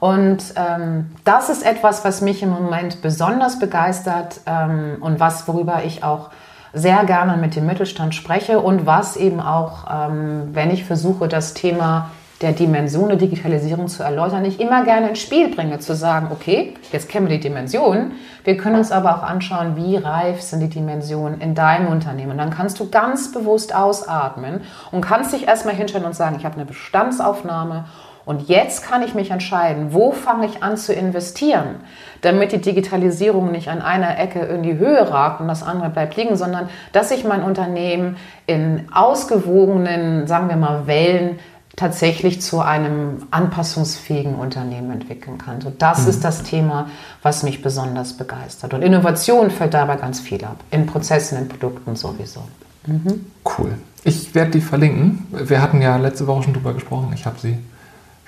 Und 0.00 0.54
ähm, 0.56 1.10
das 1.24 1.48
ist 1.48 1.64
etwas, 1.64 2.04
was 2.04 2.20
mich 2.20 2.42
im 2.42 2.50
Moment 2.50 3.00
besonders 3.02 3.58
begeistert 3.58 4.40
ähm, 4.46 4.98
und 5.00 5.18
was, 5.18 5.48
worüber 5.48 5.82
ich 5.84 6.04
auch 6.04 6.30
sehr 6.74 7.04
gerne 7.04 7.36
mit 7.36 7.56
dem 7.56 7.66
Mittelstand 7.66 8.14
spreche 8.14 8.60
und 8.60 8.84
was 8.84 9.16
eben 9.16 9.40
auch, 9.40 9.84
ähm, 9.90 10.50
wenn 10.52 10.70
ich 10.70 10.84
versuche, 10.84 11.28
das 11.28 11.54
Thema 11.54 12.10
der 12.40 12.52
Dimension 12.52 13.08
der 13.08 13.16
Digitalisierung 13.16 13.86
zu 13.88 14.02
erläutern, 14.02 14.44
ich 14.44 14.60
immer 14.60 14.84
gerne 14.84 15.08
ins 15.08 15.20
Spiel 15.20 15.54
bringe, 15.54 15.78
zu 15.78 15.94
sagen, 15.94 16.28
okay, 16.30 16.74
jetzt 16.92 17.08
kennen 17.08 17.28
wir 17.28 17.36
die 17.36 17.48
Dimensionen, 17.48 18.12
wir 18.42 18.56
können 18.56 18.76
uns 18.76 18.92
aber 18.92 19.16
auch 19.16 19.22
anschauen, 19.22 19.76
wie 19.76 19.96
reif 19.96 20.42
sind 20.42 20.60
die 20.60 20.68
Dimensionen 20.68 21.40
in 21.40 21.54
deinem 21.54 21.86
Unternehmen. 21.86 22.32
Und 22.32 22.38
dann 22.38 22.50
kannst 22.50 22.80
du 22.80 22.90
ganz 22.90 23.32
bewusst 23.32 23.74
ausatmen 23.74 24.60
und 24.90 25.00
kannst 25.00 25.32
dich 25.32 25.46
erstmal 25.46 25.74
hinstellen 25.74 26.06
und 26.06 26.14
sagen, 26.14 26.36
ich 26.38 26.44
habe 26.44 26.56
eine 26.56 26.66
Bestandsaufnahme 26.66 27.84
und 28.26 28.48
jetzt 28.48 28.82
kann 28.82 29.02
ich 29.02 29.14
mich 29.14 29.30
entscheiden, 29.30 29.92
wo 29.92 30.12
fange 30.12 30.46
ich 30.46 30.62
an 30.62 30.76
zu 30.76 30.94
investieren, 30.94 31.76
damit 32.22 32.52
die 32.52 32.60
Digitalisierung 32.60 33.52
nicht 33.52 33.68
an 33.68 33.82
einer 33.82 34.18
Ecke 34.18 34.40
in 34.40 34.62
die 34.62 34.78
Höhe 34.78 35.10
ragt 35.10 35.40
und 35.40 35.48
das 35.48 35.62
andere 35.62 35.90
bleibt 35.90 36.16
liegen, 36.16 36.36
sondern 36.36 36.68
dass 36.92 37.10
ich 37.10 37.24
mein 37.24 37.42
Unternehmen 37.42 38.16
in 38.46 38.86
ausgewogenen, 38.92 40.26
sagen 40.26 40.48
wir 40.48 40.56
mal, 40.56 40.86
Wellen 40.86 41.38
tatsächlich 41.76 42.40
zu 42.40 42.60
einem 42.60 43.26
anpassungsfähigen 43.30 44.36
Unternehmen 44.36 44.92
entwickeln 44.92 45.38
kann. 45.38 45.60
So, 45.60 45.72
das 45.76 46.04
mhm. 46.04 46.10
ist 46.10 46.24
das 46.24 46.44
Thema, 46.44 46.88
was 47.22 47.42
mich 47.42 47.62
besonders 47.62 48.16
begeistert. 48.16 48.74
Und 48.74 48.82
Innovation 48.82 49.50
fällt 49.50 49.74
dabei 49.74 49.96
ganz 49.96 50.20
viel 50.20 50.44
ab. 50.44 50.56
In 50.70 50.86
Prozessen, 50.86 51.36
in 51.36 51.48
Produkten 51.48 51.96
sowieso. 51.96 52.44
Mhm. 52.86 53.26
Cool. 53.44 53.74
Ich 54.04 54.34
werde 54.34 54.52
die 54.52 54.60
verlinken. 54.60 55.26
Wir 55.30 55.60
hatten 55.60 55.82
ja 55.82 55.96
letzte 55.96 56.26
Woche 56.26 56.44
schon 56.44 56.54
drüber 56.54 56.74
gesprochen. 56.74 57.10
Ich 57.14 57.26
habe 57.26 57.40
sie 57.40 57.58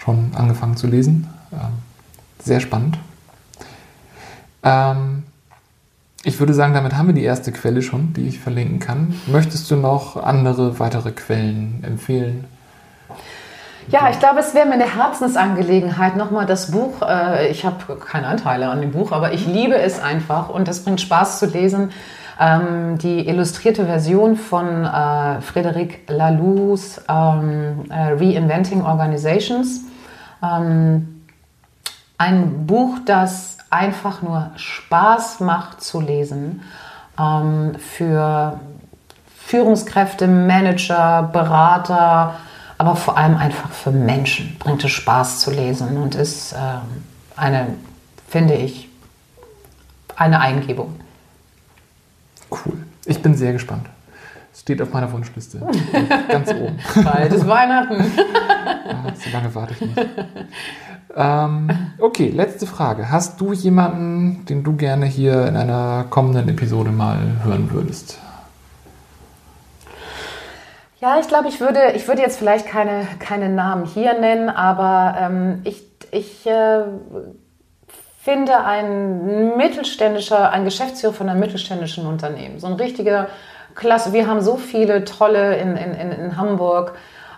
schon 0.07 0.31
angefangen 0.37 0.77
zu 0.77 0.87
lesen. 0.87 1.29
Ähm, 1.53 1.59
sehr 2.39 2.61
spannend. 2.61 2.97
Ähm, 4.63 5.25
ich 6.23 6.39
würde 6.41 6.55
sagen, 6.55 6.75
damit 6.75 6.97
haben 6.97 7.09
wir 7.09 7.15
die 7.15 7.25
erste 7.25 7.53
Quelle 7.53 7.83
schon, 7.83 8.13
die 8.15 8.29
ich 8.29 8.41
verlinken 8.41 8.79
kann. 8.79 9.15
Möchtest 9.27 9.71
du 9.71 9.77
noch 9.77 10.17
andere 10.17 10.79
weitere 10.79 11.11
Quellen 11.11 11.83
empfehlen? 11.85 12.45
Ja, 13.89 14.11
ich 14.11 14.19
glaube, 14.19 14.41
es 14.41 14.55
wäre 14.55 14.67
mir 14.67 14.75
eine 14.75 14.97
Herzensangelegenheit, 14.97 16.17
nochmal 16.17 16.47
das 16.47 16.73
Buch, 16.73 17.03
äh, 17.03 17.49
ich 17.49 17.65
habe 17.65 17.97
keine 17.97 18.27
Anteile 18.27 18.69
an 18.69 18.81
dem 18.81 18.91
Buch, 18.91 19.13
aber 19.13 19.33
ich 19.33 19.47
liebe 19.47 19.77
es 19.77 20.01
einfach 20.01 20.49
und 20.49 20.67
es 20.67 20.83
bringt 20.83 21.01
Spaß 21.01 21.39
zu 21.39 21.47
lesen. 21.47 21.91
Ähm, 22.41 22.99
die 22.99 23.27
illustrierte 23.29 23.87
Version 23.87 24.37
von 24.37 24.85
äh, 24.85 24.89
Frédéric 25.41 25.99
Laloux 26.09 27.01
ähm, 27.09 27.85
äh, 27.89 28.13
Reinventing 28.13 28.83
Organizations. 28.83 29.83
Ähm, 30.43 31.23
ein 32.19 32.67
Buch, 32.67 32.99
das 33.05 33.59
einfach 33.71 34.23
nur 34.23 34.51
Spaß 34.57 35.41
macht 35.41 35.83
zu 35.83 36.01
lesen 36.01 36.63
ähm, 37.19 37.75
für 37.79 38.61
Führungskräfte, 39.39 40.27
Manager, 40.27 41.31
Berater, 41.33 42.37
aber 42.79 42.97
vor 42.97 43.17
allem 43.17 43.37
einfach 43.37 43.71
für 43.71 43.91
Menschen 43.91 44.57
bringt 44.59 44.85
es 44.85 44.91
Spaß 44.91 45.41
zu 45.41 45.51
lesen 45.51 45.97
und 45.99 46.15
ist 46.15 46.53
äh, 46.53 46.57
eine, 47.37 47.69
finde 48.29 48.55
ich, 48.55 48.89
eine 50.17 50.41
Eingebung. 50.41 50.99
Cool. 52.51 52.85
Ich 53.05 53.23
bin 53.23 53.35
sehr 53.35 53.53
gespannt. 53.53 53.87
Steht 54.67 54.83
auf 54.83 54.93
meiner 54.93 55.13
Wunschliste. 55.13 55.61
Ganz 56.29 56.51
oben. 56.51 56.77
Bald 57.05 57.33
ist 57.33 57.47
Weihnachten. 57.47 58.05
Ah, 58.89 59.13
so 59.15 59.31
lange 59.31 59.55
warte 59.55 59.75
ich 59.75 59.81
nicht. 59.81 60.09
Ähm, 61.15 61.71
okay, 62.01 62.31
letzte 62.31 62.67
Frage. 62.67 63.09
Hast 63.13 63.41
du 63.41 63.53
jemanden, 63.53 64.45
den 64.47 64.65
du 64.65 64.75
gerne 64.75 65.07
hier 65.07 65.47
in 65.47 65.57
einer 65.57 66.07
kommenden 66.11 66.49
Episode 66.49 66.91
mal 66.91 67.17
hören 67.45 67.71
würdest? 67.71 68.19
Ja, 71.01 71.21
ich 71.21 71.29
glaube, 71.29 71.47
ich 71.47 71.61
würde, 71.61 71.93
ich 71.95 72.09
würde 72.09 72.23
jetzt 72.23 72.37
vielleicht 72.37 72.67
keine, 72.67 73.07
keine 73.21 73.49
Namen 73.49 73.85
hier 73.85 74.19
nennen, 74.19 74.49
aber 74.49 75.17
ähm, 75.17 75.61
ich, 75.63 75.85
ich 76.11 76.45
äh, 76.45 76.81
finde 78.19 78.65
ein 78.65 79.57
mittelständischer, 79.57 80.51
ein 80.51 80.65
Geschäftsführer 80.65 81.13
von 81.13 81.29
einem 81.29 81.39
mittelständischen 81.39 82.05
Unternehmen, 82.05 82.59
so 82.59 82.67
ein 82.67 82.73
richtiger 82.73 83.29
Klasse. 83.77 84.13
Wir 84.13 84.27
haben 84.27 84.41
so 84.41 84.57
viele 84.57 85.05
tolle 85.05 85.57
in, 85.57 85.77
in, 85.77 86.13
in 86.13 86.37
Hamburg. 86.37 86.95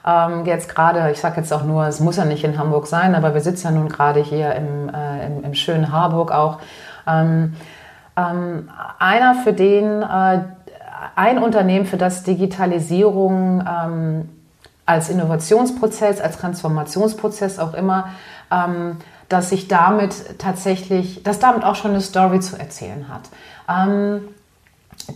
Ähm, 0.06 0.46
jetzt 0.46 0.74
gerade, 0.74 1.10
ich 1.10 1.20
sage 1.20 1.40
jetzt 1.40 1.52
auch 1.52 1.64
nur, 1.64 1.86
es 1.86 2.00
muss 2.00 2.16
ja 2.16 2.24
nicht 2.24 2.44
in 2.44 2.56
Hamburg 2.58 2.86
sein, 2.86 3.14
aber 3.14 3.34
wir 3.34 3.40
sitzen 3.40 3.66
ja 3.66 3.70
nun 3.72 3.88
gerade 3.88 4.20
hier 4.20 4.54
im, 4.54 4.88
äh, 4.88 5.26
im, 5.26 5.44
im, 5.44 5.54
schönen 5.54 5.92
Harburg 5.92 6.32
auch. 6.32 6.60
Ähm, 7.06 7.54
ähm, 8.16 8.70
einer 8.98 9.34
für 9.34 9.52
den 9.52 10.02
äh, 10.02 10.40
ein 11.14 11.38
Unternehmen, 11.38 11.84
für 11.84 11.96
das 11.96 12.22
Digitalisierung 12.22 13.62
ähm, 13.68 14.28
als 14.86 15.10
Innovationsprozess, 15.10 16.20
als 16.20 16.38
Transformationsprozess 16.38 17.58
auch 17.58 17.74
immer, 17.74 18.08
ähm, 18.50 18.96
dass 19.28 19.50
sich 19.50 19.68
damit 19.68 20.38
tatsächlich, 20.38 21.22
dass 21.22 21.38
damit 21.38 21.64
auch 21.64 21.74
schon 21.74 21.90
eine 21.90 22.00
Story 22.00 22.40
zu 22.40 22.58
erzählen 22.58 23.06
hat. 23.08 23.28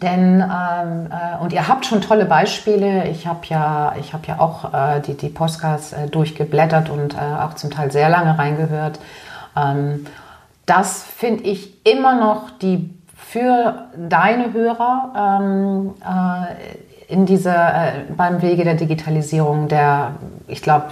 Denn, 0.01 0.40
ähm, 0.40 1.09
äh, 1.10 1.43
und 1.43 1.52
ihr 1.52 1.69
habt 1.69 1.85
schon 1.85 2.01
tolle 2.01 2.24
Beispiele. 2.24 3.09
Ich 3.09 3.27
habe 3.27 3.40
ja, 3.47 3.94
ich 4.01 4.14
hab 4.14 4.27
ja 4.27 4.40
auch 4.40 4.73
äh, 4.73 5.01
die, 5.01 5.14
die 5.14 5.28
Podcasts 5.28 5.93
äh, 5.93 6.09
durchgeblättert 6.09 6.89
und 6.89 7.14
äh, 7.14 7.19
auch 7.19 7.55
zum 7.55 7.70
Teil 7.70 7.93
sehr 7.93 8.09
lange 8.09 8.39
reingehört. 8.39 8.98
Ähm, 9.56 10.06
das 10.66 11.02
finde 11.02 11.44
ich 11.44 11.86
immer 11.86 12.14
noch 12.14 12.51
die 12.51 12.90
für 13.14 13.89
deine 13.97 14.52
Hörer 14.52 15.40
ähm, 15.40 15.94
äh, 16.02 17.12
in 17.12 17.27
dieser, 17.27 17.74
äh, 17.74 17.93
beim 18.16 18.43
Wege 18.43 18.64
der 18.64 18.74
Digitalisierung 18.74 19.69
der, 19.69 20.16
ich 20.48 20.62
glaube, 20.62 20.86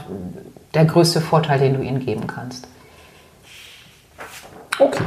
der 0.74 0.84
größte 0.84 1.20
Vorteil, 1.20 1.58
den 1.58 1.74
du 1.74 1.82
ihnen 1.82 2.00
geben 2.00 2.26
kannst. 2.26 2.68
Okay. 4.78 5.04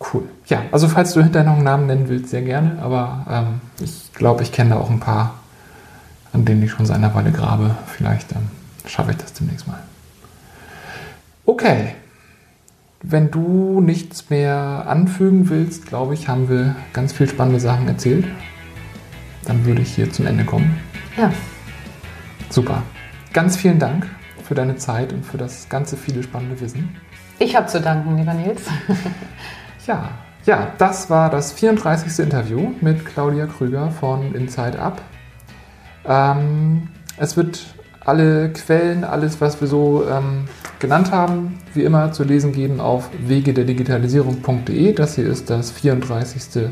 Cool. 0.00 0.28
Ja, 0.48 0.62
also 0.70 0.88
falls 0.88 1.12
du 1.12 1.22
hinterher 1.22 1.48
noch 1.48 1.56
einen 1.56 1.64
Namen 1.64 1.86
nennen 1.86 2.08
willst, 2.08 2.30
sehr 2.30 2.42
gerne, 2.42 2.78
aber 2.80 3.26
ähm, 3.28 3.60
ich 3.80 4.12
glaube, 4.12 4.42
ich 4.42 4.52
kenne 4.52 4.70
da 4.70 4.76
auch 4.76 4.90
ein 4.90 5.00
paar, 5.00 5.34
an 6.32 6.44
denen 6.44 6.62
ich 6.62 6.70
schon 6.70 6.86
seit 6.86 6.96
einer 6.96 7.14
Weile 7.14 7.32
grabe. 7.32 7.76
Vielleicht 7.86 8.30
ähm, 8.32 8.48
schaffe 8.86 9.10
ich 9.10 9.16
das 9.16 9.32
demnächst 9.32 9.66
mal. 9.66 9.80
Okay, 11.44 11.94
wenn 13.02 13.30
du 13.30 13.80
nichts 13.80 14.30
mehr 14.30 14.84
anfügen 14.86 15.48
willst, 15.48 15.86
glaube 15.86 16.14
ich, 16.14 16.28
haben 16.28 16.48
wir 16.48 16.76
ganz 16.92 17.12
viel 17.12 17.28
spannende 17.28 17.60
Sachen 17.60 17.86
erzählt. 17.88 18.26
Dann 19.44 19.64
würde 19.64 19.82
ich 19.82 19.94
hier 19.94 20.10
zum 20.12 20.26
Ende 20.26 20.44
kommen. 20.44 20.76
Ja. 21.16 21.32
Super. 22.50 22.82
Ganz 23.32 23.56
vielen 23.56 23.78
Dank 23.78 24.08
für 24.42 24.54
deine 24.54 24.76
Zeit 24.76 25.12
und 25.12 25.24
für 25.24 25.38
das 25.38 25.68
ganze 25.68 25.96
viele 25.96 26.22
spannende 26.22 26.60
Wissen. 26.60 26.96
Ich 27.38 27.54
habe 27.54 27.66
zu 27.66 27.80
danken, 27.80 28.16
lieber 28.16 28.34
Nils. 28.34 28.62
ja, 29.86 30.10
ja, 30.46 30.72
das 30.78 31.10
war 31.10 31.28
das 31.28 31.52
34. 31.52 32.24
Interview 32.24 32.72
mit 32.80 33.04
Claudia 33.04 33.46
Krüger 33.46 33.90
von 33.90 34.34
Inside 34.34 34.78
Up. 34.78 35.02
Ähm, 36.06 36.88
es 37.16 37.36
wird 37.36 37.66
alle 38.04 38.52
Quellen, 38.52 39.02
alles, 39.02 39.40
was 39.40 39.60
wir 39.60 39.66
so 39.66 40.04
ähm, 40.08 40.44
genannt 40.78 41.10
haben, 41.10 41.58
wie 41.74 41.82
immer 41.82 42.12
zu 42.12 42.22
lesen 42.22 42.52
geben 42.52 42.80
auf 42.80 43.10
wegederdigitalisierung.de. 43.26 44.92
Das 44.92 45.16
hier 45.16 45.26
ist 45.26 45.50
das 45.50 45.72
34. 45.72 46.70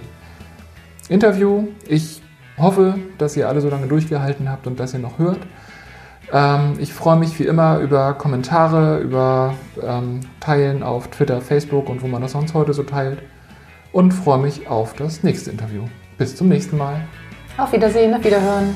Interview. 1.08 1.66
Ich 1.88 2.22
hoffe, 2.56 2.94
dass 3.18 3.36
ihr 3.36 3.48
alle 3.48 3.60
so 3.60 3.68
lange 3.68 3.88
durchgehalten 3.88 4.48
habt 4.48 4.68
und 4.68 4.78
dass 4.78 4.94
ihr 4.94 5.00
noch 5.00 5.18
hört. 5.18 5.40
Ähm, 6.32 6.74
ich 6.78 6.92
freue 6.92 7.16
mich 7.16 7.36
wie 7.40 7.44
immer 7.44 7.78
über 7.80 8.14
Kommentare, 8.14 9.00
über 9.00 9.54
ähm, 9.82 10.20
Teilen 10.38 10.84
auf 10.84 11.08
Twitter, 11.08 11.40
Facebook 11.40 11.88
und 11.88 12.02
wo 12.02 12.06
man 12.06 12.22
das 12.22 12.32
sonst 12.32 12.54
heute 12.54 12.72
so 12.72 12.84
teilt. 12.84 13.18
Und 13.94 14.10
freue 14.10 14.38
mich 14.38 14.66
auf 14.66 14.94
das 14.94 15.22
nächste 15.22 15.52
Interview. 15.52 15.84
Bis 16.18 16.34
zum 16.34 16.48
nächsten 16.48 16.76
Mal. 16.76 17.06
Auf 17.56 17.72
Wiedersehen, 17.72 18.12
auf 18.12 18.24
Wiederhören. 18.24 18.74